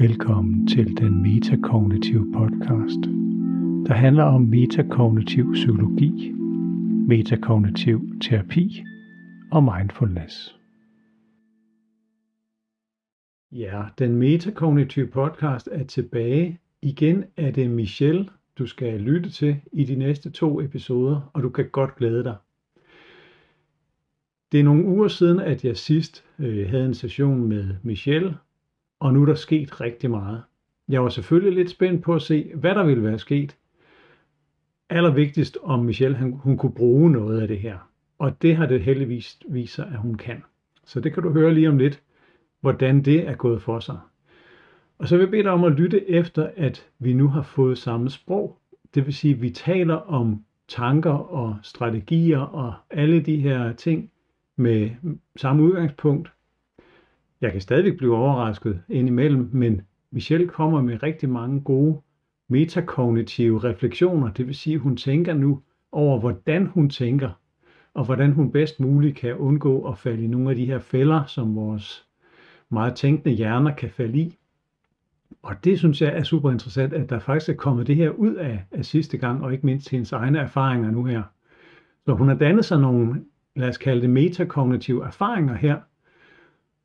Velkommen 0.00 0.66
til 0.66 0.96
den 0.96 1.22
metakognitive 1.22 2.32
podcast, 2.32 3.00
der 3.86 3.94
handler 3.94 4.24
om 4.24 4.42
metakognitiv 4.42 5.52
psykologi, 5.52 6.32
metakognitiv 7.08 8.20
terapi 8.20 8.84
og 9.52 9.64
mindfulness. 9.64 10.56
Ja, 13.52 13.82
den 13.98 14.16
metakognitive 14.16 15.06
podcast 15.06 15.68
er 15.72 15.84
tilbage. 15.84 16.60
Igen 16.82 17.24
er 17.36 17.50
det 17.50 17.70
Michelle, 17.70 18.28
du 18.58 18.66
skal 18.66 19.00
lytte 19.00 19.30
til 19.30 19.60
i 19.72 19.84
de 19.84 19.94
næste 19.94 20.30
to 20.30 20.60
episoder, 20.60 21.30
og 21.32 21.42
du 21.42 21.48
kan 21.48 21.70
godt 21.70 21.96
glæde 21.96 22.24
dig. 22.24 22.36
Det 24.52 24.60
er 24.60 24.64
nogle 24.64 24.84
uger 24.84 25.08
siden, 25.08 25.40
at 25.40 25.64
jeg 25.64 25.76
sidst 25.76 26.24
øh, 26.38 26.68
havde 26.68 26.86
en 26.86 26.94
session 26.94 27.48
med 27.48 27.74
Michelle, 27.82 28.34
og 29.04 29.14
nu 29.14 29.22
er 29.22 29.26
der 29.26 29.34
sket 29.34 29.80
rigtig 29.80 30.10
meget. 30.10 30.42
Jeg 30.88 31.02
var 31.02 31.08
selvfølgelig 31.08 31.52
lidt 31.52 31.70
spændt 31.70 32.02
på 32.02 32.14
at 32.14 32.22
se, 32.22 32.50
hvad 32.54 32.74
der 32.74 32.84
ville 32.84 33.02
være 33.02 33.18
sket. 33.18 33.56
Allervigtigst 34.90 35.58
om 35.62 35.84
Michelle 35.84 36.16
han, 36.16 36.32
hun 36.32 36.56
kunne 36.56 36.74
bruge 36.74 37.10
noget 37.10 37.40
af 37.40 37.48
det 37.48 37.58
her. 37.58 37.78
Og 38.18 38.42
det 38.42 38.56
har 38.56 38.66
det 38.66 38.80
heldigvis 38.80 39.38
vist 39.48 39.74
sig, 39.74 39.86
at 39.86 39.98
hun 39.98 40.14
kan. 40.14 40.42
Så 40.84 41.00
det 41.00 41.14
kan 41.14 41.22
du 41.22 41.32
høre 41.32 41.54
lige 41.54 41.68
om 41.68 41.78
lidt, 41.78 42.02
hvordan 42.60 43.02
det 43.02 43.28
er 43.28 43.34
gået 43.34 43.62
for 43.62 43.80
sig. 43.80 43.98
Og 44.98 45.08
så 45.08 45.16
vil 45.16 45.22
jeg 45.22 45.30
bede 45.30 45.42
dig 45.42 45.52
om 45.52 45.64
at 45.64 45.72
lytte 45.72 46.10
efter, 46.10 46.50
at 46.56 46.88
vi 46.98 47.12
nu 47.12 47.28
har 47.28 47.42
fået 47.42 47.78
samme 47.78 48.10
sprog. 48.10 48.58
Det 48.94 49.06
vil 49.06 49.14
sige, 49.14 49.34
at 49.34 49.42
vi 49.42 49.50
taler 49.50 49.94
om 49.94 50.44
tanker 50.68 51.12
og 51.12 51.56
strategier 51.62 52.40
og 52.40 52.74
alle 52.90 53.20
de 53.20 53.36
her 53.36 53.72
ting 53.72 54.10
med 54.56 54.90
samme 55.36 55.62
udgangspunkt. 55.62 56.33
Jeg 57.40 57.52
kan 57.52 57.60
stadigvæk 57.60 57.96
blive 57.96 58.16
overrasket 58.16 58.82
indimellem, 58.88 59.50
men 59.52 59.80
Michelle 60.10 60.48
kommer 60.48 60.82
med 60.82 61.02
rigtig 61.02 61.28
mange 61.28 61.60
gode 61.60 62.00
metakognitive 62.48 63.58
refleksioner. 63.64 64.32
Det 64.32 64.46
vil 64.46 64.54
sige, 64.54 64.74
at 64.74 64.80
hun 64.80 64.96
tænker 64.96 65.34
nu 65.34 65.62
over, 65.92 66.20
hvordan 66.20 66.66
hun 66.66 66.90
tænker, 66.90 67.30
og 67.94 68.04
hvordan 68.04 68.32
hun 68.32 68.52
bedst 68.52 68.80
muligt 68.80 69.16
kan 69.16 69.36
undgå 69.36 69.88
at 69.88 69.98
falde 69.98 70.24
i 70.24 70.26
nogle 70.26 70.50
af 70.50 70.56
de 70.56 70.66
her 70.66 70.78
fælder, 70.78 71.24
som 71.24 71.56
vores 71.56 72.06
meget 72.70 72.94
tænkende 72.94 73.34
hjerner 73.34 73.74
kan 73.74 73.90
falde 73.90 74.18
i. 74.18 74.38
Og 75.42 75.64
det 75.64 75.78
synes 75.78 76.02
jeg 76.02 76.16
er 76.16 76.22
super 76.22 76.50
interessant, 76.50 76.92
at 76.92 77.10
der 77.10 77.18
faktisk 77.18 77.48
er 77.48 77.54
kommet 77.54 77.86
det 77.86 77.96
her 77.96 78.10
ud 78.10 78.34
af, 78.34 78.64
af 78.70 78.84
sidste 78.84 79.18
gang, 79.18 79.44
og 79.44 79.52
ikke 79.52 79.66
mindst 79.66 79.90
hendes 79.90 80.12
egne 80.12 80.38
erfaringer 80.38 80.90
nu 80.90 81.04
her. 81.04 81.22
Så 82.04 82.14
hun 82.14 82.28
har 82.28 82.34
dannet 82.34 82.64
sig 82.64 82.80
nogle, 82.80 83.24
lad 83.56 83.68
os 83.68 83.78
kalde 83.78 84.02
det 84.02 84.10
metakognitive 84.10 85.06
erfaringer 85.06 85.54
her, 85.54 85.80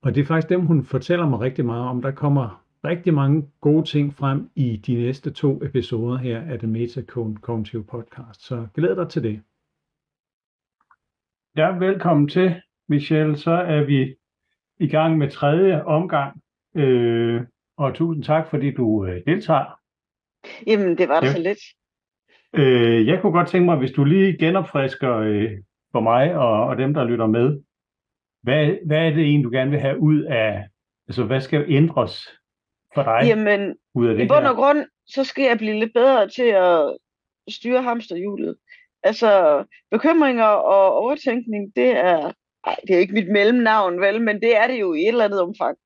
og 0.02 0.16
det 0.16 0.22
er 0.22 0.26
faktisk 0.26 0.50
dem, 0.50 0.66
hun 0.66 0.86
fortæller 0.86 1.30
mig 1.30 1.40
rigtig 1.40 1.66
meget 1.66 1.88
om. 1.88 2.02
Der 2.02 2.12
kommer 2.12 2.66
rigtig 2.84 3.14
mange 3.14 3.50
gode 3.62 3.86
ting 3.86 4.14
frem 4.14 4.50
i 4.56 4.78
de 4.78 4.94
næste 4.94 5.32
to 5.32 5.64
episoder 5.64 6.18
her 6.18 6.42
af 6.42 6.60
det 6.60 6.70
Metakognitive 6.70 7.84
podcast. 7.84 8.42
Så 8.42 8.68
glæd 8.74 8.96
dig 8.96 9.10
til 9.10 9.24
det. 9.24 9.42
Ja, 11.56 11.78
velkommen 11.78 12.28
til, 12.28 12.62
Michelle. 12.88 13.38
Så 13.38 13.52
er 13.52 13.84
vi 13.84 14.16
i 14.80 14.88
gang 14.88 15.18
med 15.18 15.32
tredje 15.32 15.84
omgang. 15.84 16.42
Øh, 16.76 17.42
og 17.78 17.96
tusind 17.96 18.24
tak, 18.24 18.50
fordi 18.50 18.72
du 18.72 19.06
øh, 19.06 19.22
deltager. 19.28 19.80
Jamen, 20.68 20.98
det 20.98 21.10
var 21.10 21.20
da 21.20 21.26
ja. 21.26 21.32
så 21.32 21.40
lidt. 21.40 21.60
Øh, 22.54 23.08
jeg 23.08 23.22
kunne 23.22 23.32
godt 23.32 23.48
tænke 23.48 23.66
mig, 23.66 23.78
hvis 23.78 23.92
du 23.92 24.04
lige 24.04 24.38
genopfrisker 24.38 25.16
øh, 25.16 25.52
for 25.92 26.00
mig 26.00 26.36
og, 26.36 26.64
og 26.64 26.78
dem, 26.78 26.94
der 26.94 27.04
lytter 27.04 27.28
med, 27.28 27.62
hvad, 28.44 28.86
hvad 28.86 28.98
er 28.98 29.10
det 29.10 29.24
egentlig, 29.24 29.44
du 29.44 29.58
gerne 29.58 29.72
vil 29.72 29.80
have 29.80 30.00
ud 30.00 30.24
af, 30.24 30.68
altså 31.08 31.24
hvad 31.24 31.42
skal 31.42 31.66
ændres 31.68 32.28
for 32.94 33.04
dig 33.04 33.22
Jamen, 33.28 33.76
ud 33.96 34.08
af 34.08 34.16
det 34.16 34.24
i 34.24 34.28
bund 34.28 34.46
og 34.46 34.56
grund, 34.56 34.86
så 35.08 35.24
skal 35.24 35.44
jeg 35.44 35.58
blive 35.58 35.80
lidt 35.80 35.94
bedre 35.94 36.30
til 36.30 36.44
at 36.44 36.98
styre 37.50 37.82
hamsterhjulet. 37.82 38.56
Altså, 39.04 39.64
bekymringer 39.92 40.46
og 40.46 40.94
overtænkning, 40.94 41.76
det 41.76 41.90
er, 41.90 42.32
ej, 42.68 42.76
det 42.88 42.96
er 42.96 43.00
ikke 43.00 43.14
mit 43.14 43.32
mellemnavn, 43.32 44.02
vel, 44.02 44.22
men 44.22 44.42
det 44.42 44.58
er 44.58 44.68
det 44.68 44.80
jo 44.80 44.94
i 44.94 45.02
et 45.02 45.08
eller 45.08 45.26
andet 45.26 45.42
omfang. 45.42 45.78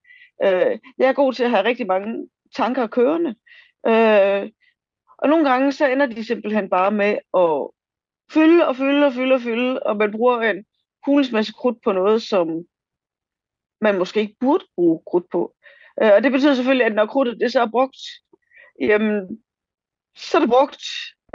Øh, 0.44 0.80
jeg 0.97 1.08
er 1.09 1.13
god 1.13 1.34
til 1.34 1.44
at 1.44 1.50
have 1.50 1.63
rigtig 1.63 1.88
mange 1.88 2.28
tanker 2.56 2.88
kørende. 2.88 3.36
Øh, 3.88 4.50
og 5.18 5.30
nogle 5.30 5.50
gange, 5.50 5.72
så 5.72 5.88
ender 5.88 6.06
de 6.06 6.24
simpelthen 6.25 6.69
bare 6.69 6.92
med 6.92 7.18
at 7.38 7.69
fylde 8.34 8.68
og 8.68 8.75
fylde 8.75 9.06
og 9.06 9.13
fylde 9.13 9.36
og 9.36 9.42
fylde, 9.42 9.84
og 9.84 9.97
man 9.97 10.12
bruger 10.12 10.42
en 10.42 10.66
hulens 11.06 11.31
masse 11.31 11.53
krudt 11.53 11.78
på 11.84 11.91
noget, 11.91 12.22
som 12.22 12.66
man 13.81 13.97
måske 13.97 14.19
ikke 14.19 14.36
burde 14.40 14.66
bruge 14.75 15.02
krudt 15.08 15.25
på. 15.31 15.56
Øh, 16.02 16.12
og 16.16 16.24
det 16.24 16.31
betyder 16.31 16.56
selvfølgelig, 16.56 16.86
at 16.86 16.96
når 16.96 17.06
krudtet 17.06 17.40
det 17.40 17.52
så 17.52 17.62
er 17.62 17.69
brugt, 17.69 17.97
jamen, 18.81 19.44
så 20.18 20.38
er 20.38 20.42
det 20.42 20.50
brugt. 20.50 20.84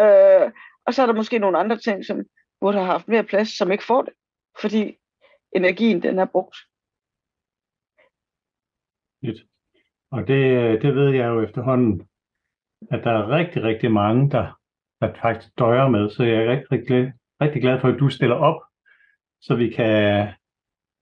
Øh, 0.00 0.52
og 0.86 0.94
så 0.94 1.02
er 1.02 1.06
der 1.06 1.14
måske 1.14 1.38
nogle 1.38 1.58
andre 1.58 1.78
ting, 1.78 2.04
som 2.04 2.16
burde 2.60 2.78
have 2.78 2.86
haft 2.86 3.08
mere 3.08 3.24
plads, 3.24 3.56
som 3.56 3.72
ikke 3.72 3.84
får 3.84 4.02
det. 4.02 4.12
Fordi 4.60 4.98
energien, 5.52 6.02
den 6.02 6.18
er 6.18 6.24
brugt. 6.24 6.56
Lidt. 9.22 9.40
Og 10.10 10.28
det, 10.28 10.42
øh, 10.62 10.82
det 10.82 10.94
ved 10.94 11.10
jeg 11.14 11.26
jo 11.26 11.42
efterhånden, 11.42 12.08
at 12.90 13.04
der 13.04 13.10
er 13.10 13.30
rigtig, 13.30 13.62
rigtig 13.62 13.92
mange, 13.92 14.30
der, 14.30 14.58
der 15.00 15.14
faktisk 15.22 15.58
døjer 15.58 15.88
med. 15.88 16.10
Så 16.10 16.22
jeg 16.22 16.36
er 16.44 16.50
rigtig, 16.50 16.72
rigtig, 16.72 16.86
glad, 16.86 17.12
rigtig 17.40 17.62
glad 17.62 17.80
for, 17.80 17.88
at 17.88 18.00
du 18.00 18.08
stiller 18.08 18.36
op 18.36 18.67
så 19.43 19.54
vi 19.54 19.71
kan, 19.71 20.28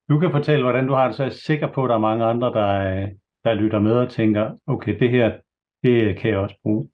du 0.08 0.18
kan 0.18 0.30
fortælle, 0.30 0.62
hvordan 0.62 0.86
du 0.86 0.94
har 0.94 1.06
det, 1.06 1.16
så 1.16 1.22
jeg 1.22 1.30
er 1.30 1.34
sikker 1.34 1.72
på, 1.72 1.84
at 1.84 1.88
der 1.88 1.94
er 1.94 1.98
mange 2.08 2.24
andre, 2.24 2.52
der, 2.52 3.02
øh, 3.02 3.08
der 3.44 3.54
lytter 3.54 3.78
med 3.78 3.92
og 3.92 4.10
tænker, 4.10 4.58
okay, 4.66 4.98
det 4.98 5.10
her, 5.10 5.38
det 5.82 6.18
kan 6.18 6.30
jeg 6.30 6.38
også 6.38 6.56
bruge. 6.62 6.88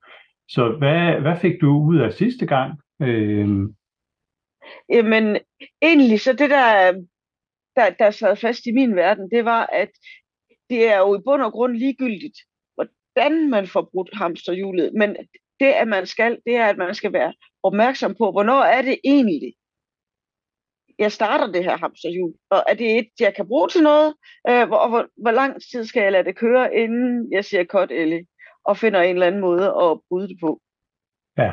Så 0.49 0.77
hvad, 0.79 1.21
hvad 1.21 1.37
fik 1.41 1.61
du 1.61 1.83
ud 1.91 1.99
af 1.99 2.13
sidste 2.13 2.47
gang? 2.47 2.81
Øhm. 3.03 3.75
Jamen, 4.89 5.39
egentlig 5.83 6.21
så 6.21 6.33
det, 6.33 6.51
der, 6.51 6.93
der, 7.77 7.91
der 7.91 8.11
sad 8.11 8.37
fast 8.37 8.67
i 8.67 8.73
min 8.73 8.97
verden, 8.97 9.31
det 9.31 9.45
var, 9.45 9.67
at 9.67 9.91
det 10.71 10.89
er 10.89 10.99
jo 10.99 11.17
i 11.17 11.23
bund 11.25 11.43
og 11.43 11.53
grund 11.53 11.77
ligegyldigt, 11.77 12.39
hvordan 12.75 13.51
man 13.51 13.67
får 13.67 13.89
brudt 13.93 14.11
hamsterhjulet. 14.13 14.91
Men 14.95 15.17
det, 15.61 15.67
at 15.67 15.89
man 15.89 16.07
skal, 16.07 16.39
det 16.47 16.57
er, 16.57 16.67
at 16.67 16.79
man 16.79 16.95
skal 16.95 17.13
være 17.13 17.35
opmærksom 17.63 18.15
på, 18.15 18.31
hvornår 18.31 18.63
er 18.63 18.83
det 18.83 18.99
egentlig, 19.05 19.55
jeg 20.99 21.13
starter 21.13 21.53
det 21.53 21.65
her 21.65 21.77
hamsterhjul, 21.77 22.33
og 22.51 22.65
er 22.69 22.75
det 22.75 22.99
et, 22.99 23.09
jeg 23.21 23.35
kan 23.35 23.49
bruge 23.49 23.69
til 23.69 23.83
noget, 23.83 24.15
øh, 24.49 24.67
hvor, 24.69 24.89
hvor, 24.89 25.07
hvor 25.17 25.31
lang 25.31 25.63
tid 25.73 25.85
skal 25.85 26.03
jeg 26.03 26.13
lade 26.13 26.25
det 26.25 26.37
køre, 26.37 26.75
inden 26.75 27.33
jeg 27.33 27.45
siger 27.45 27.65
cut 27.65 27.91
Ellie, 27.91 28.27
og 28.65 28.77
finder 28.77 29.01
en 29.01 29.15
eller 29.15 29.27
anden 29.27 29.41
måde 29.41 29.67
at 29.67 30.01
bryde 30.09 30.29
det 30.29 30.39
på. 30.41 30.61
Ja. 31.39 31.53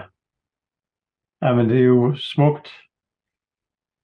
Ja, 1.41 1.53
men 1.53 1.69
det 1.69 1.79
er 1.79 1.83
jo 1.83 2.15
smukt. 2.15 2.69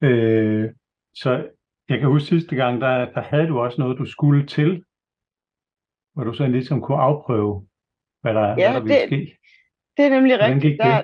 Øh, 0.01 0.71
så 1.13 1.49
jeg 1.89 1.99
kan 1.99 2.07
huske 2.07 2.27
sidste 2.27 2.55
gang, 2.55 2.81
der, 2.81 3.11
der 3.11 3.21
havde 3.21 3.47
du 3.47 3.59
også 3.59 3.81
noget, 3.81 3.97
du 3.97 4.05
skulle 4.05 4.47
til, 4.47 4.83
hvor 6.13 6.23
du 6.23 6.33
så 6.33 6.47
ligesom 6.47 6.81
kunne 6.81 6.97
afprøve, 6.97 7.67
hvad 8.21 8.33
der, 8.33 8.47
ja, 8.47 8.53
hvad 8.53 8.73
der 8.73 8.79
ville 8.79 8.95
det, 8.95 9.07
ske. 9.07 9.37
det 9.97 10.05
er 10.05 10.09
nemlig 10.09 10.39
rigtigt. 10.39 10.79
Der, 10.81 11.01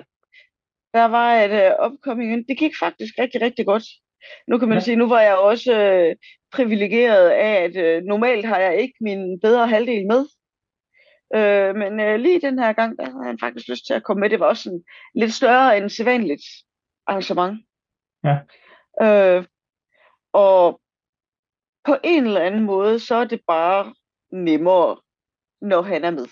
der 0.94 1.04
var 1.04 1.34
et 1.34 1.52
uh, 2.06 2.46
det 2.48 2.58
gik 2.58 2.72
faktisk 2.78 3.14
rigtig, 3.18 3.40
rigtig 3.40 3.66
godt. 3.66 3.84
Nu 4.48 4.58
kan 4.58 4.68
man 4.68 4.78
ja. 4.78 4.84
sige, 4.84 4.96
nu 4.96 5.08
var 5.08 5.20
jeg 5.20 5.36
også 5.36 5.72
øh, 5.72 6.16
privilegeret 6.52 7.28
af, 7.30 7.64
at 7.64 7.76
øh, 7.76 8.02
normalt 8.02 8.46
har 8.46 8.58
jeg 8.58 8.80
ikke 8.80 8.94
min 9.00 9.40
bedre 9.40 9.68
halvdel 9.68 10.06
med. 10.06 10.26
Øh, 11.34 11.76
men 11.76 12.00
øh, 12.00 12.20
lige 12.20 12.40
den 12.40 12.58
her 12.58 12.72
gang, 12.72 12.98
der 12.98 13.04
havde 13.04 13.24
han 13.24 13.38
faktisk 13.38 13.68
lyst 13.68 13.86
til 13.86 13.94
at 13.94 14.02
komme 14.02 14.20
med. 14.20 14.30
Det 14.30 14.40
var 14.40 14.46
også 14.46 14.70
en 14.70 14.84
lidt 15.14 15.32
større 15.32 15.76
end 15.76 15.90
sædvanligt 15.90 16.42
arrangement. 17.06 17.60
Ja. 18.24 18.38
Øh, 19.02 19.44
og 20.32 20.80
på 21.84 21.96
en 22.04 22.26
eller 22.26 22.40
anden 22.40 22.62
måde, 22.62 23.00
så 23.00 23.14
er 23.14 23.24
det 23.24 23.40
bare 23.46 23.94
nemmere, 24.32 24.96
når 25.60 25.82
han 25.82 26.04
er 26.04 26.10
med. 26.10 26.26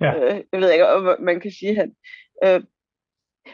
Ja. 0.00 0.14
Øh, 0.14 0.44
jeg 0.52 0.60
ved 0.60 0.72
ikke, 0.72 0.88
om 0.88 1.16
man 1.20 1.40
kan 1.40 1.50
sige, 1.50 1.70
at 1.70 1.76
han, 1.76 1.96
øh, 2.44 2.62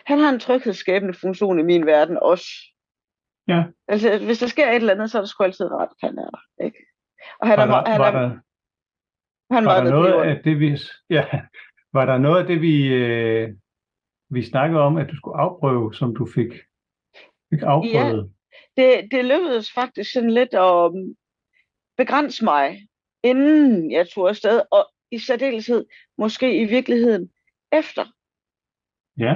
han 0.06 0.18
har 0.18 0.30
en 0.30 0.40
tryghedsskabende 0.40 1.14
funktion 1.14 1.58
i 1.58 1.62
min 1.62 1.86
verden 1.86 2.18
også. 2.22 2.46
Ja. 3.48 3.64
Altså, 3.88 4.24
hvis 4.24 4.38
der 4.38 4.46
sker 4.46 4.68
et 4.70 4.76
eller 4.76 4.92
andet, 4.92 5.10
så 5.10 5.18
er 5.18 5.22
det 5.22 5.28
sgu 5.28 5.44
altid 5.44 5.66
at 5.80 5.88
han 6.00 6.18
er. 6.18 6.64
Ikke? 6.64 6.78
Og 7.40 7.48
han 7.48 7.58
var 7.58 7.64
er, 7.64 7.68
der, 7.68 7.90
han 7.90 8.00
var 8.00 8.06
er, 8.06 8.12
der, 8.12 8.28
han 9.54 9.64
var 9.64 9.84
der 9.84 9.90
noget 9.90 10.22
af 10.22 10.42
det, 10.44 10.60
vi, 10.60 10.78
ja, 11.10 11.24
var 11.92 12.06
der 12.06 12.18
noget 12.18 12.40
af 12.40 12.46
det, 12.46 12.60
vi, 12.60 12.86
øh, 12.86 13.54
vi 14.30 14.42
snakkede 14.42 14.80
om, 14.80 14.96
at 14.96 15.10
du 15.10 15.16
skulle 15.16 15.38
afprøve, 15.38 15.94
som 15.94 16.14
du 16.14 16.26
fik, 16.34 16.52
fik 17.50 17.62
afprøvet? 17.62 18.32
Ja, 18.76 18.82
det, 18.82 19.08
det 19.10 19.24
lykkedes 19.24 19.72
faktisk 19.72 20.12
sådan 20.12 20.30
lidt 20.30 20.54
at 20.54 20.86
um, 20.86 21.14
begrænse 21.96 22.44
mig, 22.44 22.88
inden 23.22 23.90
jeg 23.90 24.08
tog 24.08 24.28
afsted, 24.28 24.60
og 24.70 24.88
i 25.10 25.18
særdeleshed 25.18 25.84
måske 26.18 26.62
i 26.62 26.64
virkeligheden 26.64 27.30
efter. 27.72 28.04
Ja. 29.18 29.34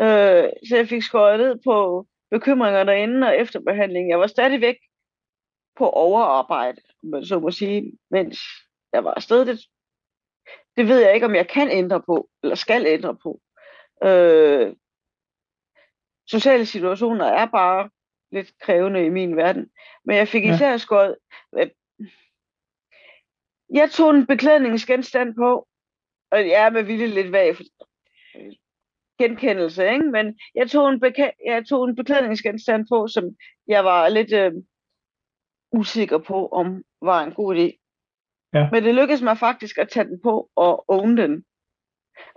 Øh, 0.00 0.50
så 0.68 0.76
jeg 0.76 0.88
fik 0.88 1.02
skåret 1.02 1.40
ned 1.40 1.58
på 1.64 2.06
bekymringer 2.34 2.84
derinde 2.84 3.26
og 3.26 3.36
efterbehandling. 3.36 4.10
Jeg 4.10 4.20
var 4.20 4.26
stadigvæk 4.26 4.76
på 5.76 5.90
overarbejde, 5.90 6.80
så 7.22 7.38
må 7.38 7.50
sige, 7.50 7.98
mens 8.10 8.38
jeg 8.92 9.04
var 9.04 9.14
afsted. 9.14 9.46
Det 9.46 9.60
det 10.76 10.88
ved 10.88 10.98
jeg 11.00 11.14
ikke, 11.14 11.26
om 11.26 11.34
jeg 11.34 11.48
kan 11.48 11.70
ændre 11.70 12.02
på, 12.02 12.28
eller 12.42 12.54
skal 12.54 12.86
ændre 12.86 13.16
på. 13.22 13.40
Øh, 14.04 14.76
sociale 16.26 16.66
situationer 16.66 17.24
er 17.24 17.46
bare 17.46 17.90
lidt 18.32 18.58
krævende 18.58 19.06
i 19.06 19.08
min 19.08 19.36
verden. 19.36 19.70
Men 20.04 20.16
jeg 20.16 20.28
fik 20.28 20.44
især 20.44 20.70
ja. 20.70 20.76
skåret... 20.76 21.16
Øh, 21.58 21.70
jeg 23.74 23.90
tog 23.90 24.10
en 24.10 24.26
beklædningsgenstand 24.26 25.34
på, 25.34 25.68
og 26.30 26.48
jeg 26.48 26.66
er 26.66 26.70
med 26.70 26.82
vilje 26.82 27.06
lidt 27.06 27.32
vag 27.32 27.56
for 27.56 27.62
genkendelse, 29.18 29.92
ikke? 29.92 30.10
men 30.10 30.38
jeg 30.54 30.70
tog, 30.70 30.88
en 30.88 31.04
beka- 31.04 31.44
jeg 31.46 31.66
tog 31.66 31.84
en 31.84 31.96
beklædningsgenstand 31.96 32.86
på, 32.92 33.08
som 33.08 33.24
jeg 33.66 33.84
var 33.84 34.08
lidt 34.08 34.32
øh, 34.32 34.52
usikker 35.72 36.18
på, 36.18 36.48
om 36.48 36.82
var 37.02 37.22
en 37.22 37.32
god 37.32 37.56
idé. 37.56 37.80
Ja. 38.54 38.68
Men 38.72 38.84
det 38.84 38.94
lykkedes 38.94 39.22
mig 39.22 39.38
faktisk 39.38 39.78
at 39.78 39.88
tage 39.88 40.08
den 40.08 40.20
på 40.22 40.50
og 40.56 40.84
own 40.88 41.16
den. 41.16 41.32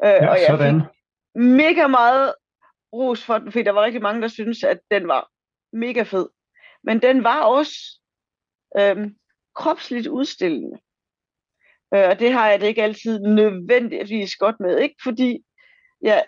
Øh, 0.03 0.09
ja, 0.09 0.29
og 0.29 0.37
jeg 0.37 0.47
sådan. 0.47 0.81
fik 0.81 0.89
mega 1.41 1.87
meget 1.87 2.33
ros 2.93 3.25
for 3.25 3.37
den, 3.37 3.51
fordi 3.51 3.63
der 3.63 3.71
var 3.71 3.83
rigtig 3.83 4.01
mange, 4.01 4.21
der 4.21 4.27
syntes, 4.27 4.63
at 4.63 4.79
den 4.91 5.07
var 5.07 5.29
mega 5.73 6.03
fed. 6.03 6.29
Men 6.83 7.01
den 7.01 7.23
var 7.23 7.41
også 7.43 8.01
øh, 8.79 9.11
kropsligt 9.55 10.07
udstillende. 10.07 10.79
Øh, 11.93 12.09
og 12.09 12.19
det 12.19 12.33
har 12.33 12.49
jeg 12.49 12.61
det 12.61 12.67
ikke 12.67 12.83
altid 12.83 13.19
nødvendigvis 13.19 14.35
godt 14.35 14.59
med. 14.59 14.79
Ikke 14.79 14.95
fordi 15.03 15.45
jeg... 16.01 16.25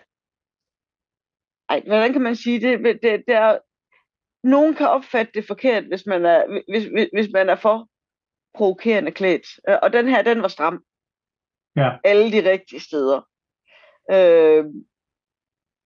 Ej, 1.70 1.82
hvordan 1.86 2.12
kan 2.12 2.22
man 2.22 2.36
sige 2.36 2.60
det? 2.60 2.78
det, 3.02 3.22
det 3.26 3.34
er, 3.34 3.58
nogen 4.42 4.74
kan 4.74 4.88
opfatte 4.88 5.32
det 5.34 5.46
forkert, 5.46 5.84
hvis 5.84 6.06
man 6.06 6.24
er, 6.24 6.60
hvis, 6.68 6.84
hvis, 6.84 7.08
hvis 7.12 7.28
man 7.32 7.48
er 7.48 7.56
for 7.56 7.88
provokerende 8.54 9.12
klædt. 9.12 9.46
Øh, 9.68 9.76
og 9.82 9.92
den 9.92 10.08
her, 10.08 10.22
den 10.22 10.42
var 10.42 10.48
stram. 10.48 10.84
Ja. 11.76 11.90
Alle 12.04 12.32
de 12.32 12.50
rigtige 12.50 12.80
steder. 12.80 13.20
Øh, 14.10 14.64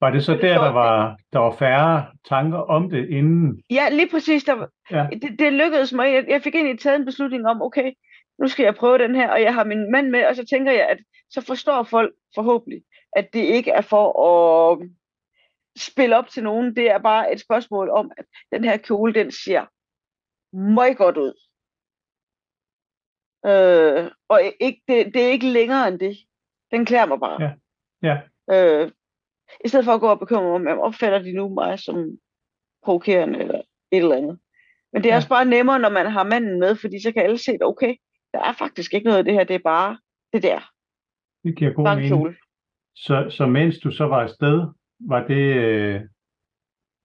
var 0.00 0.10
det 0.10 0.24
så 0.24 0.32
der, 0.32 0.62
der 0.62 0.72
var, 0.72 1.18
der 1.32 1.38
var 1.38 1.56
færre 1.56 2.06
tanker 2.28 2.58
om 2.58 2.90
det 2.90 3.08
inden? 3.08 3.62
Ja, 3.70 3.88
lige 3.88 4.10
præcis. 4.10 4.44
Der, 4.44 4.66
ja. 4.90 5.06
det, 5.12 5.38
det 5.38 5.52
lykkedes 5.52 5.92
mig. 5.92 6.14
Jeg, 6.14 6.24
jeg 6.28 6.42
fik 6.42 6.54
egentlig 6.54 6.80
taget 6.80 6.98
en 6.98 7.04
beslutning 7.04 7.46
om, 7.46 7.62
okay, 7.62 7.92
nu 8.38 8.48
skal 8.48 8.64
jeg 8.64 8.74
prøve 8.74 8.98
den 8.98 9.14
her, 9.14 9.30
og 9.30 9.42
jeg 9.42 9.54
har 9.54 9.64
min 9.64 9.90
mand 9.92 10.10
med, 10.10 10.26
og 10.26 10.36
så 10.36 10.46
tænker 10.46 10.72
jeg, 10.72 10.88
at 10.88 10.98
så 11.30 11.40
forstår 11.46 11.82
folk 11.82 12.14
forhåbentlig, 12.34 12.82
at 13.12 13.28
det 13.32 13.40
ikke 13.40 13.70
er 13.70 13.80
for 13.80 14.06
at 14.26 14.88
spille 15.78 16.16
op 16.16 16.28
til 16.28 16.42
nogen. 16.42 16.76
Det 16.76 16.90
er 16.90 16.98
bare 16.98 17.32
et 17.32 17.40
spørgsmål 17.40 17.90
om, 17.90 18.10
at 18.16 18.24
den 18.52 18.64
her 18.64 18.76
kjole, 18.76 19.14
den 19.14 19.30
ser 19.30 19.66
meget 20.56 20.96
godt 20.96 21.16
ud. 21.16 21.34
Øh, 23.46 24.10
og 24.28 24.40
ikke, 24.60 24.82
det, 24.88 25.14
det 25.14 25.22
er 25.22 25.28
ikke 25.28 25.46
længere 25.46 25.88
end 25.88 25.98
det. 25.98 26.16
Den 26.70 26.84
klæder 26.84 27.06
mig 27.06 27.20
bare. 27.20 27.42
Ja. 27.42 27.52
ja. 28.02 28.20
Øh, 28.50 28.90
I 29.64 29.68
stedet 29.68 29.84
for 29.84 29.92
at 29.92 30.00
gå 30.00 30.08
og 30.08 30.18
bekymre 30.18 30.58
mig 30.58 30.72
om, 30.72 30.78
opfatter 30.78 31.18
de 31.18 31.32
nu 31.32 31.48
mig 31.48 31.78
som 31.78 32.18
provokerende 32.82 33.38
eller 33.38 33.58
et 33.92 33.98
eller 33.98 34.16
andet. 34.16 34.38
Men 34.92 35.02
det 35.02 35.08
er 35.08 35.12
ja. 35.12 35.16
også 35.16 35.28
bare 35.28 35.44
nemmere, 35.44 35.78
når 35.78 35.88
man 35.88 36.06
har 36.06 36.24
manden 36.24 36.58
med, 36.58 36.76
fordi 36.76 37.02
så 37.02 37.12
kan 37.12 37.22
alle 37.22 37.38
se, 37.38 37.52
at 37.52 37.62
okay, 37.62 37.96
der 38.32 38.40
er 38.40 38.52
faktisk 38.52 38.94
ikke 38.94 39.04
noget 39.04 39.18
af 39.18 39.24
det 39.24 39.34
her, 39.34 39.44
det 39.44 39.54
er 39.54 39.64
bare 39.64 39.98
det 40.32 40.42
der. 40.42 40.60
Det 41.44 41.56
giver 41.56 41.72
god 41.72 41.96
mening. 41.96 42.36
Så, 42.96 43.26
så 43.30 43.46
mens 43.46 43.78
du 43.78 43.90
så 43.90 44.04
var 44.04 44.22
afsted, 44.22 44.66
var 45.08 45.26
det, 45.26 45.54
øh, 45.56 46.00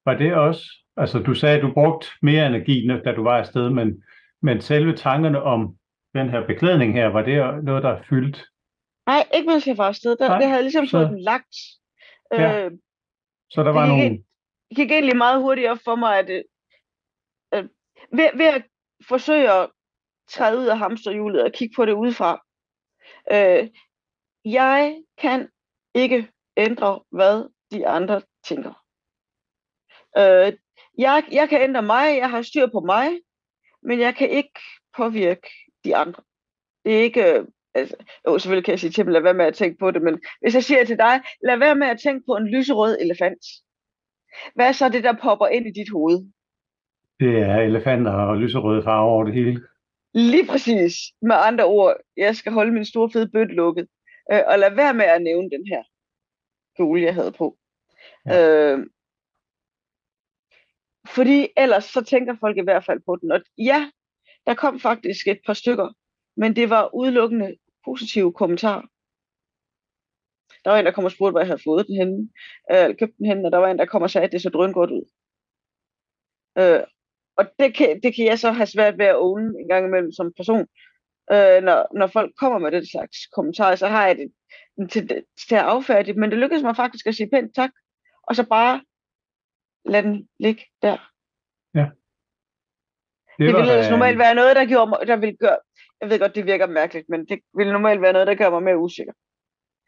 var 0.05 0.13
det 0.13 0.35
også, 0.35 0.61
altså 0.97 1.19
du 1.19 1.33
sagde, 1.33 1.57
at 1.57 1.61
du 1.61 1.73
brugte 1.73 2.07
mere 2.21 2.47
energi, 2.47 2.87
da 3.05 3.11
du 3.11 3.23
var 3.23 3.37
afsted, 3.37 3.69
men, 3.69 4.03
men 4.41 4.61
selve 4.61 4.95
tankerne 4.95 5.41
om 5.41 5.75
den 6.13 6.29
her 6.29 6.47
beklædning 6.47 6.93
her, 6.93 7.07
var 7.07 7.21
det 7.21 7.63
noget, 7.63 7.83
der 7.83 7.89
er 7.89 8.03
fyldt? 8.09 8.45
Nej, 9.07 9.27
ikke 9.33 9.49
mens 9.49 9.67
jeg 9.67 9.77
var 9.77 9.87
afsted. 9.87 10.17
Der, 10.17 10.27
Nej, 10.27 10.39
det 10.39 10.47
havde 10.47 10.61
ligesom 10.61 10.85
så... 10.85 10.91
fået 10.91 11.09
den 11.09 11.19
lagt. 11.19 11.55
Ja. 12.31 12.65
Øh, 12.65 12.71
så 13.49 13.63
der 13.63 13.71
var 13.71 13.81
det 13.81 13.89
nogle... 13.89 14.09
Det 14.69 14.75
gik 14.75 14.91
egentlig 14.91 15.17
meget 15.17 15.41
hurtigt 15.41 15.69
op 15.69 15.77
for 15.83 15.95
mig, 15.95 16.19
at 16.19 16.29
øh, 17.53 17.63
ved, 18.11 18.37
ved 18.37 18.45
at 18.45 18.63
forsøge 19.07 19.51
at 19.51 19.69
træde 20.29 20.59
ud 20.59 20.65
af 20.65 20.77
hamsterhjulet 20.77 21.43
og 21.43 21.51
kigge 21.51 21.75
på 21.75 21.85
det 21.85 21.93
udefra. 21.93 22.45
Øh, 23.31 23.69
jeg 24.45 25.03
kan 25.17 25.49
ikke 25.95 26.27
ændre, 26.57 26.99
hvad 27.11 27.49
de 27.71 27.87
andre 27.87 28.21
tænker. 28.47 28.83
Øh, 30.17 30.53
jeg, 30.97 31.23
jeg 31.31 31.49
kan 31.49 31.61
ændre 31.61 31.81
mig, 31.81 32.17
jeg 32.17 32.29
har 32.29 32.41
styr 32.41 32.67
på 32.67 32.79
mig, 32.79 33.07
men 33.83 33.99
jeg 33.99 34.15
kan 34.15 34.29
ikke 34.29 34.59
påvirke 34.97 35.49
de 35.83 35.95
andre. 35.95 36.23
Det 36.85 36.97
er 36.97 37.01
ikke, 37.01 37.33
øh, 37.33 37.45
altså, 37.73 37.95
jo, 38.27 38.39
selvfølgelig 38.39 38.65
kan 38.65 38.71
jeg 38.71 38.79
sige 38.79 38.91
til 38.91 39.05
dem, 39.05 39.13
lad 39.13 39.21
være 39.21 39.33
med 39.33 39.45
at 39.45 39.55
tænke 39.55 39.77
på 39.79 39.91
det, 39.91 40.01
men 40.01 40.21
hvis 40.41 40.55
jeg 40.55 40.63
siger 40.63 40.85
til 40.85 40.97
dig, 40.97 41.21
lad 41.43 41.57
være 41.57 41.75
med 41.75 41.87
at 41.87 41.99
tænke 41.99 42.25
på 42.25 42.35
en 42.35 42.47
lyserød 42.47 42.97
elefant. 43.01 43.45
Hvad 44.55 44.67
er 44.67 44.71
så 44.71 44.89
det, 44.89 45.03
der 45.03 45.13
popper 45.21 45.47
ind 45.47 45.67
i 45.67 45.71
dit 45.71 45.89
hoved? 45.89 46.17
Det 47.19 47.37
er 47.37 47.55
elefanter 47.55 48.11
og 48.11 48.37
lyserøde 48.37 48.83
farver 48.83 49.11
over 49.11 49.23
det 49.23 49.33
hele. 49.33 49.61
Lige 50.13 50.47
præcis. 50.47 50.93
Med 51.21 51.35
andre 51.35 51.65
ord, 51.65 51.95
jeg 52.17 52.35
skal 52.35 52.51
holde 52.51 52.71
min 52.71 52.85
store 52.85 53.09
fede 53.11 53.29
bøtte 53.31 53.55
lukket. 53.55 53.87
Øh, 54.31 54.41
og 54.47 54.59
lad 54.59 54.75
være 54.75 54.93
med 54.93 55.05
at 55.05 55.21
nævne 55.21 55.49
den 55.49 55.67
her 55.67 55.83
kjole, 56.75 57.01
jeg 57.01 57.13
havde 57.13 57.31
på. 57.31 57.58
Ja. 58.25 58.73
Øh, 58.73 58.85
fordi 61.07 61.47
ellers 61.57 61.83
så 61.83 62.03
tænker 62.03 62.35
folk 62.39 62.57
i 62.57 62.63
hvert 62.63 62.85
fald 62.85 62.99
på 63.05 63.15
den. 63.21 63.31
Og 63.31 63.41
ja, 63.57 63.91
der 64.47 64.53
kom 64.53 64.79
faktisk 64.79 65.27
et 65.27 65.39
par 65.45 65.53
stykker, 65.53 65.93
men 66.37 66.55
det 66.55 66.69
var 66.69 66.95
udelukkende 66.95 67.57
positive 67.85 68.33
kommentarer. 68.33 68.81
Der 70.63 70.71
var 70.71 70.79
en, 70.79 70.85
der 70.85 70.91
kom 70.91 71.05
og 71.05 71.11
spurgte, 71.11 71.31
hvor 71.31 71.39
jeg 71.39 71.47
havde 71.47 71.63
fået 71.63 71.87
den 71.87 71.95
henne, 71.95 72.29
øh, 72.71 72.83
eller 72.83 72.95
købt 72.99 73.17
den 73.17 73.25
henne, 73.25 73.47
og 73.47 73.51
der 73.51 73.57
var 73.57 73.71
en, 73.71 73.79
der 73.79 73.85
kom 73.85 74.01
og 74.01 74.09
sagde, 74.09 74.25
at 74.25 74.31
det 74.31 74.41
så 74.41 74.49
drøn 74.49 74.73
godt 74.73 74.91
ud. 74.91 75.05
Øh, 76.57 76.83
og 77.37 77.45
det 77.59 77.75
kan, 77.75 78.01
det 78.03 78.15
kan 78.15 78.25
jeg 78.25 78.39
så 78.39 78.51
have 78.51 78.67
svært 78.67 78.97
ved 78.97 79.05
at 79.05 79.15
own 79.17 79.59
en 79.59 79.67
gang 79.67 79.85
imellem 79.85 80.11
som 80.11 80.33
person. 80.37 80.67
Øh, 81.31 81.63
når, 81.63 81.97
når 81.97 82.07
folk 82.07 82.31
kommer 82.39 82.59
med 82.59 82.71
den 82.71 82.85
slags 82.85 83.17
kommentarer, 83.35 83.75
så 83.75 83.87
har 83.87 84.07
jeg 84.07 84.17
det 84.17 84.31
til, 84.91 85.25
til 85.49 85.55
at 85.55 85.61
affærdige 85.61 86.19
men 86.19 86.31
det 86.31 86.39
lykkedes 86.39 86.63
mig 86.63 86.75
faktisk 86.75 87.07
at 87.07 87.15
sige 87.15 87.29
pænt 87.29 87.55
tak, 87.55 87.71
og 88.29 88.35
så 88.35 88.43
bare 88.49 88.83
lade 89.85 90.03
den 90.07 90.29
ligge 90.39 90.63
der. 90.81 90.97
Ja. 91.79 91.87
Det, 93.37 93.47
det 93.47 93.55
ville 93.55 93.71
ellers 93.71 93.89
normalt 93.89 94.19
være 94.19 94.35
noget, 94.35 94.55
der, 94.55 94.65
gjorde 94.65 94.89
mig, 94.89 94.99
der 95.07 95.15
ville 95.15 95.37
gøre, 95.37 95.59
jeg 96.01 96.09
ved 96.09 96.19
godt, 96.19 96.35
det 96.35 96.45
virker 96.45 96.67
mærkeligt, 96.67 97.09
men 97.09 97.25
det 97.29 97.39
ville 97.53 97.73
normalt 97.73 98.01
være 98.01 98.13
noget, 98.13 98.27
der 98.27 98.35
gør 98.35 98.49
mig 98.49 98.63
mere 98.63 98.77
usikker. 98.77 99.13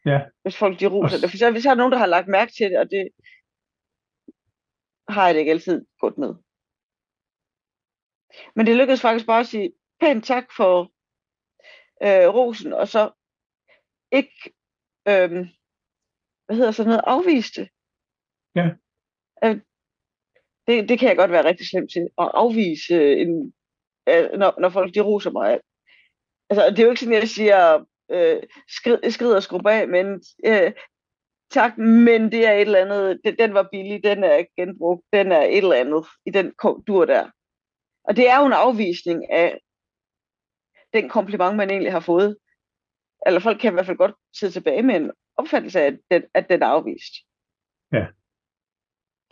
Ja. 0.06 0.20
Hvis 0.42 0.56
folk 0.56 0.80
de 0.80 0.86
roser 0.86 1.18
det. 1.20 1.30
For 1.30 1.36
så, 1.36 1.50
hvis 1.50 1.62
der 1.62 1.70
er 1.70 1.74
nogen, 1.74 1.92
der 1.92 1.98
har 1.98 2.06
lagt 2.06 2.28
mærke 2.28 2.52
til 2.52 2.70
det, 2.70 2.78
og 2.78 2.90
det 2.90 3.08
har 5.08 5.26
jeg 5.26 5.34
det 5.34 5.40
ikke 5.40 5.52
altid 5.52 5.86
gået 6.00 6.18
med. 6.18 6.34
Men 8.56 8.66
det 8.66 8.76
lykkedes 8.76 9.00
faktisk 9.00 9.26
bare 9.26 9.40
at 9.40 9.46
sige 9.46 9.72
pænt 10.00 10.24
tak 10.24 10.46
for 10.56 10.92
øh, 12.06 12.28
rosen, 12.34 12.72
og 12.72 12.88
så 12.88 13.10
ikke, 14.12 14.52
øh, 15.08 15.30
hvad 16.44 16.56
hedder 16.56 16.70
sådan 16.70 16.90
noget, 16.90 17.04
afviste. 17.06 17.68
Ja. 18.54 18.68
Øh, 19.44 19.60
det, 20.66 20.88
det 20.88 20.98
kan 20.98 21.08
jeg 21.08 21.16
godt 21.16 21.30
være 21.30 21.44
rigtig 21.44 21.66
slemt 21.66 21.90
til, 21.92 22.08
at 22.18 22.30
afvise 22.34 23.16
en, 23.16 23.54
øh, 24.08 24.38
når, 24.38 24.60
når 24.60 24.68
folk 24.68 24.94
de 24.94 25.00
roser 25.00 25.30
mig. 25.30 25.60
Altså, 26.50 26.70
det 26.70 26.78
er 26.78 26.82
jo 26.82 26.90
ikke 26.90 27.00
sådan, 27.00 27.14
at 27.14 27.20
jeg 27.20 27.28
siger, 27.28 27.84
øh, 28.10 28.42
skrid, 28.68 29.10
skrid 29.10 29.34
og 29.34 29.42
skrub 29.42 29.66
af, 29.66 29.88
men 29.88 30.06
øh, 30.46 30.72
tak, 31.50 31.78
men 31.78 32.32
det 32.32 32.46
er 32.46 32.52
et 32.52 32.60
eller 32.60 32.84
andet, 32.84 33.20
den, 33.24 33.36
den 33.38 33.54
var 33.54 33.68
billig, 33.72 34.04
den 34.04 34.24
er 34.24 34.44
genbrugt, 34.56 35.02
den 35.12 35.32
er 35.32 35.42
et 35.42 35.58
eller 35.58 35.76
andet 35.76 36.06
i 36.26 36.30
den 36.30 36.52
dur 36.86 37.04
der. 37.04 37.30
Og 38.04 38.16
det 38.16 38.28
er 38.30 38.40
jo 38.40 38.46
en 38.46 38.52
afvisning 38.52 39.30
af 39.30 39.60
den 40.92 41.08
kompliment, 41.08 41.56
man 41.56 41.70
egentlig 41.70 41.92
har 41.92 42.00
fået. 42.00 42.36
Eller 43.26 43.40
folk 43.40 43.60
kan 43.60 43.72
i 43.72 43.74
hvert 43.74 43.86
fald 43.86 43.96
godt 43.96 44.14
sidde 44.38 44.52
tilbage 44.52 44.82
med 44.82 44.94
en 44.96 45.10
opfattelse 45.36 45.80
af, 45.80 45.86
at 45.86 45.98
den, 46.10 46.22
at 46.34 46.48
den 46.48 46.62
er 46.62 46.66
afvist. 46.66 47.12
Ja. 47.92 48.06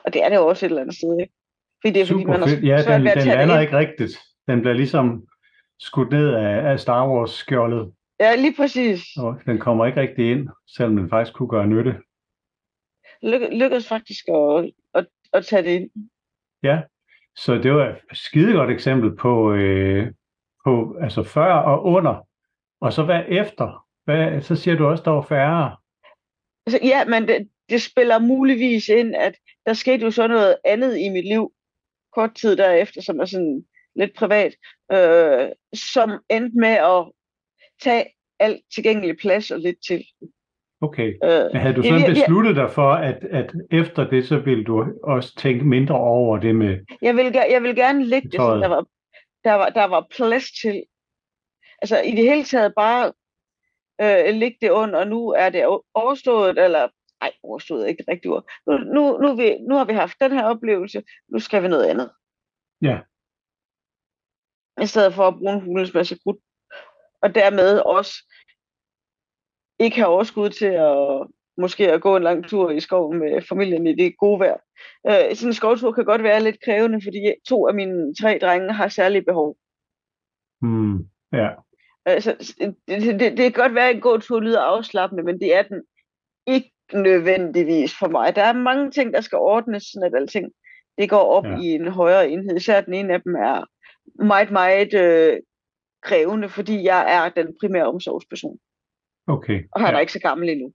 Og 0.04 0.12
det 0.12 0.24
er 0.24 0.28
det 0.28 0.36
jo 0.36 0.46
også 0.46 0.66
et 0.66 0.70
eller 0.70 0.82
andet 0.82 0.96
sted, 0.96 1.18
ikke? 1.20 1.32
Fordi 1.82 1.92
det 1.94 2.02
er, 2.02 2.06
Super 2.06 2.32
fordi 2.32 2.40
man 2.40 2.48
fedt. 2.48 2.64
Ja, 2.64 2.76
den, 2.94 3.06
den 3.06 3.26
lander 3.26 3.60
ikke 3.60 3.78
rigtigt. 3.78 4.18
Den 4.48 4.60
bliver 4.60 4.74
ligesom 4.74 5.26
skudt 5.78 6.10
ned 6.10 6.34
af, 6.34 6.70
af 6.72 6.80
Star 6.80 7.08
Wars-skjoldet. 7.08 7.92
Ja, 8.20 8.36
lige 8.36 8.54
præcis. 8.56 9.00
Og 9.18 9.40
den 9.46 9.58
kommer 9.58 9.86
ikke 9.86 10.00
rigtig 10.00 10.30
ind, 10.30 10.48
selvom 10.76 10.96
den 10.96 11.10
faktisk 11.10 11.34
kunne 11.34 11.48
gøre 11.48 11.66
nytte. 11.66 11.90
Lyk- 13.24 13.58
lykkedes 13.58 13.88
faktisk 13.88 14.28
at, 14.28 14.70
at, 14.94 15.06
at 15.32 15.46
tage 15.46 15.62
det 15.62 15.70
ind. 15.70 15.90
Ja, 16.62 16.82
så 17.36 17.54
det 17.54 17.72
var 17.72 17.86
et 17.88 17.98
skide 18.12 18.52
godt 18.52 18.70
eksempel 18.70 19.16
på, 19.16 19.52
øh, 19.52 20.12
på 20.64 20.96
altså 21.02 21.22
før 21.22 21.52
og 21.54 21.84
under. 21.84 22.26
Og 22.80 22.92
så 22.92 23.02
hvad 23.02 23.22
efter? 23.28 23.86
Hvad, 24.04 24.40
så 24.40 24.56
siger 24.56 24.76
du 24.76 24.86
også, 24.86 25.02
der 25.04 25.10
var 25.10 25.22
færre. 25.22 25.76
Altså, 26.66 26.78
ja, 26.82 27.04
men 27.04 27.28
det, 27.28 27.48
det 27.68 27.82
spiller 27.82 28.18
muligvis 28.18 28.88
ind, 28.88 29.14
at 29.14 29.34
der 29.70 29.74
skete 29.74 30.04
jo 30.04 30.10
så 30.10 30.26
noget 30.26 30.56
andet 30.64 30.98
i 30.98 31.08
mit 31.08 31.24
liv 31.24 31.52
kort 32.14 32.34
tid 32.34 32.56
derefter, 32.56 33.02
som 33.02 33.20
er 33.20 33.24
sådan 33.24 33.64
lidt 33.96 34.14
privat, 34.14 34.54
øh, 34.92 35.48
som 35.74 36.10
endte 36.30 36.58
med 36.58 36.76
at 36.92 37.12
tage 37.82 38.04
alt 38.38 38.60
tilgængelig 38.74 39.16
plads 39.16 39.50
og 39.50 39.58
lidt 39.58 39.76
til. 39.86 40.04
Okay. 40.80 41.08
Øh, 41.24 41.44
Men 41.52 41.56
havde 41.56 41.74
du 41.74 41.82
sådan 41.82 42.00
jeg, 42.00 42.14
besluttet 42.14 42.56
dig 42.56 42.70
for, 42.70 42.92
at, 42.92 43.24
at 43.24 43.52
efter 43.70 44.10
det, 44.10 44.28
så 44.28 44.38
ville 44.38 44.64
du 44.64 44.84
også 45.02 45.36
tænke 45.36 45.64
mindre 45.64 45.94
over 45.94 46.38
det 46.38 46.54
med 46.54 46.78
Jeg 47.02 47.16
vil, 47.16 47.32
jeg 47.50 47.62
vil 47.62 47.76
gerne 47.76 48.04
lægge 48.04 48.28
det, 48.28 48.40
så 48.40 48.56
der 48.56 48.68
var, 48.68 48.86
der, 49.44 49.54
var, 49.54 49.68
der 49.68 49.84
var 49.84 50.06
plads 50.16 50.52
til. 50.62 50.84
Altså 51.82 52.00
i 52.00 52.10
det 52.10 52.24
hele 52.24 52.44
taget 52.44 52.72
bare 52.76 53.12
øh, 54.02 54.34
lægge 54.34 54.58
det 54.60 54.70
under, 54.70 54.98
og 54.98 55.06
nu 55.06 55.28
er 55.28 55.50
det 55.50 55.80
overstået, 55.94 56.58
eller 56.58 56.88
ej, 57.20 57.32
overstået 57.42 57.82
er 57.82 57.86
ikke 57.86 58.04
rigtigt 58.08 58.32
ord. 58.32 58.44
Nu, 58.66 58.78
nu, 58.78 59.18
nu, 59.18 59.36
vi, 59.36 59.58
nu 59.68 59.74
har 59.74 59.84
vi 59.84 59.92
haft 59.92 60.20
den 60.20 60.32
her 60.32 60.44
oplevelse, 60.44 61.02
nu 61.28 61.38
skal 61.38 61.62
vi 61.62 61.68
noget 61.68 61.86
andet. 61.86 62.10
Ja. 62.82 63.00
I 64.82 64.86
stedet 64.86 65.14
for 65.14 65.28
at 65.28 65.34
bruge 65.34 65.52
en 65.52 65.60
hulens 65.60 65.94
masse 65.94 66.18
krudt. 66.22 66.40
Og 67.22 67.34
dermed 67.34 67.78
også 67.78 68.12
ikke 69.78 69.96
have 69.96 70.08
overskud 70.08 70.50
til 70.50 70.66
at 70.66 71.26
måske 71.56 71.92
at 71.92 72.02
gå 72.02 72.16
en 72.16 72.22
lang 72.22 72.48
tur 72.48 72.70
i 72.70 72.80
skoven 72.80 73.18
med 73.18 73.42
familien 73.48 73.86
i 73.86 73.94
det 73.94 74.18
gode 74.18 74.40
vejr. 74.40 74.58
Øh, 75.06 75.36
sådan 75.36 75.48
en 75.48 75.54
skovtur 75.54 75.92
kan 75.92 76.04
godt 76.04 76.22
være 76.22 76.42
lidt 76.42 76.64
krævende, 76.64 77.00
fordi 77.04 77.34
to 77.48 77.68
af 77.68 77.74
mine 77.74 78.14
tre 78.14 78.38
drenge 78.42 78.72
har 78.72 78.88
særlige 78.88 79.24
behov. 79.24 79.56
Mm, 80.62 80.98
ja. 81.32 81.48
Altså, 82.04 82.56
det, 82.88 83.20
det, 83.20 83.20
det 83.20 83.38
kan 83.38 83.52
godt 83.52 83.74
være, 83.74 83.88
at 83.88 83.94
en 83.94 84.00
god 84.00 84.20
tur 84.20 84.40
lyder 84.40 84.60
afslappende, 84.60 85.22
men 85.22 85.40
det 85.40 85.56
er 85.56 85.62
den 85.62 85.82
ikke 86.46 86.72
nødvendigvis 86.92 87.98
for 87.98 88.08
mig. 88.08 88.36
Der 88.36 88.42
er 88.42 88.52
mange 88.52 88.90
ting, 88.90 89.14
der 89.14 89.20
skal 89.20 89.38
ordnes, 89.38 89.82
sådan 89.82 90.06
at 90.06 90.20
alting 90.20 90.52
det 90.98 91.10
går 91.10 91.24
op 91.36 91.44
ja. 91.44 91.56
i 91.56 91.66
en 91.66 91.88
højere 91.88 92.30
enhed. 92.30 92.56
Især 92.56 92.80
den 92.80 92.94
ene 92.94 93.14
af 93.14 93.22
dem 93.22 93.34
er 93.34 93.64
meget, 94.24 94.50
meget 94.50 94.94
øh, 94.94 95.40
krævende, 96.02 96.48
fordi 96.48 96.84
jeg 96.84 97.14
er 97.16 97.42
den 97.42 97.56
primære 97.60 97.86
omsorgsperson. 97.86 98.58
Okay. 99.26 99.64
Og 99.72 99.80
han 99.80 99.90
ja. 99.90 99.96
er 99.96 100.00
ikke 100.00 100.12
så 100.12 100.20
gammel 100.20 100.48
endnu. 100.48 100.72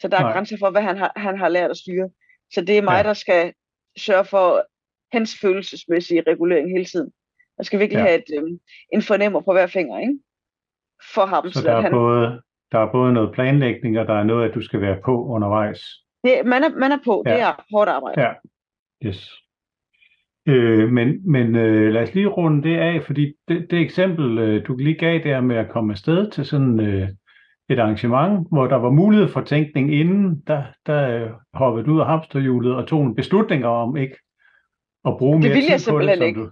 Så 0.00 0.08
der 0.08 0.16
er 0.16 0.22
Nej. 0.22 0.32
grænser 0.32 0.56
for, 0.58 0.70
hvad 0.70 0.82
han 0.82 0.96
har, 0.96 1.12
han 1.16 1.38
har 1.38 1.48
lært 1.48 1.70
at 1.70 1.76
styre. 1.76 2.10
Så 2.52 2.60
det 2.60 2.78
er 2.78 2.82
mig, 2.82 2.96
ja. 2.96 3.02
der 3.02 3.14
skal 3.14 3.52
sørge 3.98 4.24
for 4.24 4.66
hans 5.12 5.38
følelsesmæssige 5.40 6.22
regulering 6.26 6.70
hele 6.70 6.84
tiden. 6.84 7.12
Jeg 7.58 7.66
skal 7.66 7.78
virkelig 7.80 7.98
ja. 7.98 8.06
have 8.06 8.18
et, 8.18 8.42
øh, 8.42 8.58
en 8.92 9.02
fornemmer 9.02 9.40
på 9.40 9.52
hver 9.52 9.66
finger, 9.66 9.98
ikke? 9.98 10.18
For 11.14 11.26
ham. 11.26 11.50
Så, 11.50 11.60
så 11.60 11.68
der, 11.68 11.76
er 11.76 11.80
han... 11.80 11.92
både, 11.92 12.42
der 12.72 12.78
er 12.78 12.92
både 12.92 13.12
noget 13.12 13.32
planlægning, 13.32 13.98
og 13.98 14.06
der 14.06 14.14
er 14.14 14.24
noget, 14.24 14.48
at 14.48 14.54
du 14.54 14.60
skal 14.60 14.80
være 14.80 14.98
på 15.04 15.26
undervejs. 15.26 15.80
Det, 16.24 16.32
man, 16.44 16.64
er, 16.64 16.78
man 16.78 16.92
er 16.92 16.98
på. 17.04 17.22
Ja. 17.26 17.34
Det 17.34 17.40
er 17.40 17.64
hårdt 17.72 17.90
arbejde. 17.90 18.20
Ja. 18.22 18.32
Yes. 19.04 19.30
Øh, 20.48 20.88
men 20.88 21.30
men 21.32 21.56
øh, 21.56 21.92
lad 21.92 22.02
os 22.02 22.14
lige 22.14 22.26
runde 22.26 22.68
det 22.68 22.76
af, 22.76 23.02
fordi 23.02 23.32
det, 23.48 23.66
det 23.70 23.80
eksempel, 23.80 24.38
øh, 24.38 24.66
du 24.66 24.76
lige 24.76 24.94
gav 24.94 25.18
der 25.18 25.40
med 25.40 25.56
at 25.56 25.70
komme 25.70 25.92
afsted 25.92 26.30
til 26.30 26.44
sådan 26.44 26.80
øh, 26.80 27.08
et 27.70 27.78
arrangement, 27.78 28.48
hvor 28.50 28.66
der 28.66 28.76
var 28.76 28.90
mulighed 28.90 29.28
for 29.28 29.40
tænkning 29.40 29.94
inden, 29.94 30.42
der, 30.46 30.62
der 30.86 31.24
øh, 31.24 31.30
hoppede 31.54 31.86
du 31.86 31.92
ud 31.92 32.00
af 32.00 32.06
hamsterhjulet 32.06 32.74
og 32.74 32.86
tog 32.86 33.06
en 33.06 33.14
beslutning 33.14 33.64
om 33.64 33.96
ikke 33.96 34.16
at 35.04 35.16
bruge 35.18 35.42
det 35.42 35.50
mere 35.50 35.78
tid 35.78 35.92
på 35.92 35.98
det. 35.98 36.16
Som 36.18 36.26
ikke. 36.26 36.40
Du... 36.40 36.50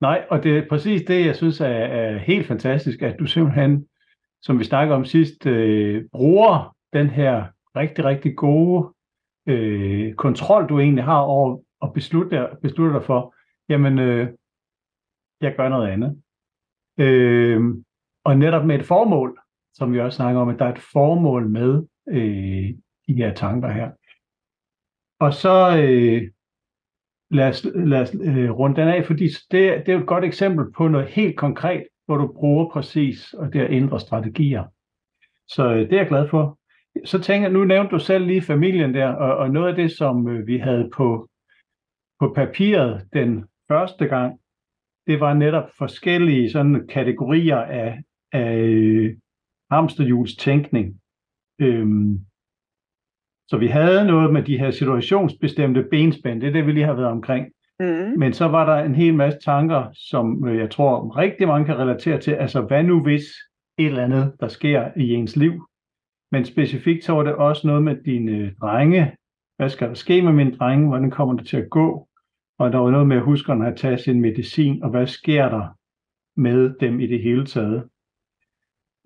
Nej, 0.00 0.24
og 0.30 0.42
det 0.42 0.58
er 0.58 0.68
præcis 0.68 1.02
det, 1.02 1.26
jeg 1.26 1.36
synes 1.36 1.60
er, 1.60 1.66
er 1.66 2.18
helt 2.18 2.46
fantastisk, 2.46 3.02
at 3.02 3.16
du 3.18 3.26
simpelthen, 3.26 3.84
som 4.42 4.58
vi 4.58 4.64
snakkede 4.64 4.96
om 4.96 5.04
sidst, 5.04 5.46
øh, 5.46 6.04
bruger 6.12 6.76
den 6.92 7.06
her 7.06 7.46
rigtig, 7.76 8.04
rigtig 8.04 8.36
gode 8.36 8.94
øh, 9.46 10.14
kontrol, 10.14 10.68
du 10.68 10.80
egentlig 10.80 11.04
har 11.04 11.20
over 11.20 11.58
at 11.82 11.92
beslutte, 11.92 12.48
beslutte 12.62 12.94
dig 12.94 13.04
for, 13.04 13.34
jamen, 13.68 13.98
øh, 13.98 14.28
jeg 15.40 15.54
gør 15.56 15.68
noget 15.68 15.88
andet. 15.88 16.22
Øh, 16.98 17.60
og 18.24 18.38
netop 18.38 18.66
med 18.66 18.78
et 18.78 18.86
formål, 18.86 19.38
som 19.74 19.92
vi 19.92 20.00
også 20.00 20.16
snakker 20.16 20.40
om, 20.40 20.48
at 20.48 20.58
der 20.58 20.64
er 20.64 20.72
et 20.72 20.88
formål 20.92 21.48
med 21.48 21.82
øh, 22.08 22.68
de 23.08 23.14
her 23.14 23.34
tanker 23.34 23.68
her. 23.68 23.90
Og 25.20 25.34
så 25.34 25.78
øh, 25.82 26.30
lad 27.30 27.48
os, 27.48 27.66
lad 27.74 28.00
os 28.00 28.14
øh, 28.14 28.50
runde 28.50 28.80
den 28.80 28.88
af, 28.88 29.06
fordi 29.06 29.24
det, 29.24 29.86
det 29.86 29.88
er 29.88 29.92
jo 29.92 30.00
et 30.00 30.06
godt 30.06 30.24
eksempel 30.24 30.72
på 30.72 30.88
noget 30.88 31.06
helt 31.06 31.36
konkret, 31.36 31.86
hvor 32.06 32.16
du 32.16 32.32
bruger 32.32 32.70
præcis 32.70 33.32
og 33.32 33.52
der 33.52 33.66
ændrer 33.70 33.98
strategier. 33.98 34.64
Så 35.48 35.72
øh, 35.72 35.80
det 35.80 35.92
er 35.92 35.96
jeg 35.96 36.08
glad 36.08 36.28
for. 36.28 36.58
Så 37.04 37.20
tænker 37.20 37.48
nu 37.48 37.64
nævnte 37.64 37.90
du 37.90 37.98
selv 37.98 38.26
lige 38.26 38.42
familien 38.42 38.94
der, 38.94 39.08
og, 39.08 39.36
og 39.36 39.50
noget 39.50 39.68
af 39.68 39.74
det, 39.74 39.92
som 39.92 40.28
øh, 40.28 40.46
vi 40.46 40.58
havde 40.58 40.90
på, 40.96 41.28
på 42.20 42.32
papiret 42.34 43.08
den 43.12 43.44
første 43.68 44.06
gang, 44.06 44.40
det 45.06 45.20
var 45.20 45.34
netop 45.34 45.68
forskellige 45.78 46.50
sådan 46.50 46.86
kategorier 46.86 47.58
af, 47.58 48.02
af 48.32 48.56
øh, 48.56 49.16
hamsterhjuls 49.70 50.36
tænkning. 50.36 51.00
Øhm, 51.58 52.20
så 53.48 53.56
vi 53.56 53.66
havde 53.66 54.06
noget 54.06 54.32
med 54.32 54.42
de 54.42 54.58
her 54.58 54.70
situationsbestemte 54.70 55.82
benspænd, 55.90 56.40
det 56.40 56.48
er 56.48 56.52
det, 56.52 56.66
vi 56.66 56.72
lige 56.72 56.84
har 56.84 56.94
været 56.94 57.08
omkring. 57.08 57.52
Mm. 57.80 58.18
Men 58.18 58.32
så 58.32 58.48
var 58.48 58.76
der 58.76 58.84
en 58.84 58.94
hel 58.94 59.14
masse 59.14 59.38
tanker, 59.38 59.90
som 59.94 60.48
øh, 60.48 60.58
jeg 60.58 60.70
tror 60.70 61.16
rigtig 61.16 61.48
mange 61.48 61.66
kan 61.66 61.78
relatere 61.78 62.20
til. 62.20 62.32
Altså, 62.32 62.60
hvad 62.60 62.82
nu 62.82 63.02
hvis 63.02 63.24
et 63.78 63.86
eller 63.86 64.04
andet, 64.04 64.34
der 64.40 64.48
sker 64.48 64.90
i 64.96 65.14
ens 65.14 65.36
liv? 65.36 65.68
Men 66.32 66.44
specifikt 66.44 67.04
så 67.04 67.12
var 67.12 67.22
det 67.22 67.34
også 67.34 67.66
noget 67.66 67.82
med 67.82 67.96
dine 68.04 68.54
drenge. 68.60 69.16
Hvad 69.56 69.68
skal 69.68 69.88
der 69.88 69.94
ske 69.94 70.22
med 70.22 70.32
mine 70.32 70.56
drenge? 70.56 70.88
Hvordan 70.88 71.10
kommer 71.10 71.36
det 71.36 71.46
til 71.46 71.56
at 71.56 71.70
gå? 71.70 72.08
Og 72.58 72.72
der 72.72 72.78
var 72.78 72.90
noget 72.90 73.06
med, 73.06 73.16
at 73.16 73.22
huskerne 73.22 73.66
at 73.66 73.76
tage 73.76 73.98
sin 73.98 74.20
medicin, 74.20 74.82
og 74.82 74.90
hvad 74.90 75.06
sker 75.06 75.48
der 75.48 75.76
med 76.36 76.74
dem 76.80 77.00
i 77.00 77.06
det 77.06 77.22
hele 77.22 77.46
taget. 77.46 77.88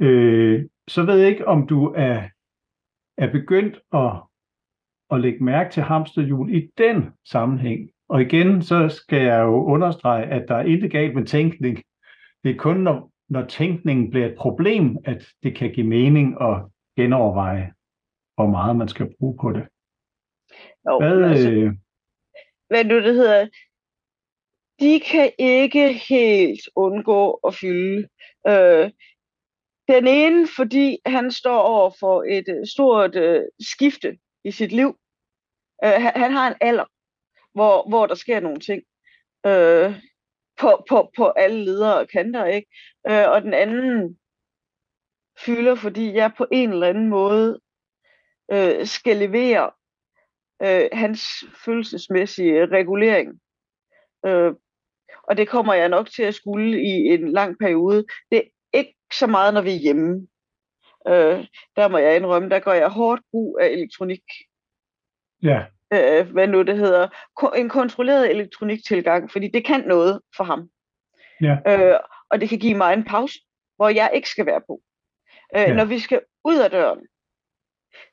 Øh, 0.00 0.66
så 0.88 1.02
ved 1.02 1.16
jeg 1.18 1.28
ikke, 1.28 1.48
om 1.48 1.66
du 1.66 1.86
er, 1.96 2.28
er 3.18 3.32
begyndt 3.32 3.80
at, 3.92 4.22
at 5.10 5.20
lægge 5.20 5.44
mærke 5.44 5.70
til 5.70 5.82
hamsterhjul 5.82 6.54
i 6.54 6.70
den 6.78 7.10
sammenhæng. 7.24 7.90
Og 8.10 8.22
igen, 8.22 8.62
så 8.62 8.88
skal 8.88 9.22
jeg 9.22 9.40
jo 9.40 9.64
understrege, 9.64 10.24
at 10.24 10.48
der 10.48 10.54
er 10.54 10.64
intet 10.64 10.92
galt 10.92 11.14
med 11.14 11.26
tænkning. 11.26 11.82
Det 12.44 12.50
er 12.50 12.56
kun, 12.56 12.76
når, 12.76 13.12
når 13.28 13.46
tænkningen 13.46 14.10
bliver 14.10 14.26
et 14.26 14.34
problem, 14.38 14.96
at 15.04 15.28
det 15.42 15.56
kan 15.56 15.72
give 15.72 15.86
mening 15.86 16.42
at 16.42 16.56
genoverveje, 16.96 17.72
hvor 18.34 18.46
meget 18.46 18.76
man 18.76 18.88
skal 18.88 19.14
bruge 19.18 19.38
på 19.40 19.52
det. 19.52 19.66
Jo, 20.86 20.98
Hvad, 20.98 21.30
altså, 21.30 21.50
øh, 21.50 21.72
hvad 22.68 22.84
nu 22.84 22.96
det 22.96 23.14
hedder, 23.14 23.48
de 24.80 25.00
kan 25.00 25.32
ikke 25.38 25.92
helt 25.92 26.60
undgå 26.76 27.32
at 27.32 27.54
fylde. 27.54 28.08
Øh, 28.46 28.90
den 29.88 30.06
ene, 30.06 30.48
fordi 30.56 30.98
han 31.06 31.30
står 31.30 31.58
over 31.58 31.90
for 32.00 32.22
et 32.22 32.48
øh, 32.48 32.66
stort 32.66 33.16
øh, 33.16 33.42
skifte 33.60 34.18
i 34.44 34.50
sit 34.50 34.72
liv. 34.72 34.98
Øh, 35.84 35.96
han, 36.02 36.12
han 36.16 36.32
har 36.32 36.48
en 36.48 36.56
alder, 36.60 36.84
hvor, 37.52 37.88
hvor 37.88 38.06
der 38.06 38.14
sker 38.14 38.40
nogle 38.40 38.60
ting 38.60 38.82
øh, 39.46 39.94
på, 40.60 40.84
på, 40.88 41.10
på 41.16 41.26
alle 41.26 41.64
ledere 41.64 41.98
og 41.98 42.08
kanter. 42.08 42.44
Ikke? 42.44 42.68
Øh, 43.08 43.30
og 43.30 43.42
den 43.42 43.54
anden 43.54 44.18
fylder, 45.44 45.74
fordi 45.74 46.14
jeg 46.14 46.32
på 46.36 46.46
en 46.52 46.72
eller 46.72 46.88
anden 46.88 47.08
måde 47.08 47.60
øh, 48.52 48.86
skal 48.86 49.16
levere 49.16 49.70
øh, 50.62 50.88
hans 50.92 51.20
følelsesmæssige 51.64 52.66
regulering. 52.66 53.40
Øh, 54.26 54.52
og 55.22 55.36
det 55.36 55.48
kommer 55.48 55.74
jeg 55.74 55.88
nok 55.88 56.10
til 56.10 56.22
at 56.22 56.34
skulle 56.34 56.82
i 56.82 56.90
en 57.14 57.32
lang 57.32 57.58
periode. 57.58 58.06
Det 58.30 58.38
er 58.38 58.78
ikke 58.78 58.96
så 59.12 59.26
meget, 59.26 59.54
når 59.54 59.60
vi 59.60 59.70
er 59.70 59.80
hjemme. 59.80 60.28
Øh, 61.08 61.46
der 61.76 61.88
må 61.88 61.98
jeg 61.98 62.16
indrømme, 62.16 62.48
der 62.48 62.60
går 62.60 62.72
jeg 62.72 62.88
hårdt 62.88 63.22
brug 63.30 63.58
af 63.60 63.66
elektronik. 63.68 64.22
Ja. 65.42 65.64
Øh, 65.92 66.30
hvad 66.32 66.46
nu 66.46 66.62
det 66.62 66.78
hedder. 66.78 67.08
En 67.56 67.68
kontrolleret 67.68 68.30
elektroniktilgang, 68.30 69.30
fordi 69.30 69.48
det 69.48 69.66
kan 69.66 69.80
noget 69.80 70.20
for 70.36 70.44
ham. 70.44 70.68
Ja. 71.40 71.56
Øh, 71.66 72.00
og 72.30 72.40
det 72.40 72.48
kan 72.48 72.58
give 72.58 72.76
mig 72.76 72.92
en 72.92 73.04
pause, 73.04 73.38
hvor 73.76 73.88
jeg 73.88 74.10
ikke 74.14 74.28
skal 74.28 74.46
være 74.46 74.60
på. 74.66 74.82
Øh, 75.56 75.62
ja. 75.62 75.74
Når 75.74 75.84
vi 75.84 75.98
skal 75.98 76.20
ud 76.44 76.58
af 76.58 76.70
døren, 76.70 77.06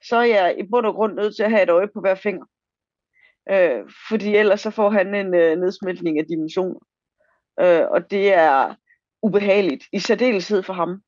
så 0.04 0.18
er 0.18 0.26
jeg 0.26 0.60
i 0.60 0.64
bund 0.72 0.86
og 0.86 0.94
grund 0.94 1.14
nødt 1.14 1.36
til 1.36 1.44
at 1.44 1.52
have 1.52 1.64
et 1.64 1.70
øje 1.70 1.88
på 1.88 2.02
hver 2.02 2.16
finger. 2.16 2.46
Øh, 3.52 3.90
fordi 4.10 4.36
ellers 4.36 4.62
så 4.62 4.72
får 4.72 4.90
han 4.90 5.16
en 5.16 5.34
øh, 5.34 5.58
nedsmeltning 5.58 6.20
af 6.20 6.26
dimensioner. 6.26 6.80
Øh, 7.60 7.86
og 7.90 8.12
det 8.12 8.34
er 8.34 8.76
ubehageligt, 9.22 9.84
i 9.94 10.00
særdeleshed 10.00 10.64
for 10.64 10.74
ham. 10.74 11.02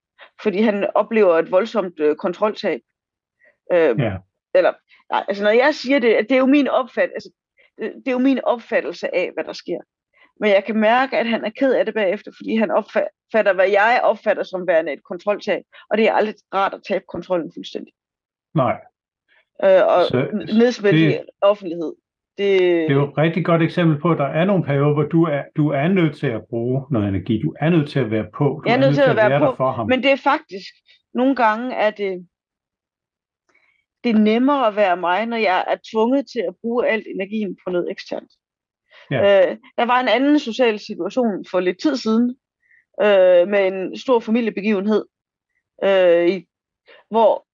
Fordi 0.43 0.61
han 0.61 0.89
oplever 0.95 1.37
et 1.37 1.51
voldsomt 1.51 1.99
øh, 1.99 2.15
kontroltab. 2.15 2.81
Øh, 3.73 3.99
ja. 3.99 4.17
Eller, 4.53 4.73
nej, 5.11 5.25
altså 5.27 5.43
når 5.43 5.51
jeg 5.51 5.75
siger 5.75 5.99
det, 5.99 6.29
det 6.29 6.31
er 6.31 6.39
jo 6.39 6.45
min 6.45 6.67
opfattelse, 6.67 7.15
altså, 7.15 7.29
det 7.77 8.07
er 8.07 8.11
jo 8.11 8.19
min 8.19 8.39
opfattelse 8.43 9.15
af, 9.15 9.31
hvad 9.33 9.43
der 9.43 9.53
sker. 9.53 9.79
Men 10.39 10.49
jeg 10.49 10.63
kan 10.63 10.77
mærke, 10.77 11.17
at 11.17 11.27
han 11.27 11.45
er 11.45 11.49
ked 11.49 11.73
af 11.73 11.85
det 11.85 11.93
bagefter, 11.93 12.31
fordi 12.37 12.55
han 12.55 12.71
opfatter, 12.71 13.53
hvad 13.53 13.69
jeg 13.69 14.01
opfatter 14.03 14.43
som 14.43 14.67
værende 14.67 14.93
et 14.93 15.03
kontroltab. 15.03 15.63
Og 15.89 15.97
det 15.97 16.07
er 16.07 16.13
aldrig 16.13 16.35
rart 16.53 16.73
at 16.73 16.81
tabe 16.87 17.03
kontrollen 17.07 17.51
fuldstændig. 17.55 17.93
Nej. 18.55 18.77
Øh, 19.63 19.81
og 19.87 20.05
så, 20.05 20.27
nedsmætte 20.33 20.99
det, 20.99 21.25
offentlighed. 21.41 21.93
Det, 22.37 22.59
det 22.59 22.89
er 22.89 22.93
jo 22.93 23.09
et 23.09 23.17
rigtig 23.17 23.45
godt 23.45 23.61
eksempel 23.61 24.01
på, 24.01 24.11
at 24.11 24.17
der 24.17 24.27
er 24.27 24.45
nogle 24.45 24.63
perioder, 24.63 24.93
hvor 24.93 25.03
du 25.03 25.23
er, 25.23 25.43
du 25.55 25.69
er 25.69 25.87
nødt 25.87 26.17
til 26.17 26.27
at 26.27 26.41
bruge 26.49 26.85
noget 26.91 27.07
energi. 27.07 27.41
Du 27.41 27.55
er 27.59 27.69
nødt 27.69 27.89
til 27.89 27.99
at 27.99 28.11
være 28.11 28.27
på. 28.33 28.43
Du 28.43 28.63
jeg 28.65 28.75
er 28.75 28.79
nødt 28.79 28.95
til 28.95 29.01
at, 29.01 29.09
at 29.09 29.15
være, 29.15 29.29
være 29.29 29.51
på, 29.51 29.55
for 29.55 29.71
ham. 29.71 29.87
Men 29.87 30.03
det 30.03 30.11
er 30.11 30.17
faktisk 30.23 30.69
nogle 31.13 31.35
gange 31.35 31.75
er 31.75 31.91
det, 31.91 32.27
det 34.03 34.09
er 34.09 34.19
nemmere 34.19 34.67
at 34.67 34.75
være 34.75 34.97
mig, 34.97 35.25
når 35.25 35.37
jeg 35.37 35.65
er 35.67 35.75
tvunget 35.91 36.25
til 36.31 36.39
at 36.39 36.55
bruge 36.61 36.87
alt 36.87 37.07
energien 37.07 37.57
på 37.65 37.71
noget 37.71 37.91
eksternt. 37.91 38.31
Ja. 39.11 39.49
Øh, 39.49 39.57
der 39.77 39.85
var 39.85 39.99
en 39.99 40.07
anden 40.07 40.39
social 40.39 40.79
situation 40.79 41.45
for 41.51 41.59
lidt 41.59 41.81
tid 41.81 41.97
siden, 41.97 42.35
øh, 43.01 43.47
med 43.47 43.67
en 43.67 43.97
stor 43.97 44.19
familiebegivenhed, 44.19 45.05
øh, 45.83 46.29
i, 46.29 46.47
hvor 47.09 47.45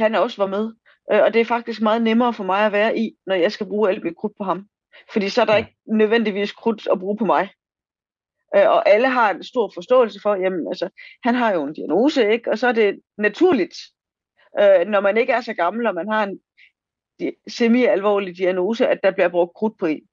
han 0.00 0.14
også 0.14 0.42
var 0.42 0.46
med. 0.46 0.72
Øh, 1.12 1.22
og 1.22 1.34
det 1.34 1.40
er 1.40 1.44
faktisk 1.44 1.82
meget 1.82 2.02
nemmere 2.02 2.32
for 2.32 2.44
mig 2.44 2.66
at 2.66 2.72
være 2.72 2.98
i, 2.98 3.16
når 3.26 3.34
jeg 3.34 3.52
skal 3.52 3.66
bruge 3.66 3.90
alt 3.90 4.04
mit 4.04 4.16
krudt 4.16 4.36
på 4.38 4.44
ham. 4.44 4.68
Fordi 5.12 5.28
så 5.28 5.40
er 5.40 5.44
der 5.44 5.52
ja. 5.52 5.58
ikke 5.58 5.76
nødvendigvis 5.86 6.52
krudt 6.52 6.88
at 6.92 6.98
bruge 6.98 7.16
på 7.16 7.24
mig. 7.24 7.48
Øh, 8.56 8.68
og 8.68 8.88
alle 8.88 9.08
har 9.08 9.30
en 9.30 9.44
stor 9.44 9.70
forståelse 9.74 10.20
for, 10.22 10.34
jamen 10.34 10.68
altså, 10.68 10.88
han 11.24 11.34
har 11.34 11.52
jo 11.54 11.64
en 11.64 11.72
diagnose, 11.72 12.32
ikke? 12.32 12.50
Og 12.50 12.58
så 12.58 12.68
er 12.68 12.72
det 12.72 13.00
naturligt, 13.18 13.74
øh, 14.60 14.86
når 14.86 15.00
man 15.00 15.16
ikke 15.16 15.32
er 15.32 15.40
så 15.40 15.54
gammel, 15.54 15.86
og 15.86 15.94
man 15.94 16.08
har 16.08 16.24
en 16.24 16.40
semi-alvorlig 17.48 18.36
diagnose, 18.36 18.88
at 18.88 19.00
der 19.02 19.10
bliver 19.10 19.28
brugt 19.28 19.54
krudt 19.54 19.78
på 19.78 19.86
en. 19.86 20.08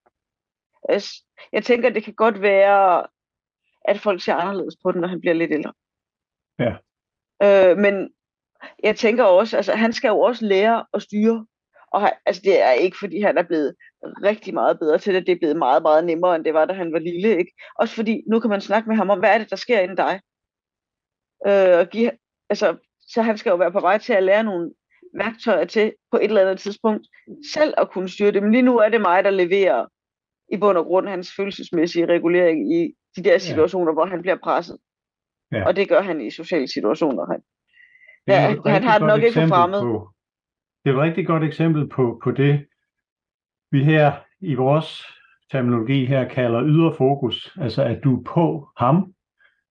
Jeg 1.52 1.64
tænker, 1.64 1.90
det 1.90 2.04
kan 2.04 2.14
godt 2.14 2.42
være, 2.42 3.08
at 3.86 4.00
folk 4.00 4.22
ser 4.22 4.34
anderledes 4.34 4.76
på 4.84 4.92
den, 4.92 5.02
når 5.02 5.08
han 5.08 5.22
bliver 5.22 5.34
lidt 5.34 5.52
ældre. 5.52 5.74
Ja. 6.60 6.76
Øh, 7.44 7.78
men 7.78 8.14
jeg 8.84 8.96
tænker 8.96 9.24
også, 9.24 9.58
altså 9.58 9.74
han 9.74 9.94
skal 9.94 10.10
jo 10.10 10.20
også 10.20 10.46
lære 10.46 10.86
at 10.94 11.02
styre. 11.02 11.46
Og 11.92 12.02
han, 12.02 12.14
altså 12.26 12.42
det 12.46 12.62
er 12.62 12.72
ikke, 12.72 12.98
fordi 13.00 13.22
han 13.22 13.38
er 13.38 13.44
blevet 13.44 13.76
rigtig 14.24 14.54
meget 14.54 14.80
bedre 14.80 14.98
til 14.98 15.14
det. 15.14 15.28
Det 15.28 15.32
er 15.32 15.40
blevet 15.40 15.58
meget, 15.58 15.82
meget 15.82 16.06
nemmere, 16.06 16.36
end 16.36 16.46
det 16.46 16.54
var, 16.54 16.66
da 16.66 16.74
han 16.74 16.94
var 16.94 17.00
lille. 17.00 17.38
Ikke? 17.38 17.54
Også 17.76 17.96
fordi, 17.96 18.24
nu 18.28 18.40
kan 18.40 18.50
man 18.50 18.62
snakke 18.62 18.90
med 18.90 18.98
ham 18.98 19.10
om, 19.10 19.20
hvad 19.20 19.34
er 19.34 19.38
det, 19.38 19.50
der 19.50 19.56
sker 19.56 19.80
inden 19.80 19.98
dig? 19.98 20.22
Øh, 21.48 21.80
og 21.80 21.90
give, 21.90 22.12
altså, 22.50 22.78
så 23.08 23.22
han 23.22 23.38
skal 23.38 23.50
jo 23.50 23.56
være 23.56 23.72
på 23.72 23.80
vej 23.80 23.98
til 23.98 24.14
at 24.14 24.24
lære 24.24 24.44
nogle 24.44 24.72
værktøjer 25.14 25.66
til 25.66 25.94
på 26.12 26.18
et 26.18 26.24
eller 26.24 26.42
andet 26.42 26.60
tidspunkt 26.60 27.08
selv 27.54 27.74
at 27.78 27.92
kunne 27.92 28.10
styre 28.10 28.32
det. 28.32 28.44
Men 28.44 28.52
lige 28.52 28.62
nu 28.62 28.78
er 28.78 28.90
det 28.90 29.02
mig, 29.02 29.24
der 29.24 29.30
leverer 29.30 29.86
i 30.54 30.58
bund 30.58 30.78
og 30.78 30.86
grund 30.86 31.08
hans 31.08 31.36
følelsesmæssige 31.36 32.06
regulering 32.06 32.74
i 32.74 32.94
de 33.16 33.24
der 33.24 33.38
situationer, 33.38 33.92
ja. 33.92 33.94
hvor 33.94 34.06
han 34.06 34.22
bliver 34.22 34.38
presset. 34.44 34.78
Ja. 35.52 35.66
Og 35.66 35.76
det 35.76 35.90
gør 35.90 36.02
han 36.02 36.22
i 36.22 36.32
sociale 36.32 36.68
situationer. 36.68 37.26
Han, 37.32 37.42
ja, 38.28 38.56
han 38.66 38.84
har 38.84 38.98
det 38.98 39.08
nok 39.08 39.24
ikke 39.24 39.42
forfremmet. 39.42 39.82
På, 39.82 40.10
det 40.86 40.92
er 40.92 40.96
et 40.96 41.02
rigtig 41.02 41.28
godt 41.28 41.44
eksempel 41.44 41.90
på, 41.90 42.22
på 42.24 42.32
det, 42.32 42.66
vi 43.72 43.84
her 43.84 44.14
i 44.42 44.54
vores 44.54 45.06
terminologi 45.52 46.06
her 46.06 46.30
kalder 46.30 46.64
ydre 46.66 46.96
fokus. 46.98 47.58
Altså 47.62 47.84
at 47.84 48.04
du 48.04 48.20
er 48.20 48.24
på 48.24 48.70
ham, 48.78 49.13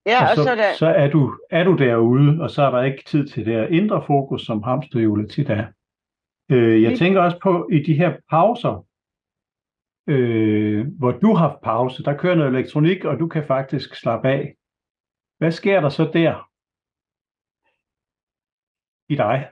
Ja, 0.05 0.29
og 0.29 0.35
så, 0.35 0.41
og 0.41 0.47
så, 0.47 0.55
der... 0.55 0.73
så 0.73 0.87
er, 0.87 1.09
du, 1.09 1.39
er 1.49 1.63
du 1.63 1.75
derude, 1.75 2.41
og 2.41 2.49
så 2.49 2.61
er 2.61 2.71
der 2.71 2.83
ikke 2.83 3.03
tid 3.03 3.27
til 3.27 3.45
det 3.45 3.69
indre 3.71 4.03
fokus, 4.07 4.45
som 4.45 4.63
hamsterhjulet 4.63 5.31
tit 5.31 5.49
er. 5.49 5.65
Øh, 6.51 6.83
jeg 6.83 6.97
tænker 6.97 7.21
også 7.21 7.39
på, 7.43 7.69
i 7.71 7.79
de 7.83 7.93
her 7.93 8.17
pauser, 8.29 8.85
øh, 10.07 10.87
hvor 10.99 11.11
du 11.11 11.33
har 11.33 11.59
pause, 11.63 12.03
der 12.03 12.17
kører 12.17 12.35
noget 12.35 12.55
elektronik, 12.55 13.05
og 13.05 13.19
du 13.19 13.27
kan 13.27 13.47
faktisk 13.47 13.95
slappe 13.95 14.29
af. 14.29 14.55
Hvad 15.37 15.51
sker 15.51 15.81
der 15.81 15.89
så 15.89 16.03
der 16.13 16.49
i 19.09 19.15
dig? 19.15 19.49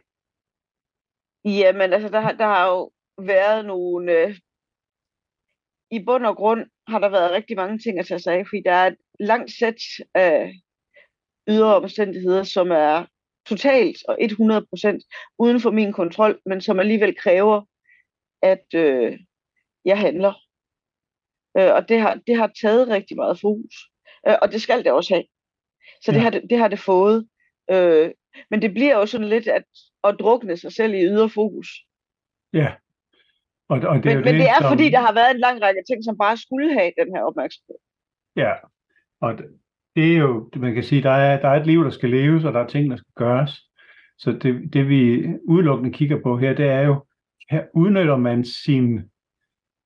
Jamen, 1.45 1.93
altså, 1.93 2.09
der, 2.09 2.31
der 2.31 2.45
har 2.45 2.67
jo 2.67 2.91
været 3.17 3.65
nogle... 3.65 4.11
Øh, 4.11 4.35
I 5.91 6.05
bund 6.05 6.25
og 6.25 6.35
grund 6.35 6.65
har 6.87 6.99
der 6.99 7.09
været 7.09 7.31
rigtig 7.31 7.55
mange 7.55 7.77
ting 7.79 7.99
at 7.99 8.05
tage 8.05 8.19
sig 8.19 8.33
af, 8.33 8.47
fordi 8.47 8.61
der 8.65 8.71
er 8.71 8.91
langt 9.21 9.51
sæt 9.51 9.81
af 10.13 10.53
ydre 11.49 11.75
omstændigheder, 11.75 12.43
som 12.43 12.71
er 12.71 13.05
totalt 13.45 13.97
og 14.07 14.17
100% 14.21 15.33
uden 15.39 15.59
for 15.59 15.71
min 15.71 15.93
kontrol, 15.93 16.41
men 16.45 16.61
som 16.61 16.79
alligevel 16.79 17.15
kræver, 17.15 17.61
at 18.41 18.65
øh, 18.75 19.19
jeg 19.85 19.99
handler. 19.99 20.33
Øh, 21.57 21.73
og 21.73 21.89
det 21.89 22.01
har, 22.01 22.21
det 22.27 22.35
har 22.37 22.51
taget 22.61 22.87
rigtig 22.87 23.17
meget 23.17 23.39
fokus. 23.39 23.75
Øh, 24.27 24.35
og 24.41 24.51
det 24.51 24.61
skal 24.61 24.83
det 24.83 24.91
også 24.91 25.13
have. 25.13 25.25
Så 26.01 26.11
ja. 26.11 26.15
det, 26.15 26.21
har 26.21 26.29
det, 26.29 26.41
det 26.49 26.57
har 26.57 26.67
det 26.67 26.79
fået. 26.79 27.27
Øh, 27.71 28.11
men 28.49 28.61
det 28.61 28.73
bliver 28.73 28.95
jo 28.97 29.05
sådan 29.05 29.27
lidt 29.27 29.47
at, 29.47 29.65
at 30.03 30.15
drukne 30.19 30.57
sig 30.57 30.73
selv 30.73 30.93
i 30.93 31.03
ydre 31.03 31.29
fokus. 31.29 31.67
Ja. 32.53 32.73
Og, 33.69 33.77
og 33.77 33.95
det 33.95 34.05
men, 34.05 34.17
er 34.17 34.25
men 34.25 34.35
det 34.35 34.49
er 34.49 34.61
som... 34.61 34.69
fordi, 34.71 34.89
der 34.89 34.99
har 34.99 35.13
været 35.13 35.31
en 35.31 35.39
lang 35.39 35.61
række 35.61 35.83
ting, 35.89 36.03
som 36.03 36.17
bare 36.17 36.37
skulle 36.37 36.73
have 36.73 36.91
den 36.97 37.15
her 37.15 37.23
opmærksomhed. 37.23 37.77
Ja, 38.35 38.53
og 39.21 39.37
det 39.95 40.13
er 40.13 40.17
jo, 40.17 40.49
man 40.55 40.73
kan 40.73 40.83
sige, 40.83 41.03
der 41.03 41.11
er, 41.11 41.41
der 41.41 41.47
er 41.49 41.59
et 41.59 41.67
liv, 41.67 41.83
der 41.83 41.89
skal 41.89 42.09
leves, 42.09 42.43
og 42.43 42.53
der 42.53 42.59
er 42.59 42.67
ting, 42.67 42.91
der 42.91 42.97
skal 42.97 43.13
gøres. 43.15 43.61
Så 44.17 44.31
det, 44.31 44.73
det 44.73 44.89
vi 44.89 45.25
udelukkende 45.47 45.91
kigger 45.91 46.21
på 46.23 46.37
her, 46.37 46.53
det 46.53 46.65
er 46.65 46.81
jo, 46.81 47.05
her 47.49 47.63
udnytter 47.73 48.17
man 48.17 48.45
sin 48.45 49.01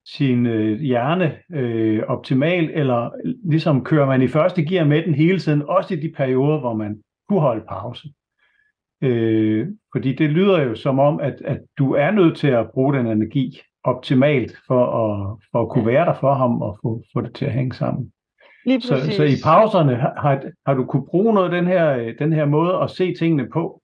sin 0.07 0.45
øh, 0.45 0.79
hjerne 0.79 1.37
øh, 1.51 2.03
optimalt, 2.07 2.71
eller 2.71 3.09
ligesom 3.49 3.83
kører 3.83 4.05
man 4.05 4.21
i 4.21 4.27
første 4.27 4.65
gear 4.65 4.85
med 4.85 5.03
den 5.03 5.13
hele 5.13 5.39
tiden, 5.39 5.61
også 5.61 5.93
i 5.93 5.97
de 5.99 6.13
perioder, 6.17 6.59
hvor 6.59 6.73
man 6.73 7.01
kunne 7.29 7.39
holde 7.39 7.65
pause. 7.69 8.09
Øh, 9.01 9.67
fordi 9.91 10.15
det 10.15 10.29
lyder 10.29 10.61
jo 10.61 10.75
som 10.75 10.99
om, 10.99 11.19
at, 11.19 11.41
at 11.45 11.61
du 11.77 11.93
er 11.93 12.11
nødt 12.11 12.37
til 12.37 12.47
at 12.47 12.71
bruge 12.71 12.93
den 12.93 13.07
energi 13.07 13.59
optimalt 13.83 14.57
for 14.67 14.85
at, 14.85 15.37
for 15.51 15.61
at 15.61 15.69
kunne 15.69 15.85
være 15.85 16.05
der 16.05 16.19
for 16.19 16.33
ham 16.33 16.61
og 16.61 16.79
få, 16.81 17.03
få 17.13 17.21
det 17.21 17.33
til 17.33 17.45
at 17.45 17.53
hænge 17.53 17.73
sammen. 17.73 18.11
Lige 18.65 18.81
så, 18.81 19.13
så 19.17 19.23
i 19.23 19.35
pauserne 19.43 19.95
har, 19.95 20.51
har 20.65 20.73
du 20.73 20.85
kunne 20.85 21.07
bruge 21.07 21.33
noget 21.33 21.53
af 21.53 21.61
den 21.61 21.67
her, 21.67 22.13
den 22.13 22.33
her 22.33 22.45
måde 22.45 22.81
at 22.83 22.91
se 22.91 23.15
tingene 23.15 23.49
på? 23.49 23.81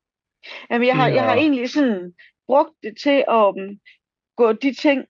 Jamen, 0.70 0.88
jeg 0.88 0.96
har, 0.96 1.08
jeg 1.08 1.24
har 1.24 1.36
egentlig 1.36 1.70
sådan 1.70 2.14
brugt 2.48 2.74
det 2.84 2.98
til 3.04 3.26
at 3.28 3.54
um, 3.58 3.80
gå 4.36 4.54
de 4.54 4.74
ting, 4.74 5.06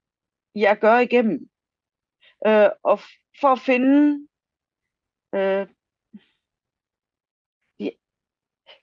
jeg 0.56 0.78
gør 0.80 0.98
igennem. 0.98 1.50
Øh, 2.48 2.70
og 2.84 3.00
for 3.42 3.48
at 3.48 3.60
finde, 3.60 4.28
øh, 5.36 5.68
de, 7.80 7.92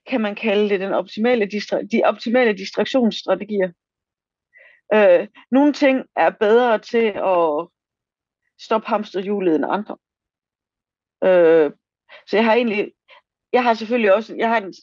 kan 0.07 0.21
man 0.21 0.35
kalde 0.35 0.69
det 0.69 0.81
den 0.81 0.93
optimale 0.93 1.45
distra- 1.45 1.87
de 1.93 2.03
optimale 2.05 2.53
distraktionsstrategier. 2.53 3.73
Øh, 4.95 5.29
nogle 5.51 5.73
ting 5.73 6.07
er 6.17 6.31
bedre 6.31 6.79
til 6.79 7.07
at 7.17 7.69
stoppe 8.61 8.89
hamsterhjulet 8.89 9.57
end 9.57 9.65
andre. 9.69 9.97
Øh, 11.25 11.73
så 12.27 12.37
jeg 12.37 12.45
har 12.45 12.55
egentlig, 12.55 12.93
jeg 13.53 13.63
har 13.63 13.75
selvfølgelig 13.75 14.15
også, 14.15 14.37
jeg 14.37 14.49
har, 14.49 14.61
en, 14.61 14.75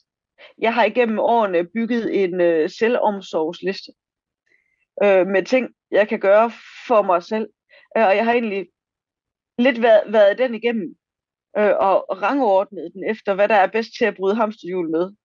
jeg 0.57 0.73
har 0.73 0.85
igennem 0.85 1.19
årene 1.19 1.67
bygget 1.67 2.23
en 2.23 2.41
øh, 2.41 2.69
selvomsorgsliste 2.69 3.91
øh, 5.03 5.27
med 5.27 5.45
ting, 5.45 5.75
jeg 5.91 6.07
kan 6.07 6.19
gøre 6.19 6.51
for 6.87 7.01
mig 7.01 7.23
selv. 7.23 7.49
Øh, 7.97 8.05
og 8.05 8.15
jeg 8.15 8.25
har 8.25 8.33
egentlig 8.33 8.67
lidt 9.57 9.81
været, 9.81 10.13
været 10.13 10.37
den 10.37 10.55
igennem 10.55 10.95
øh, 11.57 11.73
og 11.79 12.21
rangordnet 12.21 12.91
den 12.93 13.09
efter, 13.09 13.33
hvad 13.33 13.47
der 13.47 13.55
er 13.55 13.67
bedst 13.67 13.91
til 13.97 14.05
at 14.05 14.15
bryde 14.15 14.35
hamsterhjul 14.35 14.89
med. 14.89 15.15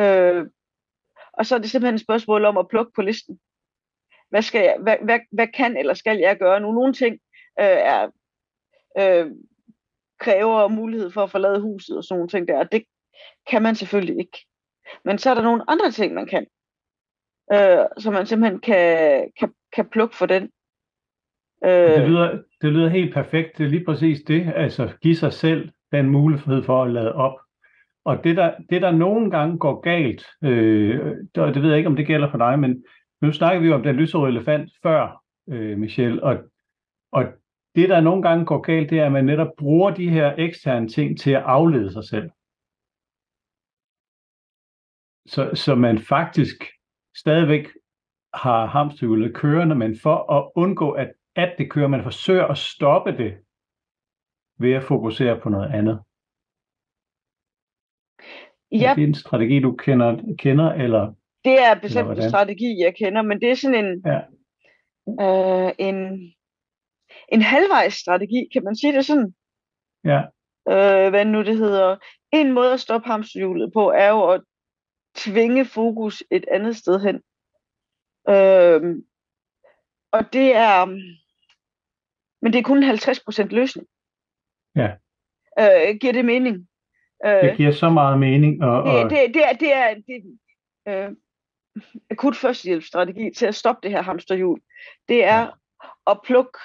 Øh, 0.00 0.46
og 1.32 1.46
så 1.46 1.54
er 1.54 1.58
det 1.58 1.70
simpelthen 1.70 1.94
et 1.94 2.00
spørgsmål 2.00 2.44
om 2.44 2.58
at 2.58 2.68
plukke 2.68 2.92
på 2.94 3.02
listen. 3.02 3.40
Hvad, 4.30 4.42
skal 4.42 4.60
jeg, 4.60 4.76
hvad, 4.82 4.96
hvad, 5.04 5.20
hvad 5.32 5.46
kan 5.46 5.76
eller 5.76 5.94
skal 5.94 6.18
jeg 6.18 6.38
gøre 6.38 6.60
nu? 6.60 6.72
Nogle 6.72 6.92
ting 6.92 7.14
øh, 7.60 7.78
er, 7.94 8.10
øh, 8.98 9.30
kræver 10.22 10.68
mulighed 10.68 11.10
for 11.10 11.22
at 11.22 11.30
forlade 11.30 11.60
huset 11.60 11.96
og 11.96 12.04
sådan 12.04 12.18
nogle 12.18 12.28
ting 12.28 12.48
der. 12.48 12.64
Det 12.64 12.82
kan 13.50 13.62
man 13.62 13.74
selvfølgelig 13.74 14.18
ikke. 14.18 14.38
Men 15.04 15.18
så 15.18 15.30
er 15.30 15.34
der 15.34 15.42
nogle 15.42 15.70
andre 15.70 15.90
ting, 15.90 16.14
man 16.14 16.26
kan 16.26 16.46
øh, 17.52 17.84
så 17.98 18.10
man 18.10 18.26
simpelthen 18.26 18.60
kan, 18.60 19.30
kan, 19.38 19.52
kan 19.76 19.88
plukke 19.88 20.16
for 20.16 20.26
den. 20.26 20.50
Øh, 21.64 22.00
det, 22.00 22.08
lyder, 22.08 22.42
det 22.62 22.72
lyder 22.72 22.88
helt 22.88 23.14
perfekt. 23.14 23.58
Det 23.58 23.64
er 23.64 23.70
lige 23.70 23.84
præcis 23.84 24.22
det. 24.22 24.52
Altså 24.56 24.92
give 25.02 25.16
sig 25.16 25.32
selv 25.32 25.70
den 25.92 26.08
mulighed 26.10 26.62
for 26.62 26.84
at 26.84 26.90
lade 26.90 27.12
op. 27.12 27.38
Og 28.04 28.24
det 28.24 28.36
der, 28.36 28.54
det 28.70 28.82
der 28.82 28.90
nogle 28.90 29.30
gange 29.30 29.58
går 29.58 29.80
galt, 29.80 30.26
øh, 30.44 31.16
det, 31.34 31.54
det 31.54 31.62
ved 31.62 31.68
jeg 31.68 31.78
ikke, 31.78 31.88
om 31.88 31.96
det 31.96 32.06
gælder 32.06 32.30
for 32.30 32.38
dig, 32.38 32.58
men 32.58 32.84
nu 33.20 33.32
snakker 33.32 33.60
vi 33.60 33.66
jo 33.66 33.74
om 33.74 33.82
den 33.82 33.96
lyserøde 33.96 34.32
elefant 34.32 34.70
før, 34.82 35.22
øh, 35.50 35.78
Michelle, 35.78 36.22
og, 36.22 36.38
og 37.12 37.24
det 37.74 37.88
der 37.88 38.00
nogle 38.00 38.22
gange 38.22 38.44
går 38.46 38.60
galt, 38.60 38.90
det 38.90 38.98
er, 38.98 39.06
at 39.06 39.12
man 39.12 39.24
netop 39.24 39.48
bruger 39.58 39.90
de 39.90 40.10
her 40.10 40.34
eksterne 40.38 40.88
ting 40.88 41.18
til 41.18 41.30
at 41.30 41.42
aflede 41.42 41.92
sig 41.92 42.04
selv. 42.04 42.30
Så, 45.26 45.50
så 45.54 45.74
man 45.74 45.98
faktisk 45.98 46.64
stadigvæk 47.16 47.66
har 48.34 48.66
hamsterhjulet 48.66 49.34
kørende, 49.34 49.74
men 49.74 49.98
for 49.98 50.32
at 50.32 50.50
undgå, 50.54 50.90
at, 50.90 51.12
at 51.36 51.54
det 51.58 51.70
kører, 51.70 51.88
man 51.88 52.02
forsøger 52.02 52.46
at 52.46 52.58
stoppe 52.58 53.16
det 53.16 53.38
ved 54.58 54.72
at 54.72 54.82
fokusere 54.82 55.40
på 55.40 55.48
noget 55.48 55.74
andet. 55.74 56.00
Ja. 58.72 58.90
Er 58.90 58.94
det 58.94 59.04
en 59.04 59.14
strategi, 59.14 59.60
du 59.60 59.76
kender, 59.76 60.34
kender 60.38 60.72
eller 60.72 61.14
Det 61.44 61.62
er 61.62 61.80
bestemt 61.80 62.10
en 62.10 62.28
strategi, 62.28 62.76
jeg 62.84 62.94
kender, 62.96 63.22
men 63.22 63.40
det 63.40 63.50
er 63.50 63.54
sådan 63.54 63.84
en, 63.84 64.02
ja. 64.06 64.20
øh, 65.22 65.72
en, 65.78 65.98
en 67.32 67.42
halvvejs 67.42 67.94
strategi, 67.94 68.48
kan 68.52 68.64
man 68.64 68.76
sige 68.76 68.92
det 68.92 69.06
sådan? 69.06 69.34
Ja. 70.04 70.22
Øh, 70.68 71.10
hvad 71.10 71.24
nu 71.24 71.42
det 71.42 71.56
hedder. 71.56 71.96
En 72.32 72.52
måde 72.52 72.72
at 72.72 72.80
stoppe 72.80 73.08
hamsterhjulet 73.08 73.72
på, 73.72 73.90
er 73.90 74.08
jo 74.08 74.30
at 74.30 74.40
tvinge 75.14 75.64
fokus 75.64 76.22
et 76.30 76.44
andet 76.50 76.76
sted 76.76 77.00
hen. 77.00 77.16
Øh, 78.28 78.96
og 80.12 80.32
det 80.32 80.56
er, 80.56 80.86
men 82.42 82.52
det 82.52 82.58
er 82.58 82.62
kun 82.62 82.82
en 82.82 82.90
50% 82.90 83.42
løsning. 83.46 83.86
Ja. 84.76 84.90
Øh, 85.58 85.96
giver 86.00 86.12
det 86.12 86.24
mening? 86.24 86.68
Øh, 87.26 87.42
det 87.42 87.56
giver 87.56 87.72
så 87.72 87.90
meget 87.90 88.18
mening. 88.18 88.64
Og, 88.64 88.82
og... 88.82 89.10
Det, 89.10 89.10
det, 89.10 89.34
det 89.34 89.44
er, 89.44 89.52
det 89.52 89.72
er 89.72 89.94
det, 89.94 90.38
øh, 90.88 91.10
akut 92.10 92.36
førstehjælpsstrategi 92.36 93.30
til 93.36 93.46
at 93.46 93.54
stoppe 93.54 93.80
det 93.82 93.90
her 93.90 94.02
hamsterhjul. 94.02 94.60
Det 95.08 95.24
er 95.24 95.40
ja. 95.40 95.48
at 96.06 96.20
plukke 96.24 96.58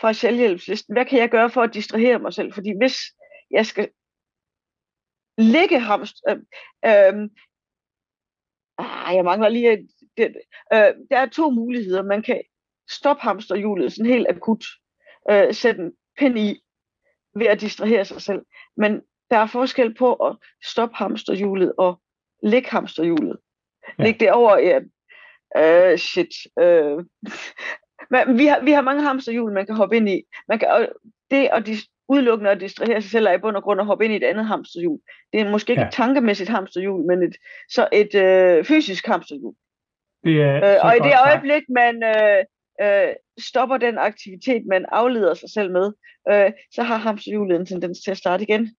fra 0.00 0.12
selvhjælpslisten. 0.12 0.94
Hvad 0.94 1.04
kan 1.04 1.18
jeg 1.18 1.30
gøre 1.30 1.50
for 1.50 1.62
at 1.62 1.74
distrahere 1.74 2.18
mig 2.18 2.32
selv? 2.32 2.52
Fordi 2.52 2.72
hvis 2.78 2.96
jeg 3.50 3.66
skal 3.66 3.90
ligge 5.38 5.80
hamster... 5.80 6.30
Øh, 6.30 6.36
øh, 6.86 7.28
ah, 8.78 9.14
jeg 9.16 9.24
mangler 9.24 9.48
lige... 9.48 9.88
Det, 10.16 10.36
øh, 10.72 10.94
der 11.10 11.18
er 11.18 11.26
to 11.26 11.50
muligheder. 11.50 12.02
Man 12.02 12.22
kan 12.22 12.42
stoppe 12.90 13.22
hamsterhjulet 13.22 13.92
sådan 13.92 14.12
helt 14.12 14.26
akut. 14.28 14.64
Øh, 15.30 15.54
sætte 15.54 15.82
en 15.82 15.92
pind 16.18 16.38
i 16.38 16.62
ved 17.36 17.46
at 17.46 17.60
distrahere 17.60 18.04
sig 18.04 18.22
selv. 18.22 18.42
Men 18.76 19.02
der 19.30 19.36
er 19.36 19.46
forskel 19.46 19.94
på 19.94 20.14
at 20.14 20.36
stoppe 20.64 20.96
hamsterhjulet 20.96 21.72
og 21.78 22.00
lægge 22.42 22.70
hamsterhjulet. 22.70 23.38
Ja. 23.98 24.04
Læg 24.04 24.20
det 24.20 24.32
over, 24.32 24.58
ja, 24.58 24.78
uh, 25.58 25.98
shit. 25.98 26.34
Uh, 26.60 27.04
men 28.10 28.38
vi 28.38 28.46
har, 28.46 28.60
vi 28.64 28.72
har 28.72 28.82
mange 28.82 29.02
hamsterhjul, 29.02 29.52
man 29.52 29.66
kan 29.66 29.74
hoppe 29.74 29.96
ind 29.96 30.08
i. 30.08 30.22
Man 30.48 30.58
kan, 30.58 30.68
og 30.68 30.88
det 31.30 31.48
at 31.52 31.66
dis, 31.66 31.86
udelukkende 32.08 32.50
at 32.50 32.60
distrahere 32.60 33.02
sig 33.02 33.10
selv 33.10 33.26
er 33.26 33.32
i 33.32 33.38
bund 33.38 33.56
og 33.56 33.62
grund 33.62 33.80
at 33.80 33.86
hoppe 33.86 34.04
ind 34.04 34.12
i 34.14 34.16
et 34.16 34.24
andet 34.24 34.46
hamsterhjul. 34.46 34.98
Det 35.32 35.40
er 35.40 35.50
måske 35.50 35.72
ikke 35.72 35.82
ja. 35.82 35.88
et 35.88 35.94
tankemæssigt 35.94 36.50
hamsterhjul, 36.50 37.06
men 37.06 37.22
et, 37.22 37.36
så 37.68 37.88
et 37.92 38.14
uh, 38.14 38.64
fysisk 38.64 39.06
hamsterhjul. 39.06 39.54
Det 40.24 40.42
er 40.42 40.78
uh, 40.78 40.86
og 40.86 40.96
i 40.96 41.00
det 41.08 41.14
øjeblik, 41.26 41.62
man 41.68 41.94
uh, 42.02 42.40
uh, 42.86 43.12
stopper 43.38 43.76
den 43.76 43.98
aktivitet, 43.98 44.66
man 44.66 44.84
afleder 44.88 45.34
sig 45.34 45.50
selv 45.50 45.72
med, 45.72 45.86
uh, 46.30 46.52
så 46.72 46.82
har 46.82 46.96
hamsterhjulet 46.96 47.60
en 47.60 47.66
tendens 47.66 47.98
til 48.04 48.10
at 48.10 48.16
starte 48.16 48.42
igen. 48.42 48.76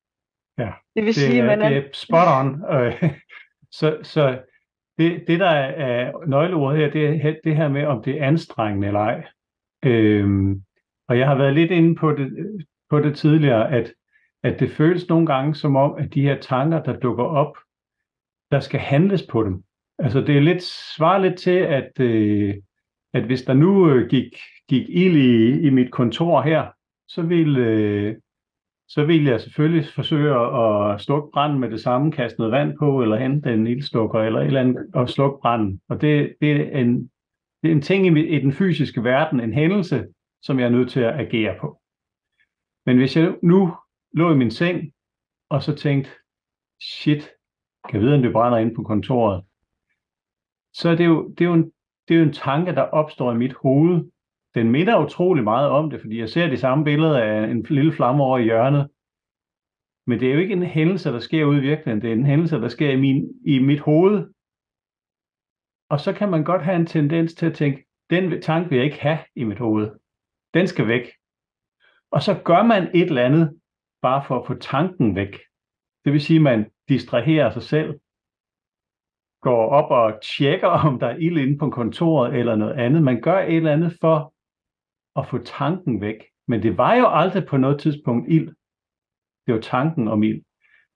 Ja, 0.58 0.72
det 0.96 1.06
vil 1.06 1.16
det 1.16 1.16
sige, 1.16 1.44
man 1.44 1.62
er... 1.62 1.70
det 1.70 1.78
er 1.78 1.90
spot 1.94 2.28
on. 2.40 2.64
så, 3.80 3.98
så 4.04 4.40
det, 4.98 5.24
det, 5.28 5.40
der 5.40 5.50
er 5.50 6.12
nøgleordet 6.28 6.80
her, 6.80 6.92
det 6.92 7.26
er 7.26 7.36
det 7.44 7.56
her 7.56 7.70
med, 7.70 7.86
om 7.86 8.04
det 8.04 8.22
er 8.22 8.28
anstrengende 8.28 8.88
eller 8.88 9.00
ej. 9.00 9.24
Øhm, 9.86 10.62
og 11.08 11.18
jeg 11.18 11.28
har 11.28 11.36
været 11.36 11.54
lidt 11.54 11.72
inde 11.72 11.96
på 11.96 12.12
det, 12.12 12.32
på 12.90 13.00
det 13.00 13.16
tidligere, 13.16 13.72
at, 13.72 13.94
at 14.44 14.60
det 14.60 14.72
føles 14.72 15.10
nogle 15.10 15.26
gange 15.26 15.56
som 15.56 15.76
om, 15.76 15.96
at 15.98 16.14
de 16.14 16.22
her 16.22 16.40
tanker, 16.40 16.84
der 16.84 17.00
dukker 17.00 17.24
op, 17.24 17.58
der 18.52 18.60
skal 18.60 18.80
handles 18.80 19.28
på 19.32 19.44
dem. 19.44 19.64
Altså 20.00 20.22
det 20.22 20.38
er 20.38 20.42
lidt, 20.42 20.64
svarer 20.98 21.20
lidt 21.20 21.40
til, 21.40 21.60
at, 21.60 22.00
øh, 22.00 22.56
at 23.14 23.24
hvis 23.24 23.42
der 23.42 23.54
nu 23.54 23.90
øh, 23.90 24.10
gik, 24.10 24.38
gik 24.70 24.90
ild 24.90 25.16
i, 25.16 25.62
i 25.68 25.70
mit 25.70 25.92
kontor 25.92 26.42
her, 26.42 26.68
så 27.08 27.22
ville, 27.22 27.60
øh, 27.60 28.16
så 28.88 29.06
vil 29.06 29.24
jeg 29.24 29.42
selvfølgelig 29.42 29.86
forsøge 29.96 30.36
at 30.36 31.02
slukke 31.02 31.30
branden 31.34 31.60
med 31.60 31.72
det 31.72 31.82
samme, 31.82 32.12
kaste 32.12 32.40
noget 32.40 32.52
vand 32.52 32.78
på, 32.80 33.02
eller 33.02 33.18
hente 33.18 33.54
en 33.54 33.68
ildstukker, 33.68 34.20
eller 34.20 34.40
et 34.40 34.48
eller 34.48 34.60
andet, 34.60 34.86
og 34.94 35.10
slukke 35.10 35.40
branden. 35.42 35.82
Og 35.90 36.02
det, 36.02 36.36
det, 36.42 36.52
er 36.52 36.80
en, 36.80 37.12
det 37.64 37.70
er 37.70 37.76
en 37.76 37.82
ting 37.82 38.18
i, 38.18 38.28
i 38.36 38.40
den 38.40 38.54
fysiske 38.54 39.04
verden, 39.04 39.40
en 39.40 39.54
hændelse, 39.54 40.08
som 40.42 40.60
jeg 40.60 40.66
er 40.66 40.70
nødt 40.70 40.90
til 40.90 41.00
at 41.00 41.20
agere 41.20 41.56
på. 41.60 41.82
Men 42.86 42.98
hvis 42.98 43.18
jeg 43.18 43.36
nu 43.44 43.76
lå 44.14 44.34
i 44.34 44.38
min 44.38 44.52
seng, 44.52 44.94
og 45.50 45.64
så 45.64 45.76
tænkte, 45.76 46.10
shit, 46.82 47.30
kan 47.90 47.94
jeg 47.94 48.02
vide, 48.02 48.16
om 48.16 48.22
det 48.22 48.32
brænder 48.32 48.58
ind 48.58 48.76
på 48.76 48.84
kontoret, 48.84 49.44
så 50.74 50.90
er 50.90 50.96
det 50.96 51.06
jo, 51.06 51.30
det 51.30 51.42
er 51.42 51.46
jo, 51.46 51.54
en, 51.54 51.72
det 52.08 52.14
er 52.14 52.20
jo 52.20 52.26
en 52.26 52.34
tanke, 52.34 52.72
der 52.72 52.82
opstår 52.82 53.32
i 53.32 53.38
mit 53.38 53.54
hoved, 53.54 54.12
den 54.58 54.72
minder 54.72 55.06
utrolig 55.06 55.44
meget 55.44 55.70
om 55.70 55.90
det, 55.90 56.02
fordi 56.02 56.20
jeg 56.20 56.30
ser 56.30 56.48
de 56.48 56.58
samme 56.58 56.84
billeder 56.84 57.20
af 57.20 57.52
en 57.52 57.64
lille 57.64 57.94
flamme 57.94 58.24
over 58.24 58.38
i 58.38 58.44
hjørnet. 58.44 58.90
Men 60.08 60.20
det 60.20 60.28
er 60.28 60.34
jo 60.34 60.40
ikke 60.40 60.54
en 60.54 60.64
hændelse, 60.64 61.10
der 61.10 61.20
sker 61.20 61.46
ude 61.46 61.58
i 61.58 61.68
virkeligheden. 61.70 62.02
Det 62.02 62.10
er 62.10 62.14
en 62.14 62.26
hændelse, 62.26 62.56
der 62.56 62.68
sker 62.68 62.92
i, 62.92 63.00
min, 63.00 63.42
i 63.46 63.60
mit 63.60 63.80
hoved. 63.80 64.18
Og 65.90 66.00
så 66.00 66.14
kan 66.14 66.30
man 66.30 66.44
godt 66.44 66.64
have 66.64 66.76
en 66.76 66.86
tendens 66.86 67.34
til 67.34 67.46
at 67.46 67.56
tænke, 67.56 67.86
den 68.10 68.42
tanke 68.42 68.70
vil 68.70 68.76
jeg 68.76 68.86
ikke 68.86 69.02
have 69.02 69.20
i 69.36 69.44
mit 69.44 69.60
hoved. 69.60 69.92
Den 70.54 70.68
skal 70.68 70.88
væk. 70.88 71.06
Og 72.12 72.22
så 72.22 72.42
gør 72.46 72.64
man 72.64 72.84
et 72.94 73.08
eller 73.08 73.26
andet, 73.26 73.60
bare 74.02 74.24
for 74.28 74.40
at 74.40 74.48
få 74.48 74.54
tanken 74.54 75.16
væk. 75.16 75.34
Det 76.06 76.14
vil 76.14 76.22
sige, 76.22 76.38
at 76.38 76.44
man 76.44 76.72
distraherer 76.90 77.50
sig 77.50 77.64
selv, 77.64 78.00
går 79.42 79.70
op 79.70 79.92
og 79.92 80.22
tjekker, 80.22 80.68
om 80.68 81.00
der 81.00 81.08
er 81.08 81.18
ild 81.18 81.38
inde 81.38 81.58
på 81.58 81.70
kontoret 81.70 82.36
eller 82.36 82.56
noget 82.56 82.74
andet. 82.74 83.04
Man 83.04 83.22
gør 83.22 83.40
et 83.40 83.56
eller 83.56 83.74
andet 83.74 83.98
for 84.02 84.34
at 85.18 85.28
få 85.28 85.38
tanken 85.38 86.02
væk. 86.02 86.24
Men 86.48 86.64
det 86.64 86.78
var 86.78 86.96
jo 86.96 87.08
aldrig 87.08 87.46
på 87.46 87.58
noget 87.58 87.80
tidspunkt 87.80 88.30
ild. 88.30 88.48
Det 89.46 89.54
var 89.54 89.62
tanken 89.62 90.08
om 90.08 90.24
ild. 90.24 90.42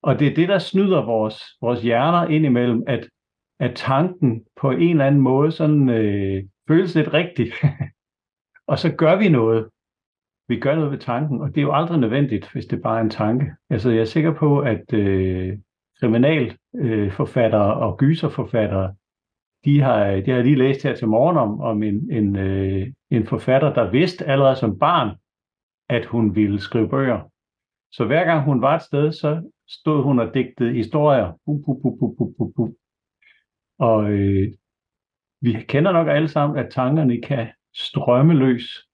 Og 0.03 0.19
det 0.19 0.27
er 0.27 0.35
det, 0.35 0.49
der 0.49 0.59
snyder 0.59 1.05
vores, 1.05 1.35
vores 1.61 1.81
hjerner 1.81 2.27
indimellem, 2.27 2.83
at, 2.87 3.09
at 3.59 3.75
tanken 3.75 4.45
på 4.61 4.71
en 4.71 4.89
eller 4.89 5.05
anden 5.05 5.21
måde 5.21 5.51
sådan, 5.51 5.89
øh, 5.89 6.43
føles 6.67 6.95
lidt 6.95 7.13
rigtigt. 7.13 7.53
og 8.71 8.79
så 8.79 8.95
gør 8.95 9.15
vi 9.15 9.29
noget. 9.29 9.69
Vi 10.47 10.59
gør 10.59 10.75
noget 10.75 10.91
ved 10.91 10.99
tanken, 10.99 11.41
og 11.41 11.47
det 11.47 11.57
er 11.57 11.61
jo 11.61 11.73
aldrig 11.73 11.99
nødvendigt, 11.99 12.51
hvis 12.51 12.65
det 12.65 12.81
bare 12.81 12.97
er 12.97 13.03
en 13.03 13.09
tanke. 13.09 13.45
Altså, 13.69 13.89
jeg 13.89 14.01
er 14.01 14.05
sikker 14.05 14.33
på, 14.33 14.59
at 14.59 14.93
øh, 14.93 15.57
kriminalforfattere 15.99 17.71
øh, 17.71 17.77
og 17.77 17.97
gyserforfattere, 17.97 18.95
de 19.65 19.81
har, 19.81 20.05
de 20.05 20.31
har 20.31 20.41
lige 20.41 20.55
læst 20.55 20.83
her 20.83 20.95
til 20.95 21.07
morgen 21.07 21.37
om, 21.37 21.61
om 21.61 21.83
en, 21.83 22.11
en, 22.11 22.35
øh, 22.35 22.87
en 23.11 23.27
forfatter, 23.27 23.73
der 23.73 23.91
vidste 23.91 24.25
allerede 24.25 24.55
som 24.55 24.79
barn, 24.79 25.17
at 25.89 26.05
hun 26.05 26.35
ville 26.35 26.59
skrive 26.59 26.89
bøger. 26.89 27.31
Så 27.91 28.05
hver 28.05 28.25
gang 28.25 28.43
hun 28.43 28.61
var 28.61 28.75
et 28.75 28.81
sted, 28.81 29.11
så 29.11 29.51
stod 29.67 30.03
hun 30.03 30.19
og 30.19 30.33
digtede 30.33 30.73
historier. 30.73 31.39
Bu, 31.45 31.63
bu, 31.65 31.81
bu, 31.81 31.97
bu, 31.97 32.15
bu, 32.15 32.33
bu, 32.37 32.51
bu. 32.55 32.75
Og 33.79 34.11
øh, 34.11 34.51
vi 35.41 35.51
kender 35.67 35.91
nok 35.91 36.07
alle 36.07 36.27
sammen, 36.27 36.59
at 36.59 36.71
tankerne 36.71 37.21
kan 37.21 37.47
strømme 37.75 38.33
løs. 38.33 38.87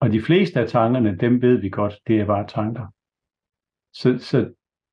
Og 0.00 0.12
de 0.12 0.20
fleste 0.20 0.60
af 0.60 0.68
tankerne, 0.68 1.16
dem 1.16 1.42
ved 1.42 1.60
vi 1.60 1.68
godt, 1.68 1.94
det 2.06 2.20
er 2.20 2.26
bare 2.26 2.46
tanker. 2.46 2.86
Så, 3.92 4.18
så 4.18 4.38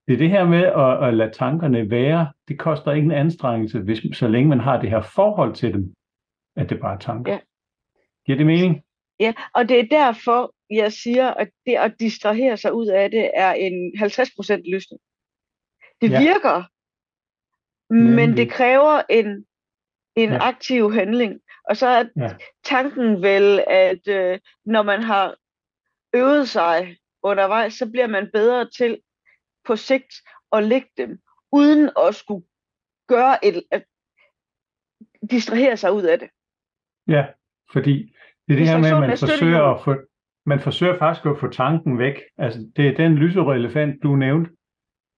det 0.07 0.13
er 0.13 0.17
det 0.17 0.29
her 0.29 0.45
med 0.45 0.63
at, 0.63 1.07
at 1.07 1.13
lade 1.13 1.31
tankerne 1.31 1.89
være, 1.89 2.33
det 2.47 2.59
koster 2.59 2.91
ingen 2.91 3.11
anstrengelse, 3.11 3.79
hvis, 3.79 4.17
så 4.17 4.27
længe 4.27 4.49
man 4.49 4.59
har 4.59 4.81
det 4.81 4.89
her 4.89 5.01
forhold 5.01 5.55
til 5.55 5.73
dem, 5.73 5.93
at 6.55 6.69
det 6.69 6.79
bare 6.79 6.93
er 6.93 6.99
tanker. 6.99 7.33
Ja. 7.33 7.39
Giver 8.25 8.37
det 8.37 8.45
mening? 8.45 8.83
Ja, 9.19 9.33
og 9.55 9.69
det 9.69 9.79
er 9.79 9.83
derfor, 9.83 10.55
jeg 10.69 10.93
siger, 10.93 11.29
at 11.29 11.49
det 11.65 11.75
at 11.75 11.99
distrahere 11.99 12.57
sig 12.57 12.73
ud 12.73 12.87
af 12.87 13.11
det 13.11 13.31
er 13.33 13.51
en 13.53 13.93
50% 13.97 14.71
løsning. 14.71 15.01
Det 16.01 16.11
ja. 16.11 16.19
virker, 16.19 16.63
men 17.93 18.03
Nemlig. 18.03 18.37
det 18.37 18.51
kræver 18.51 19.01
en, 19.09 19.45
en 20.15 20.29
ja. 20.29 20.47
aktiv 20.47 20.93
handling. 20.93 21.41
Og 21.69 21.77
så 21.77 21.87
er 21.87 22.05
ja. 22.17 22.35
tanken 22.63 23.21
vel, 23.21 23.63
at 23.67 24.07
øh, 24.07 24.39
når 24.65 24.83
man 24.83 25.03
har 25.03 25.35
øvet 26.13 26.49
sig 26.49 26.97
undervejs, 27.23 27.73
så 27.73 27.89
bliver 27.91 28.07
man 28.07 28.29
bedre 28.33 28.69
til 28.69 29.01
på 29.65 29.75
sigt 29.75 30.13
at 30.51 30.63
lægge 30.63 30.89
dem, 30.97 31.19
uden 31.51 31.89
at 32.07 32.15
skulle 32.15 32.45
gøre 33.07 33.45
et, 33.45 33.63
at 33.71 33.85
distrahere 35.31 35.77
sig 35.77 35.93
ud 35.93 36.03
af 36.03 36.19
det. 36.19 36.29
Ja, 37.07 37.25
fordi 37.71 38.13
det 38.47 38.53
er 38.53 38.57
det 38.57 38.67
her 38.67 38.77
med, 38.77 38.89
at 38.89 38.99
man 38.99 39.17
forsøger 39.17 39.61
at 39.61 39.81
få, 39.83 39.95
man 40.45 40.59
forsøger 40.59 40.97
faktisk 40.97 41.25
at 41.25 41.39
få 41.39 41.47
tanken 41.47 41.99
væk. 41.99 42.21
Altså, 42.37 42.59
det 42.75 42.87
er 42.87 42.95
den 42.95 43.15
lyserøde 43.15 43.59
elefant, 43.59 44.03
du 44.03 44.15
nævnte, 44.15 44.51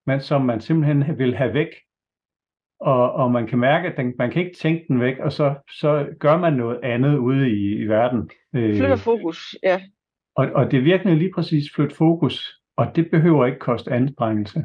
men 0.05 0.21
som 0.21 0.41
man 0.41 0.61
simpelthen 0.61 1.17
vil 1.17 1.35
have 1.35 1.53
væk. 1.53 1.69
Og, 2.79 3.13
og 3.13 3.31
man 3.31 3.47
kan 3.47 3.59
mærke, 3.59 3.87
at 3.87 3.97
den, 3.97 4.13
man 4.17 4.31
kan 4.31 4.45
ikke 4.45 4.57
tænke 4.57 4.85
den 4.87 5.01
væk, 5.01 5.19
og 5.19 5.31
så, 5.31 5.55
så 5.79 6.07
gør 6.19 6.37
man 6.37 6.53
noget 6.53 6.79
andet 6.83 7.17
ude 7.17 7.49
i, 7.49 7.75
i 7.75 7.85
verden. 7.85 8.29
Flytter 8.53 8.91
øh, 8.91 8.97
fokus, 8.97 9.55
ja. 9.63 9.81
Og, 10.35 10.47
og 10.55 10.71
det 10.71 10.77
er 10.77 10.83
virkelig 10.83 11.17
lige 11.17 11.31
præcis 11.35 11.63
flytte 11.75 11.95
fokus. 11.95 12.61
Og 12.77 12.95
det 12.95 13.11
behøver 13.11 13.45
ikke 13.45 13.59
koste 13.59 13.91
anstrengelse. 13.91 14.63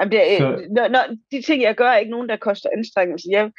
Jamen 0.00 0.12
det 0.12 0.32
er, 0.32 0.38
så... 0.38 0.68
når, 0.70 0.88
når, 0.88 1.16
de 1.30 1.42
ting, 1.42 1.62
jeg 1.62 1.74
gør, 1.76 1.88
er 1.88 1.96
ikke 1.96 2.10
nogen, 2.10 2.28
der 2.28 2.36
koster 2.36 2.68
anstrengelse. 2.76 3.28
Jeg, 3.30 3.52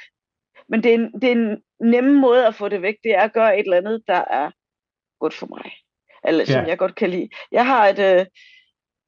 men 0.70 0.84
det 0.84 0.92
er, 0.92 0.96
en, 0.96 1.12
det 1.22 1.32
er 1.32 1.36
en 1.36 1.62
nemme 1.80 2.20
måde 2.20 2.48
at 2.48 2.56
få 2.56 2.70
det 2.70 2.82
væk. 2.82 2.96
Det 3.04 3.12
er 3.12 3.22
at 3.22 3.34
gøre 3.34 3.60
et 3.60 3.64
eller 3.64 3.78
andet, 3.78 4.04
der 4.08 4.24
er 4.32 4.52
godt 5.20 5.34
for 5.34 5.48
mig. 5.48 5.72
Eller 6.24 6.46
som 6.46 6.64
ja. 6.64 6.68
jeg 6.68 6.78
godt 6.78 6.96
kan 6.96 7.10
lide. 7.10 7.30
Jeg 7.52 7.66
har 7.66 7.88
et 7.88 8.00
øh, 8.00 8.26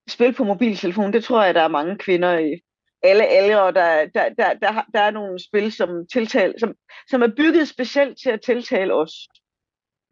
spil 0.10 0.34
på 0.34 0.43
mobiltelefon. 0.43 1.13
Det 1.13 1.24
tror 1.24 1.43
jeg, 1.43 1.54
der 1.56 1.62
er 1.62 1.67
mange 1.67 1.97
kvinder 1.97 2.39
i 2.39 2.60
alle 3.04 3.28
aldre, 3.28 3.71
der, 3.71 4.06
der, 4.13 4.30
der, 4.38 4.54
der, 4.62 4.86
der 4.93 5.00
er 5.00 5.12
nogle 5.12 5.39
spil, 5.39 5.71
som, 5.71 5.89
tiltal, 6.13 6.54
som, 6.60 6.74
som 7.10 7.21
er 7.21 7.32
bygget 7.38 7.67
specielt 7.67 8.17
til 8.24 8.30
at 8.30 8.41
tiltale 8.41 8.93
os. 8.93 9.12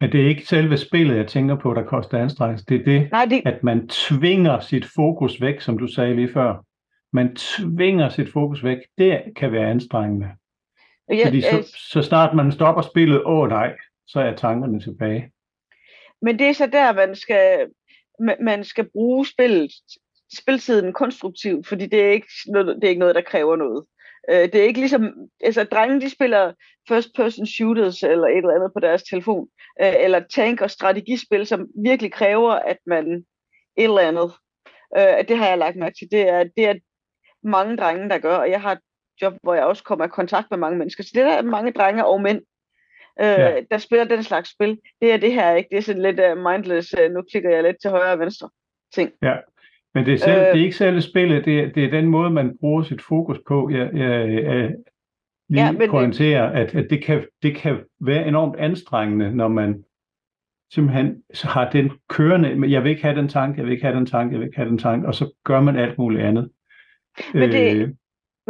Men 0.00 0.12
det 0.12 0.20
er 0.20 0.28
ikke 0.28 0.46
selve 0.46 0.76
spillet, 0.76 1.16
jeg 1.16 1.26
tænker 1.26 1.56
på, 1.56 1.74
der 1.74 1.82
koster 1.82 2.18
anstrengelse. 2.18 2.64
Det 2.68 2.80
er 2.80 2.84
det, 2.84 3.10
Nej, 3.12 3.24
det... 3.24 3.42
at 3.46 3.64
man 3.64 3.88
tvinger 3.88 4.60
sit 4.60 4.86
fokus 4.94 5.40
væk, 5.40 5.60
som 5.60 5.78
du 5.78 5.86
sagde 5.86 6.16
lige 6.16 6.32
før. 6.32 6.64
man 7.12 7.36
tvinger 7.36 8.08
sit 8.08 8.32
fokus 8.32 8.64
væk, 8.64 8.78
det 8.98 9.22
kan 9.36 9.52
være 9.52 9.70
anstrengende. 9.70 10.28
Ja, 11.10 11.26
Fordi 11.26 11.38
øh, 11.38 11.42
så, 11.64 11.76
så 11.92 12.02
snart 12.02 12.36
man 12.36 12.52
stopper 12.52 12.82
spillet, 12.82 13.22
åh 13.24 13.48
nej, 13.48 13.76
så 14.06 14.20
er 14.20 14.34
tankerne 14.36 14.80
tilbage. 14.80 15.32
Men 16.22 16.38
det 16.38 16.46
er 16.48 16.52
så 16.52 16.66
der, 16.66 16.92
man 16.92 17.14
skal, 17.16 17.68
man- 18.40 18.64
skal 18.64 18.88
bruge 18.92 19.26
spillet, 19.26 19.70
spiltiden 20.38 20.92
konstruktivt, 20.92 21.66
fordi 21.66 21.86
det 21.86 22.00
er 22.04 22.10
ikke 22.10 22.26
noget, 22.46 22.66
det 22.76 22.84
er 22.84 22.88
ikke 22.88 22.98
noget 22.98 23.14
der 23.14 23.20
kræver 23.20 23.56
noget. 23.56 23.84
Øh, 24.30 24.36
Det 24.52 24.54
er 24.54 24.62
ikke 24.64 24.80
ligesom, 24.80 25.14
altså 25.44 25.64
drenge 25.64 26.00
de 26.00 26.10
spiller 26.10 26.52
first 26.88 27.08
person 27.16 27.46
shooters 27.46 28.02
eller 28.02 28.26
et 28.26 28.36
eller 28.36 28.54
andet 28.54 28.70
på 28.74 28.80
deres 28.80 29.02
telefon, 29.02 29.48
øh, 29.82 29.94
eller 29.98 30.20
tank- 30.34 30.60
og 30.60 30.70
strategispil, 30.70 31.46
som 31.46 31.66
virkelig 31.84 32.12
kræver, 32.12 32.50
at 32.52 32.78
man 32.86 33.06
et 33.76 33.84
eller 33.84 34.00
andet. 34.00 34.32
Det 35.28 35.36
har 35.38 35.48
jeg 35.48 35.58
lagt 35.58 35.76
mærke 35.76 35.94
til. 35.98 36.08
Det 36.10 36.28
er, 36.28 36.44
det 36.56 36.64
er 36.66 36.74
mange 37.42 37.76
drenge, 37.76 38.08
der 38.08 38.18
gør, 38.18 38.36
og 38.36 38.50
jeg 38.50 38.60
har 38.60 38.78
job, 39.22 39.34
hvor 39.42 39.54
jeg 39.54 39.64
også 39.64 39.84
kommer 39.84 40.04
i 40.04 40.08
kontakt 40.08 40.46
med 40.50 40.58
mange 40.58 40.78
mennesker. 40.78 41.02
Så 41.04 41.10
det 41.14 41.24
der 41.24 41.32
er 41.32 41.42
mange 41.42 41.72
drenge 41.72 42.06
og 42.06 42.20
mænd, 42.22 42.38
øh, 43.20 43.26
Ja. 43.26 43.60
der 43.70 43.78
spiller 43.78 44.04
den 44.04 44.22
slags 44.22 44.50
spil. 44.52 44.78
Det 45.00 45.12
er 45.12 45.16
det 45.16 45.32
her 45.32 45.54
ikke. 45.54 45.68
Det 45.70 45.78
er 45.78 45.82
sådan 45.82 46.02
lidt 46.02 46.20
uh, 46.20 46.38
mindless, 46.52 46.94
uh, 47.06 47.12
nu 47.14 47.22
klikker 47.30 47.50
jeg 47.50 47.62
lidt 47.62 47.76
til 47.82 47.90
højre 47.90 48.12
og 48.12 48.18
venstre 48.18 48.48
ting. 48.94 49.10
Men 49.94 50.06
det 50.06 50.14
er, 50.14 50.18
selv, 50.18 50.40
Øh. 50.40 50.46
det 50.46 50.60
er 50.60 50.64
ikke 50.64 50.76
selve 50.76 51.00
spillet, 51.02 51.44
det 51.44 51.60
er, 51.60 51.68
det 51.72 51.84
er 51.84 51.90
den 51.90 52.06
måde, 52.06 52.30
man 52.30 52.58
bruger 52.60 52.82
sit 52.82 53.02
fokus 53.02 53.38
på. 53.48 53.70
Jeg, 53.70 53.90
jeg, 53.94 54.08
jeg 54.32 54.74
lige 55.48 55.62
Ja, 55.62 55.66
ja, 55.66 55.72
men 55.72 55.90
pointerer, 55.90 56.50
at, 56.50 56.74
at 56.74 56.90
det, 56.90 57.04
kan, 57.04 57.26
det 57.42 57.56
kan 57.56 57.78
være 58.00 58.26
enormt 58.28 58.56
anstrengende, 58.56 59.36
når 59.36 59.48
man 59.48 59.84
simpelthen 60.72 61.22
har 61.44 61.70
den 61.70 61.90
kørende, 62.08 62.54
men 62.54 62.70
jeg 62.70 62.82
vil 62.84 62.90
ikke 62.90 63.02
have 63.02 63.16
den 63.16 63.28
tanke, 63.28 63.58
jeg 63.58 63.64
vil 63.66 63.72
ikke 63.72 63.84
have 63.84 63.96
den 63.96 64.06
tanke, 64.06 64.32
jeg 64.32 64.40
vil 64.40 64.46
ikke 64.46 64.56
have 64.58 64.68
den 64.68 64.78
tanke, 64.78 65.06
og 65.06 65.14
så 65.14 65.32
gør 65.44 65.60
man 65.60 65.76
alt 65.76 65.98
muligt 65.98 66.22
andet. 66.22 66.50
Men 67.34 67.50
det- 67.50 67.76
Øh, 67.82 67.88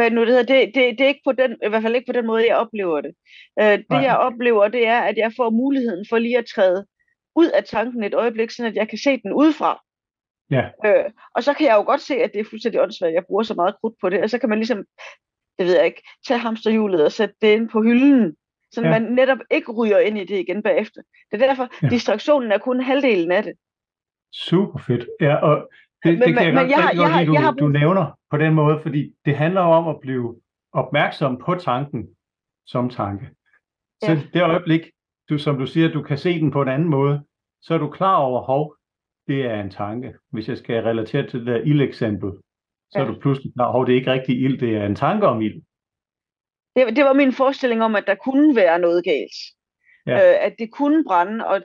Hvad 0.00 0.10
nu 0.10 0.20
det 0.20 0.28
hedder, 0.28 0.42
det, 0.54 0.74
det, 0.74 0.98
det 0.98 1.04
er 1.04 1.08
ikke 1.08 1.20
på 1.24 1.32
den, 1.32 1.52
i 1.64 1.68
hvert 1.68 1.82
fald 1.82 1.94
ikke 1.94 2.06
på 2.12 2.18
den 2.18 2.26
måde, 2.26 2.46
jeg 2.48 2.56
oplever 2.56 3.00
det. 3.00 3.12
Uh, 3.60 3.66
det 3.66 3.84
Nej. 3.90 4.00
jeg 4.00 4.16
oplever, 4.16 4.68
det 4.68 4.86
er, 4.86 5.00
at 5.00 5.16
jeg 5.16 5.32
får 5.36 5.50
muligheden 5.50 6.06
for 6.08 6.18
lige 6.18 6.38
at 6.38 6.46
træde 6.54 6.86
ud 7.36 7.48
af 7.50 7.64
tanken 7.64 8.04
et 8.04 8.14
øjeblik, 8.14 8.50
sådan 8.50 8.70
at 8.70 8.76
jeg 8.76 8.88
kan 8.88 8.98
se 8.98 9.20
den 9.22 9.32
udefra. 9.32 9.80
Ja. 10.50 10.64
Øh, 10.86 11.10
og 11.34 11.42
så 11.42 11.54
kan 11.54 11.66
jeg 11.66 11.74
jo 11.76 11.82
godt 11.82 12.00
se, 12.00 12.14
at 12.14 12.32
det 12.32 12.40
er 12.40 12.44
fuldstændig 12.50 12.80
åndssvagt, 12.80 13.08
at 13.08 13.14
jeg 13.14 13.24
bruger 13.26 13.42
så 13.42 13.54
meget 13.54 13.76
krudt 13.80 13.94
på 14.00 14.08
det, 14.08 14.22
og 14.22 14.30
så 14.30 14.38
kan 14.38 14.48
man 14.48 14.58
ligesom, 14.58 14.84
det 15.58 15.66
ved 15.66 15.76
jeg 15.76 15.86
ikke, 15.86 16.02
tage 16.26 16.38
hamsterhjulet 16.40 17.04
og 17.04 17.12
sætte 17.12 17.34
det 17.42 17.52
ind 17.52 17.68
på 17.68 17.82
hylden, 17.82 18.36
så 18.72 18.82
Ja. 18.82 18.90
man 18.90 19.02
netop 19.02 19.38
ikke 19.50 19.72
ryger 19.72 19.98
ind 19.98 20.18
i 20.18 20.24
det 20.24 20.38
igen 20.38 20.62
bagefter. 20.62 21.00
Det 21.30 21.42
er 21.42 21.46
derfor, 21.46 21.68
Ja. 21.82 21.88
distraktionen 21.88 22.52
er 22.52 22.58
kun 22.58 22.80
halvdelen 22.80 23.32
af 23.32 23.42
det. 23.42 23.54
Super 24.32 24.78
fedt. 24.78 25.08
Ja, 25.20 25.34
og 25.36 25.70
det, 26.04 26.18
Men- 26.18 26.28
det 26.28 26.34
kan 26.36 26.44
jeg 26.44 26.54
men 26.54 26.62
godt, 26.62 26.70
jeg 26.70 26.82
godt 26.84 26.96
jeg 26.96 27.12
har- 27.12 27.20
lide, 27.22 27.32
jeg 27.32 27.42
har 27.42 27.50
du, 27.52 27.64
du 27.64 27.68
nævner 27.68 28.18
på 28.30 28.36
den 28.36 28.54
måde, 28.54 28.80
fordi 28.82 29.12
det 29.24 29.36
handler 29.36 29.60
om 29.60 29.88
at 29.88 30.00
blive 30.00 30.40
opmærksom 30.72 31.38
på 31.44 31.54
tanken 31.54 32.08
som 32.66 32.90
tanke. 32.90 33.26
Så 34.04 34.10
Ja. 34.12 34.20
det 34.34 34.42
øjeblik, 34.42 34.80
du, 35.30 35.38
som 35.38 35.58
du 35.58 35.66
siger, 35.66 35.88
du 35.88 36.02
kan 36.02 36.18
se 36.18 36.40
den 36.40 36.50
på 36.50 36.62
en 36.62 36.68
anden 36.68 36.88
måde, 36.88 37.22
så 37.62 37.74
er 37.74 37.78
du 37.78 37.90
klar 37.90 38.16
over, 38.16 38.40
hov, 38.42 38.76
det 39.28 39.46
er 39.46 39.60
en 39.60 39.70
tanke. 39.70 40.14
Hvis 40.32 40.48
jeg 40.48 40.58
skal 40.58 40.82
relatere 40.82 41.26
til 41.26 41.38
det 41.40 41.46
der 41.46 41.56
ildeksempel, 41.60 42.30
så 42.90 42.98
er 42.98 43.02
Ja. 43.02 43.08
du 43.08 43.20
pludselig 43.20 43.52
klar, 43.54 43.70
hov, 43.72 43.86
det 43.86 43.92
er 43.92 43.96
ikke 43.96 44.12
rigtig 44.12 44.40
ild, 44.42 44.58
det 44.60 44.76
er 44.76 44.86
en 44.86 44.94
tanke 44.94 45.26
om 45.26 45.40
ild. 45.40 45.62
Det, 46.76 46.96
det 46.96 47.04
var 47.04 47.12
min 47.12 47.32
forestilling 47.32 47.82
om, 47.82 47.94
at 47.96 48.04
der 48.06 48.14
kunne 48.14 48.56
være 48.56 48.78
noget 48.78 49.04
galt. 49.04 49.36
Ja. 50.06 50.12
Øh, 50.14 50.46
at 50.46 50.54
det 50.58 50.72
kunne 50.72 51.04
brænde, 51.04 51.46
og 51.46 51.62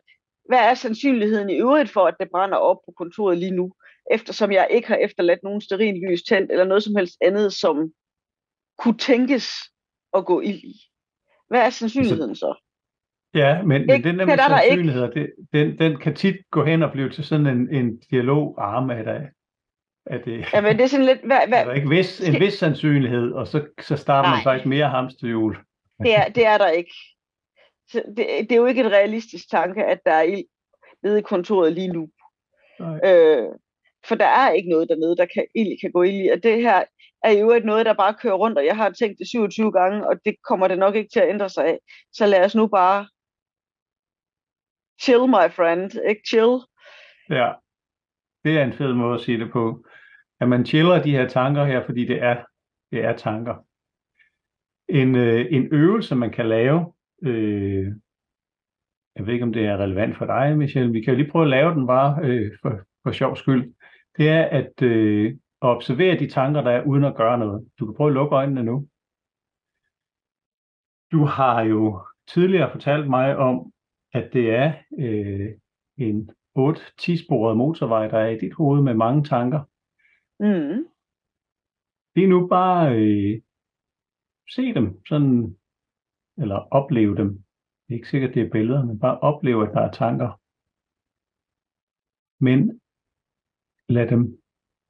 hvad 0.49 0.59
er 0.59 0.73
sandsynligheden 0.73 1.49
i 1.49 1.55
øvrigt 1.55 1.89
for, 1.89 2.01
at 2.01 2.15
det 2.19 2.27
brænder 2.31 2.57
op 2.57 2.77
på 2.85 2.93
kontoret 2.97 3.37
lige 3.37 3.51
nu? 3.51 3.73
Eftersom 4.11 4.51
jeg 4.51 4.67
ikke 4.71 4.87
har 4.87 4.95
efterladt 4.95 5.43
nogen 5.43 5.61
stearinlys 5.61 6.23
tændt, 6.23 6.51
eller 6.51 6.65
noget 6.65 6.83
som 6.83 6.95
helst 6.95 7.17
andet, 7.21 7.53
som 7.53 7.91
kunne 8.77 8.97
tænkes 8.97 9.47
at 10.13 10.25
gå 10.25 10.41
ild 10.41 10.63
i. 10.63 10.75
Hvad 11.47 11.61
er 11.65 11.69
sandsynligheden 11.69 12.35
så? 12.35 12.61
Ja, 13.33 13.61
men, 13.61 13.67
men 13.67 13.89
Ikke- 13.89 14.09
den 14.09 14.19
der 14.19 14.25
med 14.25 14.33
den 14.33 14.39
er 14.39 14.47
der 14.47 14.61
sandsynligheder, 14.61 15.09
det, 15.09 15.33
den, 15.53 15.79
den 15.79 15.99
kan 15.99 16.15
tit 16.15 16.35
gå 16.51 16.63
hen 16.63 16.83
og 16.83 16.91
blive 16.91 17.09
til 17.09 17.23
sådan 17.23 17.47
en, 17.47 17.75
en 17.75 17.99
dialog, 17.99 18.55
arm 18.57 18.89
af 18.89 19.03
det. 19.03 19.29
Er, 20.05 20.17
det, 20.17 20.45
Jamen, 20.53 20.77
det 20.77 20.83
er 20.83 20.87
sådan 20.87 21.05
lidt, 21.05 21.25
hvad, 21.25 21.37
er 21.41 21.45
der 21.45 21.65
hvad, 21.65 21.75
ikke 21.75 21.89
vis, 21.89 22.21
en 22.21 22.39
vis 22.39 22.53
sandsynlighed, 22.53 23.31
og 23.31 23.47
så, 23.47 23.67
så 23.81 23.97
starter 23.97 24.29
man 24.29 24.37
Nej. 24.37 24.43
faktisk 24.43 24.65
mere 24.65 24.89
hamsterhjul. 24.89 25.57
det, 25.99 26.15
er, 26.15 26.29
det 26.29 26.45
er 26.45 26.57
der 26.57 26.67
ikke. 26.67 26.93
Så 27.91 28.03
det, 28.17 28.27
det 28.39 28.51
er 28.51 28.55
jo 28.55 28.65
ikke 28.65 28.81
et 28.81 28.91
realistisk 28.91 29.49
tanke, 29.49 29.85
at 29.85 29.99
der 30.05 30.11
er 30.11 30.21
ild 30.21 30.45
nede 31.03 31.19
i 31.19 31.21
kontoret 31.21 31.73
lige 31.73 31.87
nu. 31.87 32.09
Nej. 32.79 32.99
Øh, 33.03 33.47
for 34.07 34.15
der 34.15 34.27
er 34.27 34.51
ikke 34.51 34.69
noget 34.69 34.89
dernede, 34.89 35.17
der 35.17 35.25
kan, 35.33 35.45
egentlig 35.55 35.79
kan 35.81 35.91
gå 35.91 36.01
ind 36.01 36.17
i. 36.25 36.29
Og 36.29 36.43
det 36.43 36.61
her 36.61 36.83
er 37.23 37.31
jo 37.31 37.51
et 37.51 37.65
noget, 37.65 37.85
der 37.85 37.93
bare 37.93 38.13
kører 38.21 38.33
rundt, 38.33 38.57
og 38.57 38.65
jeg 38.65 38.75
har 38.75 38.89
tænkt 38.89 39.19
det 39.19 39.29
27 39.29 39.71
gange, 39.71 40.07
og 40.07 40.15
det 40.25 40.35
kommer 40.49 40.67
det 40.67 40.79
nok 40.79 40.95
ikke 40.95 41.09
til 41.13 41.19
at 41.19 41.29
ændre 41.29 41.49
sig 41.49 41.65
af. 41.65 41.79
Så 42.13 42.25
lad 42.25 42.45
os 42.45 42.55
nu 42.55 42.67
bare 42.67 43.07
chill, 45.01 45.27
my 45.27 45.47
friend. 45.57 45.91
Ikke 46.09 46.21
chill. 46.27 46.59
Ja, 47.29 47.51
det 48.43 48.57
er 48.57 48.63
en 48.63 48.73
fed 48.73 48.93
måde 48.93 49.15
at 49.15 49.21
sige 49.21 49.39
det 49.39 49.51
på. 49.51 49.85
At 50.39 50.49
man 50.49 50.65
chiller 50.65 51.03
de 51.03 51.11
her 51.11 51.27
tanker 51.27 51.65
her, 51.65 51.85
fordi 51.85 52.05
det 52.05 52.23
er, 52.23 52.43
det 52.91 53.03
er 53.03 53.17
tanker. 53.17 53.55
En, 54.89 55.15
øh, 55.15 55.45
en 55.51 55.67
øvelse, 55.71 56.15
man 56.15 56.31
kan 56.31 56.49
lave, 56.49 56.93
øh, 57.23 57.85
jeg 59.15 59.25
ved 59.25 59.33
ikke, 59.33 59.45
om 59.45 59.53
det 59.53 59.65
er 59.65 59.77
relevant 59.77 60.17
for 60.17 60.25
dig, 60.25 60.57
Michelle, 60.57 60.91
vi 60.91 61.01
kan 61.01 61.13
jo 61.13 61.17
lige 61.17 61.31
prøve 61.31 61.45
at 61.45 61.49
lave 61.49 61.73
den 61.73 61.87
bare 61.87 62.19
øh, 62.23 62.51
for, 62.61 62.79
for 63.03 63.11
sjov 63.11 63.35
skyld. 63.35 63.74
Det 64.17 64.29
er 64.29 64.43
at 64.43 64.81
øh, 64.81 65.37
observere 65.61 66.19
de 66.19 66.29
tanker, 66.29 66.61
der 66.61 66.71
er, 66.71 66.83
uden 66.83 67.03
at 67.03 67.15
gøre 67.15 67.37
noget. 67.39 67.69
Du 67.79 67.85
kan 67.85 67.95
prøve 67.95 68.07
at 68.09 68.13
lukke 68.13 68.35
øjnene 68.35 68.63
nu. 68.63 68.87
Du 71.11 71.25
har 71.25 71.61
jo 71.61 72.05
tidligere 72.27 72.71
fortalt 72.71 73.09
mig 73.09 73.37
om, 73.37 73.73
at 74.13 74.29
det 74.33 74.49
er 74.49 74.73
øh, 74.99 75.49
en 75.97 76.29
8-10-sporet 76.57 77.57
motorvej, 77.57 78.07
der 78.07 78.17
er 78.17 78.29
i 78.29 78.39
dit 78.39 78.53
hoved 78.53 78.81
med 78.81 78.93
mange 78.93 79.23
tanker. 79.23 79.59
Mm. 80.39 80.87
Lige 82.15 82.27
nu 82.27 82.47
bare 82.47 82.95
øh, 82.95 83.41
se 84.49 84.73
dem, 84.73 85.05
sådan, 85.05 85.57
eller 86.37 86.67
opleve 86.71 87.15
dem. 87.15 87.29
Det 87.87 87.93
er 87.93 87.93
ikke 87.93 88.09
sikkert, 88.09 88.33
det 88.33 88.41
er 88.41 88.49
billeder, 88.49 88.85
men 88.85 88.99
bare 88.99 89.19
opleve, 89.19 89.67
at 89.67 89.73
der 89.73 89.81
er 89.81 89.91
tanker. 89.91 90.41
Men 92.43 92.81
lad 93.89 94.07
dem, 94.07 94.41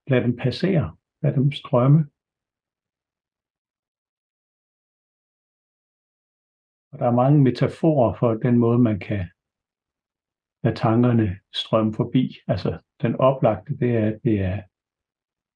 lad 0.07 0.21
dem 0.21 0.35
passere. 0.35 0.97
Lad 1.23 1.33
dem 1.33 1.51
strømme. 1.51 1.99
Og 6.91 6.99
der 6.99 7.05
er 7.07 7.21
mange 7.23 7.41
metaforer 7.41 8.13
for 8.19 8.33
den 8.33 8.57
måde, 8.57 8.79
man 8.79 8.99
kan 8.99 9.29
lade 10.63 10.75
tankerne 10.75 11.39
strømme 11.53 11.93
forbi. 11.93 12.37
Altså 12.47 12.81
den 13.01 13.15
oplagte, 13.15 13.77
det 13.77 13.91
er, 13.97 14.07
at 14.07 14.19
det 14.23 14.39
er 14.39 14.61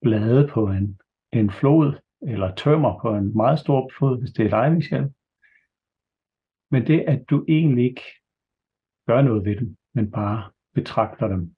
blade 0.02 0.48
på 0.54 0.62
en, 0.68 1.00
en 1.34 1.52
flod, 1.52 2.00
eller 2.22 2.56
tømmer 2.56 3.00
på 3.02 3.16
en 3.16 3.38
meget 3.38 3.60
stor 3.60 3.92
flod, 3.98 4.20
hvis 4.20 4.32
det 4.32 4.46
er 4.46 4.50
dig, 4.50 4.72
Michel. 4.76 5.14
Men 6.72 6.88
det, 6.88 7.00
at 7.14 7.30
du 7.30 7.46
egentlig 7.48 7.86
ikke 7.86 8.08
gør 9.08 9.22
noget 9.22 9.46
ved 9.46 9.56
dem, 9.56 9.78
men 9.96 10.12
bare 10.12 10.52
betragter 10.74 11.28
dem. 11.28 11.56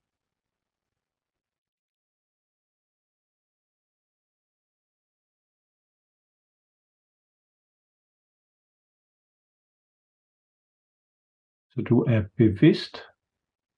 Så 11.74 11.82
du 11.82 11.96
er 12.02 12.28
bevidst 12.36 12.96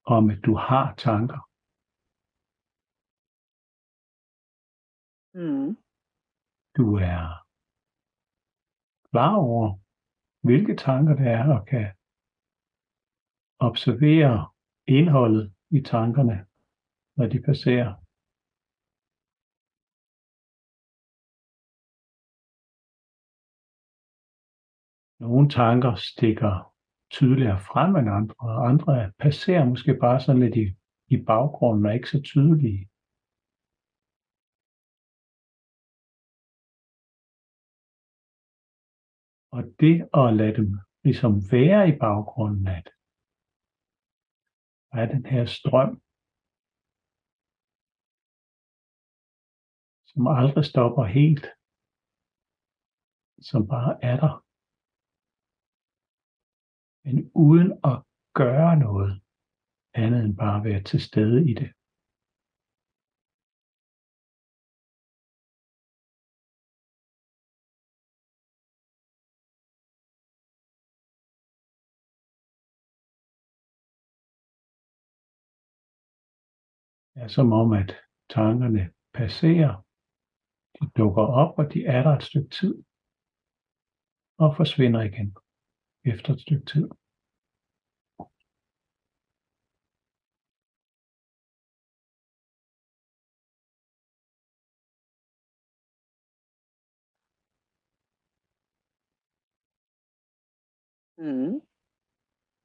om, 0.05 0.31
at 0.31 0.41
du 0.47 0.55
har 0.69 0.95
tanker. 0.95 1.41
Mm. 5.35 5.71
Du 6.77 6.87
er 7.13 7.23
klar 9.11 9.37
over, 9.37 9.67
hvilke 10.47 10.77
tanker 10.77 11.15
det 11.21 11.27
er, 11.27 11.45
og 11.59 11.67
kan 11.67 11.87
observere 13.59 14.53
indholdet 14.87 15.55
i 15.71 15.81
tankerne, 15.93 16.47
når 17.17 17.27
de 17.33 17.39
passerer. 17.49 17.93
Nogle 25.21 25.49
tanker 25.49 25.95
stikker 25.95 26.74
tydeligere 27.17 27.61
frem 27.71 27.91
end 27.97 28.09
andre, 28.19 28.35
og 28.39 28.69
andre 28.71 29.13
passerer 29.25 29.65
måske 29.73 29.93
bare 30.05 30.21
sådan 30.21 30.43
lidt 30.45 30.57
i, 30.65 30.67
i 31.15 31.17
baggrunden 31.31 31.87
og 31.87 31.91
er 31.91 31.95
ikke 31.95 32.15
så 32.15 32.21
tydelige. 32.33 32.83
Og 39.57 39.63
det 39.81 39.97
at 40.21 40.37
lade 40.41 40.57
dem 40.59 40.69
ligesom 41.05 41.33
være 41.53 41.89
i 41.89 41.95
baggrunden 42.05 42.67
at 42.67 42.85
det, 42.85 42.95
der 44.91 44.99
er 45.03 45.07
den 45.15 45.27
her 45.27 45.45
strøm, 45.59 45.93
som 50.11 50.27
aldrig 50.27 50.65
stopper 50.65 51.05
helt, 51.05 51.47
som 53.51 53.69
bare 53.69 54.05
er 54.11 54.17
der. 54.21 54.44
Men 57.05 57.31
uden 57.35 57.73
at 57.85 58.03
gøre 58.35 58.77
noget 58.77 59.21
andet 59.95 60.25
end 60.25 60.37
bare 60.37 60.65
være 60.65 60.83
til 60.83 61.01
stede 61.01 61.51
i 61.51 61.55
det. 61.55 61.73
er 77.17 77.29
som 77.29 77.53
om, 77.53 77.73
at 77.73 77.97
tankerne 78.31 78.93
passerer. 79.15 79.85
De 80.81 80.91
dukker 80.99 81.23
op, 81.23 81.59
og 81.59 81.73
de 81.73 81.85
er 81.87 82.03
der 82.03 82.17
et 82.17 82.23
stykke 82.23 82.49
tid. 82.49 82.85
Og 84.39 84.57
forsvinder 84.57 85.03
igen 85.03 85.37
efter 86.05 86.33
et 86.33 86.41
stykke 86.41 86.65
tid. 86.65 86.89
Mm. 101.19 101.61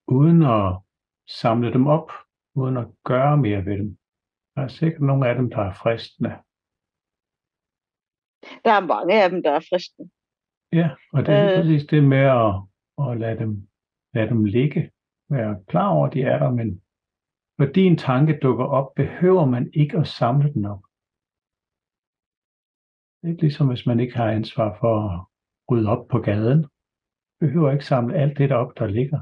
Uden 0.08 0.44
at 0.44 0.82
samle 1.28 1.74
dem 1.74 1.88
op, 1.88 2.12
uden 2.56 2.78
at 2.78 2.88
gøre 3.04 3.38
mere 3.38 3.66
ved 3.66 3.78
dem. 3.78 3.98
Der 4.56 4.62
er 4.62 4.68
sikkert 4.68 5.02
nogle 5.02 5.30
af 5.30 5.36
dem, 5.36 5.50
der 5.50 5.58
er 5.58 5.74
fristende. 5.74 6.30
Der 8.66 8.72
er 8.80 8.86
mange 8.86 9.24
af 9.24 9.30
dem, 9.30 9.44
der 9.44 9.52
er 9.52 9.60
fristende. 9.70 10.12
Ja, 10.74 10.90
og 11.14 11.26
det 11.26 11.34
er 11.34 11.52
øh... 11.52 11.58
præcis 11.58 11.86
det 11.86 12.04
med 12.04 12.26
at, 12.42 12.69
at 13.08 13.20
lade, 13.20 13.40
dem, 13.40 13.68
lade 14.14 14.30
dem 14.30 14.46
ligge. 14.46 14.92
Være 15.30 15.64
klar 15.68 15.90
over, 15.90 16.08
at 16.08 16.14
de 16.14 16.22
er 16.22 16.40
der, 16.40 16.52
men 16.52 16.82
fordi 17.60 17.84
en 17.84 17.98
tanke 17.98 18.40
dukker 18.42 18.66
op, 18.66 18.96
behøver 18.96 19.46
man 19.46 19.70
ikke 19.74 19.98
at 19.98 20.08
samle 20.08 20.54
den 20.54 20.66
op. 20.66 20.82
Det 23.22 23.28
er 23.28 23.32
ikke 23.32 23.42
ligesom, 23.42 23.68
hvis 23.68 23.86
man 23.86 24.00
ikke 24.00 24.16
har 24.16 24.32
ansvar 24.32 24.78
for 24.80 24.94
at 25.06 25.26
rydde 25.72 25.90
op 25.90 26.08
på 26.08 26.20
gaden. 26.20 26.68
Behøver 27.40 27.72
ikke 27.72 27.86
samle 27.86 28.16
alt 28.16 28.38
det 28.38 28.50
der 28.50 28.56
op, 28.56 28.78
der 28.78 28.88
ligger 28.88 29.20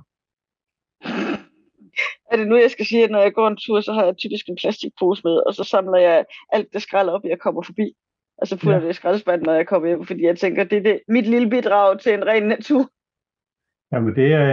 er 2.31 2.37
det 2.37 2.47
nu, 2.47 2.57
jeg 2.57 2.71
skal 2.71 2.85
sige, 2.85 3.03
at 3.03 3.11
når 3.11 3.21
jeg 3.21 3.33
går 3.33 3.47
en 3.47 3.57
tur, 3.57 3.81
så 3.81 3.93
har 3.93 4.05
jeg 4.05 4.17
typisk 4.17 4.49
en 4.49 4.57
plastikpose 4.61 5.21
med, 5.23 5.35
og 5.47 5.53
så 5.53 5.63
samler 5.63 5.97
jeg 5.97 6.25
alt 6.53 6.73
det 6.73 6.81
skrald 6.81 7.09
op, 7.09 7.23
jeg 7.23 7.39
kommer 7.39 7.61
forbi. 7.61 7.93
Og 8.37 8.47
så 8.47 8.57
putter 8.57 8.77
ja. 8.77 8.83
det 8.83 8.89
i 8.89 8.93
skraldespanden, 8.93 9.45
når 9.45 9.53
jeg 9.53 9.67
kommer 9.67 9.87
hjem, 9.87 10.05
fordi 10.05 10.23
jeg 10.23 10.37
tænker, 10.37 10.63
det 10.63 10.77
er 10.77 10.83
det, 10.83 10.99
mit 11.07 11.27
lille 11.27 11.49
bidrag 11.49 11.99
til 11.99 12.13
en 12.13 12.25
ren 12.25 12.43
natur. 12.43 12.89
Jamen, 13.91 14.15
det 14.15 14.33
er 14.33 14.47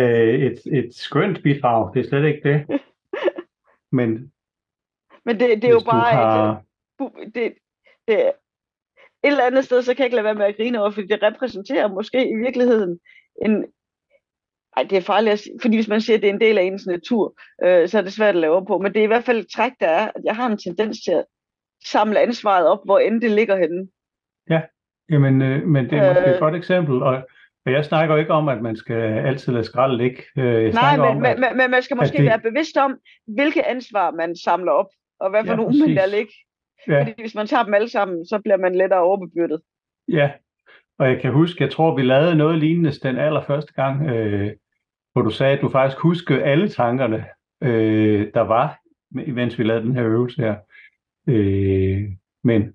et, 0.50 0.60
et 0.78 0.94
skønt 0.94 1.42
bidrag, 1.42 1.94
det 1.94 2.00
er 2.00 2.08
slet 2.08 2.24
ikke 2.24 2.48
det. 2.48 2.80
Men, 3.98 4.32
Men 5.24 5.40
det, 5.40 5.62
det 5.62 5.64
er 5.64 5.72
jo 5.72 5.82
bare 5.90 6.14
har... 6.14 6.62
et, 7.00 7.34
det, 7.34 7.54
det, 8.08 8.32
et 9.24 9.30
eller 9.30 9.44
andet 9.44 9.64
sted, 9.64 9.82
så 9.82 9.94
kan 9.94 9.98
jeg 9.98 10.06
ikke 10.06 10.16
lade 10.16 10.24
være 10.24 10.34
med 10.34 10.46
at 10.46 10.56
grine 10.56 10.80
over, 10.80 10.90
fordi 10.90 11.06
det 11.06 11.22
repræsenterer 11.22 11.88
måske 11.88 12.30
i 12.30 12.36
virkeligheden 12.36 13.00
en, 13.44 13.64
ej, 14.76 14.82
det 14.82 14.98
er 14.98 15.02
farligt 15.02 15.32
at 15.32 15.38
sige, 15.38 15.58
fordi 15.62 15.76
hvis 15.76 15.88
man 15.88 16.00
siger, 16.00 16.16
at 16.16 16.22
det 16.22 16.28
er 16.28 16.34
en 16.34 16.40
del 16.40 16.58
af 16.58 16.62
ens 16.62 16.86
natur, 16.86 17.34
øh, 17.64 17.88
så 17.88 17.98
er 17.98 18.02
det 18.02 18.12
svært 18.12 18.34
at 18.34 18.40
lave 18.40 18.66
på. 18.66 18.78
Men 18.78 18.92
det 18.94 19.00
er 19.00 19.04
i 19.04 19.12
hvert 19.12 19.24
fald 19.24 19.38
et 19.38 19.50
træk, 19.54 19.72
der 19.80 19.88
er, 19.88 20.10
at 20.14 20.24
jeg 20.24 20.36
har 20.36 20.46
en 20.46 20.58
tendens 20.58 20.98
til 21.04 21.12
at 21.12 21.24
samle 21.86 22.20
ansvaret 22.20 22.66
op, 22.66 22.80
hvor 22.84 22.98
end 22.98 23.20
det 23.20 23.30
ligger 23.30 23.56
henne. 23.56 23.88
Ja, 24.50 24.62
jamen, 25.10 25.42
øh, 25.42 25.66
men 25.66 25.84
det 25.84 25.98
er 25.98 26.14
måske 26.14 26.28
øh, 26.28 26.34
et 26.34 26.40
godt 26.40 26.54
eksempel, 26.54 27.02
og 27.02 27.28
jeg 27.72 27.84
snakker 27.84 28.16
ikke 28.16 28.32
om, 28.32 28.48
at 28.48 28.62
man 28.62 28.76
skal 28.76 29.02
altid 29.02 29.52
lade 29.52 29.64
skrald 29.64 29.96
ligge. 29.96 30.22
Øh, 30.38 30.62
jeg 30.62 30.72
nej, 30.72 30.96
men, 30.96 31.06
om, 31.06 31.16
men, 31.16 31.44
at, 31.44 31.56
men 31.56 31.70
man 31.70 31.82
skal 31.82 31.96
måske 31.96 32.18
det... 32.18 32.24
være 32.24 32.40
bevidst 32.40 32.76
om, 32.76 32.98
hvilke 33.26 33.66
ansvar 33.66 34.10
man 34.10 34.36
samler 34.36 34.72
op, 34.72 34.86
og 35.20 35.30
hvad 35.30 35.44
for 35.44 35.52
ja, 35.52 35.56
nogle 35.56 35.78
man 35.78 35.96
der 35.96 36.06
ligger. 36.06 36.32
Ja. 36.88 37.00
Fordi 37.00 37.12
hvis 37.18 37.34
man 37.34 37.46
tager 37.46 37.62
dem 37.62 37.74
alle 37.74 37.88
sammen, 37.88 38.26
så 38.26 38.38
bliver 38.38 38.56
man 38.56 38.74
lettere 38.74 39.00
overbebyrdet. 39.00 39.60
Ja, 40.08 40.30
og 40.98 41.08
jeg 41.08 41.20
kan 41.20 41.32
huske, 41.32 41.62
jeg 41.64 41.70
tror, 41.70 41.96
vi 41.96 42.02
lavede 42.02 42.34
noget 42.34 42.58
lignende 42.58 42.90
den 42.90 43.18
allerførste 43.18 43.72
gang, 43.72 44.08
øh, 44.08 44.52
hvor 45.12 45.22
du 45.22 45.30
sagde, 45.30 45.56
at 45.56 45.60
du 45.60 45.68
faktisk 45.68 46.00
huskede 46.00 46.42
alle 46.42 46.68
tankerne, 46.68 47.24
øh, 47.62 48.30
der 48.34 48.40
var, 48.40 48.78
mens 49.10 49.58
vi 49.58 49.64
lavede 49.64 49.86
den 49.86 49.96
her 49.96 50.06
øvelse 50.06 50.42
her. 50.42 50.56
Øh, 51.28 52.02
men, 52.44 52.72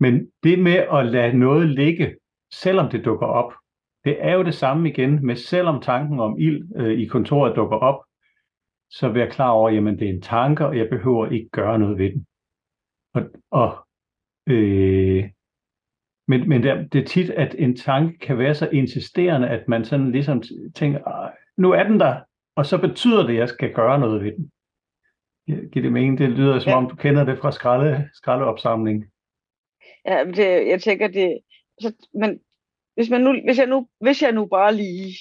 men 0.00 0.30
det 0.42 0.58
med 0.58 0.76
at 0.92 1.06
lade 1.06 1.38
noget 1.38 1.68
ligge, 1.68 2.16
selvom 2.52 2.90
det 2.90 3.04
dukker 3.04 3.26
op, 3.26 3.52
det 4.08 4.16
er 4.20 4.34
jo 4.34 4.42
det 4.42 4.54
samme 4.54 4.88
igen 4.88 5.26
med, 5.26 5.36
selvom 5.36 5.80
tanken 5.80 6.20
om 6.20 6.38
ild 6.38 6.76
øh, 6.76 6.98
i 6.98 7.06
kontoret 7.06 7.56
dukker 7.56 7.76
op, 7.76 8.04
så 8.90 9.12
jeg 9.12 9.30
klar 9.30 9.50
over, 9.50 9.68
at 9.68 9.98
det 9.98 10.08
er 10.08 10.12
en 10.12 10.22
tanke, 10.22 10.66
og 10.66 10.78
jeg 10.78 10.88
behøver 10.90 11.26
ikke 11.26 11.48
gøre 11.48 11.78
noget 11.78 11.98
ved 11.98 12.12
den. 12.12 12.26
Og, 13.14 13.22
og 13.50 13.86
øh, 14.46 15.30
men, 16.28 16.48
men 16.48 16.62
det, 16.62 16.92
det 16.92 17.02
er 17.02 17.06
tit, 17.06 17.30
at 17.30 17.54
en 17.58 17.76
tanke 17.76 18.18
kan 18.18 18.38
være 18.38 18.54
så 18.54 18.68
insisterende, 18.68 19.48
at 19.48 19.68
man 19.68 19.84
sådan 19.84 20.12
ligesom 20.12 20.42
tænker, 20.74 21.30
nu 21.56 21.70
er 21.70 21.82
den 21.82 22.00
der, 22.00 22.20
og 22.56 22.66
så 22.66 22.78
betyder 22.80 23.22
det, 23.22 23.32
at 23.32 23.38
jeg 23.38 23.48
skal 23.48 23.74
gøre 23.74 23.98
noget 23.98 24.24
ved 24.24 24.32
den. 24.32 24.50
Giver 25.70 25.82
det 25.82 25.92
mening? 25.92 26.18
Det 26.18 26.30
lyder 26.30 26.58
som 26.58 26.70
ja. 26.70 26.76
om, 26.76 26.88
du 26.88 26.96
kender 26.96 27.24
det 27.24 27.38
fra 27.38 27.52
skralde, 27.52 28.08
skraldeopsamling. 28.14 29.04
Ja, 30.06 30.24
det, 30.24 30.68
jeg 30.68 30.80
tænker 30.82 31.08
det, 31.08 31.38
så, 31.80 32.08
men 32.14 32.40
hvis, 32.98 33.10
man 33.10 33.20
nu, 33.20 33.32
hvis, 33.44 33.58
jeg 33.58 33.66
nu, 33.66 33.88
hvis 34.00 34.22
jeg 34.22 34.32
nu 34.32 34.46
bare 34.46 34.74
lige, 34.74 35.18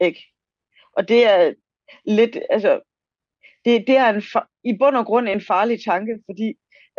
ikke? 0.00 0.24
Og 0.92 1.08
det 1.08 1.26
er 1.26 1.54
lidt, 2.04 2.38
altså, 2.50 2.80
det, 3.64 3.84
det 3.86 3.96
er 3.96 4.08
en, 4.08 4.22
i 4.64 4.78
bund 4.78 4.96
og 4.96 5.06
grund 5.06 5.28
en 5.28 5.40
farlig 5.40 5.84
tanke, 5.84 6.22
fordi 6.26 6.48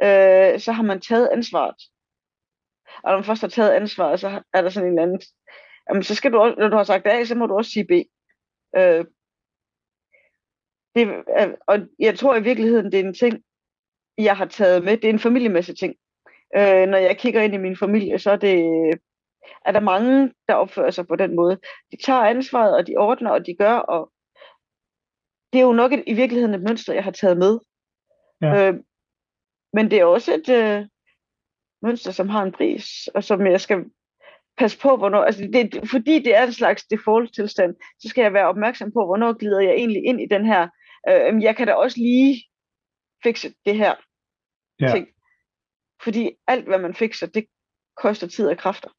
øh, 0.03 0.59
så 0.59 0.71
har 0.71 0.83
man 0.83 1.01
taget 1.01 1.29
ansvaret. 1.31 1.75
Og 3.03 3.11
når 3.11 3.17
man 3.17 3.23
først 3.23 3.41
har 3.41 3.47
taget 3.47 3.71
ansvaret, 3.71 4.19
så 4.19 4.43
er 4.53 4.61
der 4.61 4.69
sådan 4.69 4.91
en 4.91 4.99
anden, 4.99 5.21
jamen 5.89 6.03
så 6.03 6.15
skal 6.15 6.31
du 6.31 6.37
også, 6.37 6.55
når 6.59 6.67
du 6.69 6.75
har 6.75 6.83
sagt 6.83 7.07
A, 7.07 7.23
så 7.23 7.35
må 7.35 7.45
du 7.45 7.55
også 7.55 7.71
sige 7.71 7.87
B. 7.87 7.91
Øh, 8.77 9.05
det, 10.95 11.07
øh, 11.39 11.53
og 11.67 11.79
jeg 11.99 12.19
tror 12.19 12.35
i 12.35 12.43
virkeligheden, 12.43 12.91
det 12.91 12.99
er 12.99 13.03
en 13.03 13.13
ting, 13.13 13.43
jeg 14.17 14.37
har 14.37 14.45
taget 14.45 14.83
med. 14.83 14.97
Det 14.97 15.05
er 15.05 15.13
en 15.13 15.19
familiemæssig 15.19 15.77
ting. 15.77 15.95
Øh, 16.57 16.87
når 16.87 16.97
jeg 16.97 17.17
kigger 17.17 17.41
ind 17.41 17.53
i 17.53 17.57
min 17.57 17.77
familie, 17.77 18.19
så 18.19 18.31
er, 18.31 18.35
det, 18.35 18.63
er 19.65 19.71
der 19.71 19.79
mange, 19.79 20.33
der 20.47 20.53
opfører 20.53 20.91
sig 20.91 21.07
på 21.07 21.15
den 21.15 21.35
måde. 21.35 21.59
De 21.91 21.97
tager 22.03 22.19
ansvaret, 22.19 22.75
og 22.75 22.87
de 22.87 22.95
ordner, 22.97 23.31
og 23.31 23.45
de 23.45 23.55
gør, 23.59 23.73
og 23.73 24.11
det 25.53 25.59
er 25.59 25.63
jo 25.63 25.73
nok 25.73 25.93
et, 25.93 26.03
i 26.07 26.13
virkeligheden 26.13 26.55
et 26.55 26.63
mønster, 26.63 26.93
jeg 26.93 27.03
har 27.03 27.11
taget 27.11 27.37
med. 27.37 27.59
Ja. 28.41 28.67
Øh, 28.67 28.79
men 29.73 29.91
det 29.91 29.99
er 29.99 30.05
også 30.05 30.33
et 30.33 30.49
øh, 30.49 30.87
mønster, 31.81 32.11
som 32.11 32.29
har 32.29 32.43
en 32.43 32.51
pris, 32.51 33.07
og 33.15 33.23
som 33.23 33.45
jeg 33.45 33.61
skal 33.61 33.85
passe 34.57 34.79
på, 34.79 34.97
hvornår, 34.97 35.23
altså 35.23 35.49
det, 35.53 35.89
fordi 35.89 36.19
det 36.19 36.35
er 36.35 36.43
en 36.43 36.53
slags 36.53 36.83
default-tilstand, 36.83 37.75
så 37.99 38.09
skal 38.09 38.21
jeg 38.21 38.33
være 38.33 38.47
opmærksom 38.47 38.91
på, 38.91 39.05
hvornår 39.05 39.33
glider 39.33 39.59
jeg 39.59 39.73
egentlig 39.73 40.05
ind 40.05 40.21
i 40.21 40.27
den 40.31 40.45
her, 40.45 40.69
øh, 41.09 41.43
jeg 41.43 41.55
kan 41.55 41.67
da 41.67 41.73
også 41.73 41.97
lige 41.99 42.43
fikse 43.23 43.53
det 43.65 43.77
her 43.77 43.95
ja. 44.79 44.91
ting. 44.91 45.07
Fordi 46.03 46.31
alt, 46.47 46.67
hvad 46.67 46.79
man 46.79 46.95
fikser, 46.95 47.27
det 47.27 47.45
koster 47.97 48.27
tid 48.27 48.47
og 48.47 48.57
kræfter. 48.57 48.89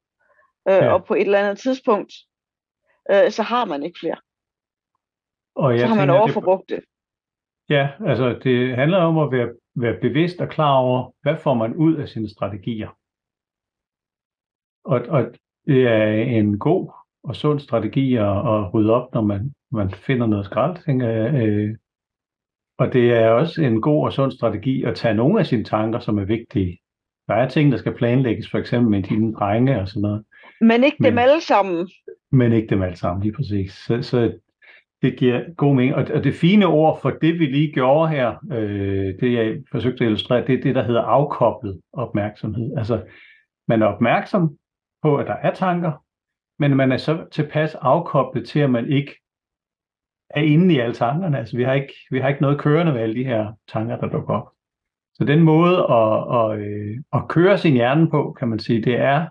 Øh, 0.69 0.75
ja. 0.75 0.93
Og 0.93 1.05
på 1.05 1.13
et 1.13 1.21
eller 1.21 1.39
andet 1.39 1.57
tidspunkt, 1.57 2.13
øh, 3.11 3.31
så 3.31 3.43
har 3.43 3.65
man 3.65 3.83
ikke 3.83 3.99
flere. 3.99 4.17
Og 5.55 5.71
jeg 5.71 5.79
så 5.79 5.87
har 5.87 5.95
man 5.95 6.07
tænker, 6.07 6.19
overforbrugt 6.19 6.69
det. 6.69 6.83
Ja, 7.69 7.89
altså 8.05 8.39
det 8.43 8.75
handler 8.75 8.97
om 8.97 9.17
at 9.17 9.31
være, 9.31 9.49
være 9.75 9.99
bevidst 10.01 10.41
og 10.41 10.49
klar 10.49 10.77
over, 10.77 11.11
hvad 11.21 11.37
får 11.37 11.53
man 11.53 11.75
ud 11.75 11.95
af 11.95 12.09
sine 12.09 12.29
strategier. 12.29 12.97
Og, 14.83 15.01
og 15.09 15.33
det 15.67 15.87
er 15.87 16.13
en 16.13 16.59
god 16.59 16.91
og 17.23 17.35
sund 17.35 17.59
strategi 17.59 18.15
at, 18.15 18.37
at 18.37 18.73
rydde 18.73 18.93
op, 18.93 19.13
når 19.13 19.21
man, 19.21 19.53
man 19.71 19.91
finder 19.91 20.27
noget 20.27 20.45
skrald, 20.45 20.85
tænker 20.85 21.09
jeg. 21.09 21.47
Øh, 21.47 21.75
og 22.77 22.93
det 22.93 23.13
er 23.13 23.29
også 23.29 23.61
en 23.61 23.81
god 23.81 24.05
og 24.05 24.13
sund 24.13 24.31
strategi 24.31 24.83
at 24.83 24.95
tage 24.95 25.13
nogle 25.13 25.39
af 25.39 25.45
sine 25.45 25.63
tanker, 25.63 25.99
som 25.99 26.17
er 26.17 26.25
vigtige. 26.25 26.79
Der 27.27 27.33
er 27.33 27.49
ting, 27.49 27.71
der 27.71 27.77
skal 27.77 27.95
planlægges, 27.95 28.51
for 28.51 28.57
eksempel 28.57 28.91
med 28.91 29.03
dine 29.03 29.33
drenge 29.33 29.81
og 29.81 29.87
sådan 29.87 30.01
noget. 30.01 30.25
Men 30.61 30.83
ikke 30.83 30.97
men, 30.99 31.11
dem 31.11 31.17
alle 31.17 31.41
sammen. 31.41 31.89
Men 32.31 32.51
ikke 32.51 32.67
dem 32.67 32.81
alle 32.81 32.97
sammen, 32.97 33.23
lige 33.23 33.33
præcis. 33.33 33.71
Så, 33.71 34.01
så 34.01 34.31
det 35.01 35.15
giver 35.17 35.53
god 35.57 35.75
mening. 35.75 35.95
Og, 35.95 36.05
og 36.13 36.23
det 36.23 36.33
fine 36.33 36.65
ord 36.65 37.01
for 37.01 37.09
det, 37.09 37.39
vi 37.39 37.45
lige 37.45 37.73
gjorde 37.73 38.09
her, 38.09 38.35
øh, 38.51 39.19
det 39.19 39.33
jeg 39.33 39.57
forsøgte 39.71 40.03
at 40.03 40.07
illustrere, 40.07 40.47
det 40.47 40.57
er 40.57 40.61
det, 40.61 40.75
der 40.75 40.83
hedder 40.83 41.01
afkoblet 41.01 41.81
opmærksomhed. 41.93 42.77
Altså, 42.77 43.03
man 43.67 43.81
er 43.81 43.85
opmærksom 43.85 44.57
på, 45.01 45.17
at 45.17 45.27
der 45.27 45.33
er 45.33 45.53
tanker, 45.53 45.91
men 46.59 46.75
man 46.75 46.91
er 46.91 46.97
så 46.97 47.25
tilpas 47.31 47.75
afkoblet 47.75 48.47
til, 48.47 48.59
at 48.59 48.69
man 48.69 48.91
ikke 48.91 49.19
er 50.29 50.41
inde 50.41 50.75
i 50.75 50.79
alle 50.79 50.95
tankerne. 50.95 51.37
Altså, 51.37 51.57
vi 51.57 51.63
har 51.63 51.73
ikke, 51.73 51.93
vi 52.11 52.19
har 52.19 52.29
ikke 52.29 52.41
noget 52.41 52.59
kørende 52.59 52.93
med 52.93 53.01
alle 53.01 53.15
de 53.15 53.25
her 53.25 53.53
tanker, 53.67 53.97
der 53.97 54.09
dukker 54.09 54.33
op. 54.33 54.49
Så 55.13 55.23
den 55.23 55.43
måde 55.43 55.77
at, 55.77 56.35
at, 56.39 56.59
øh, 56.59 56.97
at 57.13 57.27
køre 57.29 57.57
sin 57.57 57.73
hjerne 57.73 58.09
på, 58.09 58.35
kan 58.39 58.47
man 58.47 58.59
sige, 58.59 58.81
det 58.81 58.95
er 58.95 59.27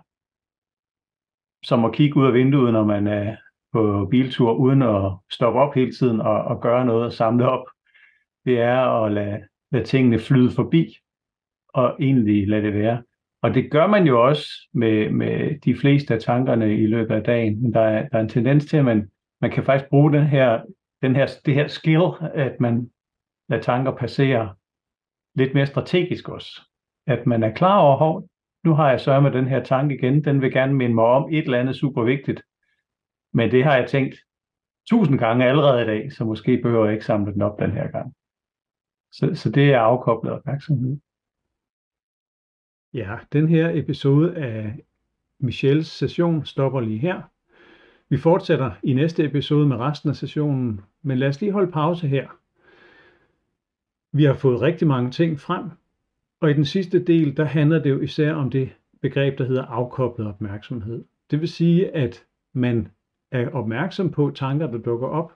som 1.63 1.85
at 1.85 1.93
kigge 1.93 2.17
ud 2.19 2.27
af 2.27 2.33
vinduet, 2.33 2.73
når 2.73 2.85
man 2.85 3.07
er 3.07 3.35
på 3.73 4.07
biltur, 4.11 4.53
uden 4.53 4.81
at 4.81 5.11
stoppe 5.31 5.59
op 5.59 5.73
hele 5.75 5.91
tiden 5.91 6.21
og, 6.21 6.43
og 6.43 6.61
gøre 6.61 6.85
noget 6.85 7.05
og 7.05 7.13
samle 7.13 7.49
op. 7.49 7.65
Det 8.45 8.59
er 8.59 9.03
at 9.03 9.11
lade, 9.11 9.41
lade 9.71 9.83
tingene 9.85 10.19
flyde 10.19 10.51
forbi, 10.51 10.97
og 11.69 11.95
egentlig 11.99 12.47
lade 12.47 12.61
det 12.61 12.73
være. 12.73 13.03
Og 13.41 13.53
det 13.53 13.71
gør 13.71 13.87
man 13.87 14.07
jo 14.07 14.27
også 14.27 14.47
med, 14.73 15.09
med 15.09 15.59
de 15.59 15.75
fleste 15.75 16.13
af 16.13 16.19
tankerne 16.19 16.77
i 16.77 16.85
løbet 16.85 17.15
af 17.15 17.23
dagen. 17.23 17.63
Men 17.63 17.73
der 17.73 17.81
er, 17.81 18.09
der 18.09 18.17
er 18.17 18.21
en 18.21 18.29
tendens 18.29 18.65
til, 18.65 18.77
at 18.77 18.85
man, 18.85 19.11
man 19.41 19.51
kan 19.51 19.63
faktisk 19.63 19.89
bruge 19.89 20.13
den 20.13 20.27
her, 20.27 20.61
den 21.01 21.15
her, 21.15 21.27
det 21.45 21.53
her 21.53 21.67
skill, 21.67 22.03
at 22.33 22.59
man 22.59 22.89
lader 23.49 23.63
tanker 23.63 23.91
passere 23.91 24.55
lidt 25.35 25.53
mere 25.53 25.65
strategisk 25.65 26.29
også. 26.29 26.61
At 27.07 27.25
man 27.27 27.43
er 27.43 27.51
klar 27.51 27.79
over, 27.79 27.97
hov, 27.97 28.27
nu 28.63 28.73
har 28.73 28.89
jeg 28.89 29.01
sørget 29.01 29.23
med 29.23 29.31
den 29.31 29.47
her 29.47 29.63
tanke 29.63 29.95
igen, 29.95 30.23
den 30.23 30.41
vil 30.41 30.51
gerne 30.51 30.73
minde 30.73 30.95
mig 30.95 31.03
om 31.03 31.29
et 31.31 31.43
eller 31.43 31.59
andet 31.59 31.75
super 31.75 32.03
vigtigt. 32.03 32.43
Men 33.33 33.51
det 33.51 33.63
har 33.63 33.75
jeg 33.75 33.89
tænkt 33.89 34.15
tusind 34.89 35.19
gange 35.19 35.45
allerede 35.45 35.81
i 35.81 35.85
dag, 35.85 36.11
så 36.11 36.25
måske 36.25 36.57
behøver 36.57 36.85
jeg 36.85 36.93
ikke 36.93 37.05
samle 37.05 37.33
den 37.33 37.41
op 37.41 37.59
den 37.59 37.71
her 37.71 37.87
gang. 37.87 38.13
Så, 39.11 39.31
så 39.35 39.51
det 39.51 39.73
er 39.73 39.79
afkoblet 39.79 40.33
opmærksomhed. 40.33 40.97
Ja, 42.93 43.17
den 43.33 43.49
her 43.49 43.69
episode 43.73 44.35
af 44.35 44.79
Michels 45.39 45.87
session 45.87 46.45
stopper 46.45 46.79
lige 46.79 46.99
her. 46.99 47.21
Vi 48.09 48.17
fortsætter 48.17 48.71
i 48.83 48.93
næste 48.93 49.25
episode 49.25 49.67
med 49.67 49.77
resten 49.77 50.09
af 50.09 50.15
sessionen, 50.15 50.81
men 51.01 51.17
lad 51.17 51.27
os 51.27 51.41
lige 51.41 51.51
holde 51.51 51.71
pause 51.71 52.07
her. 52.07 52.27
Vi 54.11 54.23
har 54.23 54.33
fået 54.33 54.61
rigtig 54.61 54.87
mange 54.87 55.11
ting 55.11 55.39
frem, 55.39 55.69
og 56.43 56.49
i 56.49 56.53
den 56.53 56.65
sidste 56.65 57.03
del, 57.03 57.37
der 57.37 57.45
handler 57.45 57.79
det 57.83 57.89
jo 57.89 57.99
især 57.99 58.33
om 58.33 58.49
det 58.49 58.69
begreb, 59.01 59.37
der 59.37 59.45
hedder 59.45 59.65
afkoblet 59.65 60.27
opmærksomhed. 60.27 61.03
Det 61.31 61.41
vil 61.41 61.49
sige, 61.49 61.95
at 61.95 62.23
man 62.53 62.87
er 63.31 63.49
opmærksom 63.49 64.11
på 64.11 64.31
tanker, 64.35 64.67
der 64.67 64.77
dukker 64.77 65.07
op, 65.07 65.33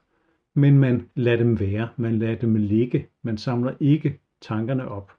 men 0.54 0.80
man 0.80 1.10
lader 1.16 1.38
dem 1.38 1.60
være, 1.60 1.88
man 1.98 2.20
lader 2.20 2.36
dem 2.36 2.56
ligge, 2.56 3.08
man 3.22 3.38
samler 3.38 3.74
ikke 3.80 4.20
tankerne 4.42 4.88
op. 4.88 5.12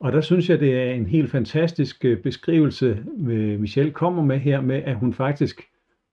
Og 0.00 0.12
der 0.12 0.20
synes 0.20 0.50
jeg, 0.50 0.60
det 0.60 0.74
er 0.82 0.92
en 0.92 1.06
helt 1.06 1.30
fantastisk 1.30 2.04
øh, 2.04 2.22
beskrivelse, 2.22 3.04
øh, 3.28 3.60
Michelle 3.60 3.92
kommer 3.92 4.22
med 4.22 4.38
her, 4.38 4.60
med 4.60 4.76
at 4.76 4.96
hun 4.96 5.14
faktisk 5.14 5.62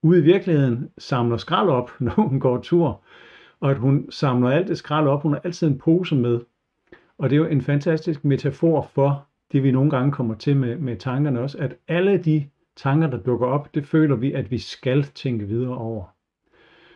ude 0.04 0.20
i 0.20 0.24
virkeligheden 0.24 0.90
samler 0.98 1.38
skrald 1.38 1.70
op, 1.70 1.92
når 2.00 2.14
hun 2.14 2.40
går 2.40 2.58
tur, 2.62 3.04
og 3.60 3.72
at 3.72 3.78
hun 3.78 4.12
samler 4.12 4.50
alt 4.50 4.68
det 4.68 4.78
skrald 4.78 5.08
op. 5.08 5.22
Hun 5.22 5.34
har 5.34 5.42
altid 5.44 5.68
en 5.68 5.78
pose 5.78 6.16
med. 6.16 6.40
Og 7.18 7.30
det 7.30 7.36
er 7.36 7.39
jo 7.39 7.45
en 7.45 7.61
fantastisk 7.61 8.26
metafor 8.26 8.89
for 8.93 9.28
det, 9.51 9.63
vi 9.63 9.72
nogle 9.72 9.89
gange 9.89 10.11
kommer 10.11 10.36
til 10.36 10.57
med, 10.57 10.78
med 10.78 10.97
tankerne 10.97 11.39
også, 11.39 11.57
at 11.57 11.76
alle 11.88 12.18
de 12.18 12.47
tanker, 12.76 13.09
der 13.09 13.18
dukker 13.18 13.47
op, 13.47 13.76
det 13.76 13.86
føler 13.86 14.15
vi, 14.15 14.34
at 14.34 14.51
vi 14.51 14.57
skal 14.57 15.03
tænke 15.03 15.47
videre 15.47 15.78
over. 15.78 16.03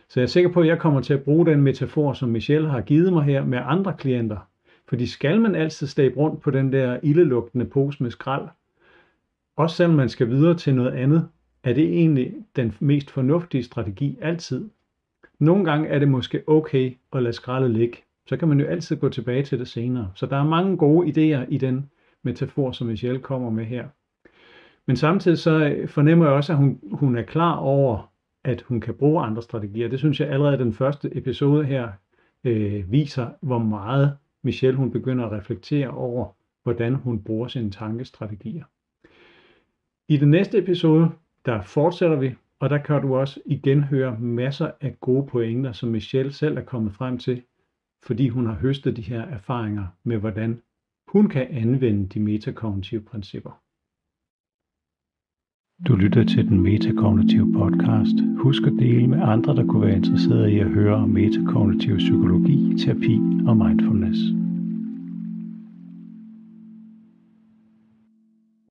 Så 0.08 0.20
jeg 0.20 0.24
er 0.24 0.28
sikker 0.28 0.52
på, 0.52 0.60
at 0.60 0.66
jeg 0.66 0.78
kommer 0.78 1.00
til 1.00 1.14
at 1.14 1.22
bruge 1.22 1.46
den 1.46 1.62
metafor, 1.62 2.12
som 2.12 2.28
Michelle 2.28 2.68
har 2.68 2.80
givet 2.80 3.12
mig 3.12 3.24
her 3.24 3.44
med 3.44 3.58
andre 3.64 3.94
klienter. 3.98 4.48
Fordi 4.88 5.06
skal 5.06 5.40
man 5.40 5.54
altid 5.54 5.86
stabe 5.86 6.16
rundt 6.16 6.40
på 6.40 6.50
den 6.50 6.72
der 6.72 7.00
ildelugtende 7.02 7.64
pose 7.64 8.02
med 8.02 8.10
skrald, 8.10 8.48
også 9.56 9.76
selvom 9.76 9.96
man 9.96 10.08
skal 10.08 10.28
videre 10.28 10.54
til 10.54 10.74
noget 10.74 10.92
andet, 10.92 11.28
er 11.64 11.72
det 11.72 11.84
egentlig 11.84 12.34
den 12.56 12.74
mest 12.80 13.10
fornuftige 13.10 13.62
strategi 13.62 14.18
altid. 14.20 14.68
Nogle 15.38 15.64
gange 15.64 15.88
er 15.88 15.98
det 15.98 16.08
måske 16.08 16.42
okay 16.46 16.96
at 17.12 17.22
lade 17.22 17.32
skraldet 17.32 17.70
ligge. 17.70 17.98
Så 18.26 18.36
kan 18.36 18.48
man 18.48 18.60
jo 18.60 18.66
altid 18.66 18.96
gå 18.96 19.08
tilbage 19.08 19.42
til 19.42 19.58
det 19.58 19.68
senere. 19.68 20.12
Så 20.14 20.26
der 20.26 20.36
er 20.36 20.44
mange 20.44 20.76
gode 20.76 21.08
idéer 21.08 21.46
i 21.48 21.58
den 21.58 21.90
metafor, 22.22 22.72
som 22.72 22.86
Michelle 22.86 23.20
kommer 23.20 23.50
med 23.50 23.64
her. 23.64 23.88
Men 24.86 24.96
samtidig 24.96 25.38
så 25.38 25.64
øh, 25.64 25.88
fornemmer 25.88 26.24
jeg 26.24 26.34
også, 26.34 26.52
at 26.52 26.58
hun, 26.58 26.80
hun 26.92 27.16
er 27.16 27.22
klar 27.22 27.56
over, 27.56 28.12
at 28.44 28.62
hun 28.62 28.80
kan 28.80 28.94
bruge 28.94 29.22
andre 29.22 29.42
strategier. 29.42 29.88
Det 29.88 29.98
synes 29.98 30.20
jeg 30.20 30.28
allerede 30.28 30.58
den 30.58 30.72
første 30.72 31.16
episode 31.16 31.64
her 31.64 31.88
øh, 32.44 32.92
viser, 32.92 33.28
hvor 33.40 33.58
meget 33.58 34.16
Michelle 34.42 34.76
hun 34.76 34.90
begynder 34.90 35.26
at 35.26 35.32
reflektere 35.32 35.88
over, 35.88 36.36
hvordan 36.62 36.94
hun 36.94 37.22
bruger 37.22 37.48
sine 37.48 37.70
tankestrategier. 37.70 38.64
I 40.08 40.16
den 40.16 40.30
næste 40.30 40.58
episode, 40.58 41.10
der 41.46 41.62
fortsætter 41.62 42.16
vi, 42.16 42.34
og 42.60 42.70
der 42.70 42.78
kan 42.78 43.02
du 43.02 43.16
også 43.16 43.40
igen 43.46 43.82
høre 43.82 44.18
masser 44.20 44.70
af 44.80 45.00
gode 45.00 45.26
pointer, 45.26 45.72
som 45.72 45.88
Michelle 45.88 46.32
selv 46.32 46.56
er 46.56 46.62
kommet 46.62 46.92
frem 46.92 47.18
til, 47.18 47.42
fordi 48.02 48.28
hun 48.28 48.46
har 48.46 48.54
høstet 48.54 48.96
de 48.96 49.02
her 49.02 49.22
erfaringer 49.22 49.86
med, 50.04 50.18
hvordan 50.18 50.62
hun 51.08 51.28
kan 51.28 51.46
anvende 51.50 52.08
de 52.08 52.20
metakognitive 52.20 53.02
principper. 53.02 53.62
Du 55.88 55.96
lytter 55.96 56.24
til 56.24 56.48
den 56.48 56.60
metakognitive 56.60 57.52
podcast. 57.52 58.16
Husk 58.38 58.62
at 58.62 58.72
dele 58.78 59.06
med 59.08 59.18
andre, 59.22 59.56
der 59.56 59.66
kunne 59.66 59.86
være 59.86 59.96
interesserede 59.96 60.52
i 60.52 60.58
at 60.58 60.70
høre 60.70 60.94
om 60.94 61.08
metakognitiv 61.08 61.96
psykologi, 61.96 62.78
terapi 62.78 63.14
og 63.46 63.56
mindfulness. 63.56 64.41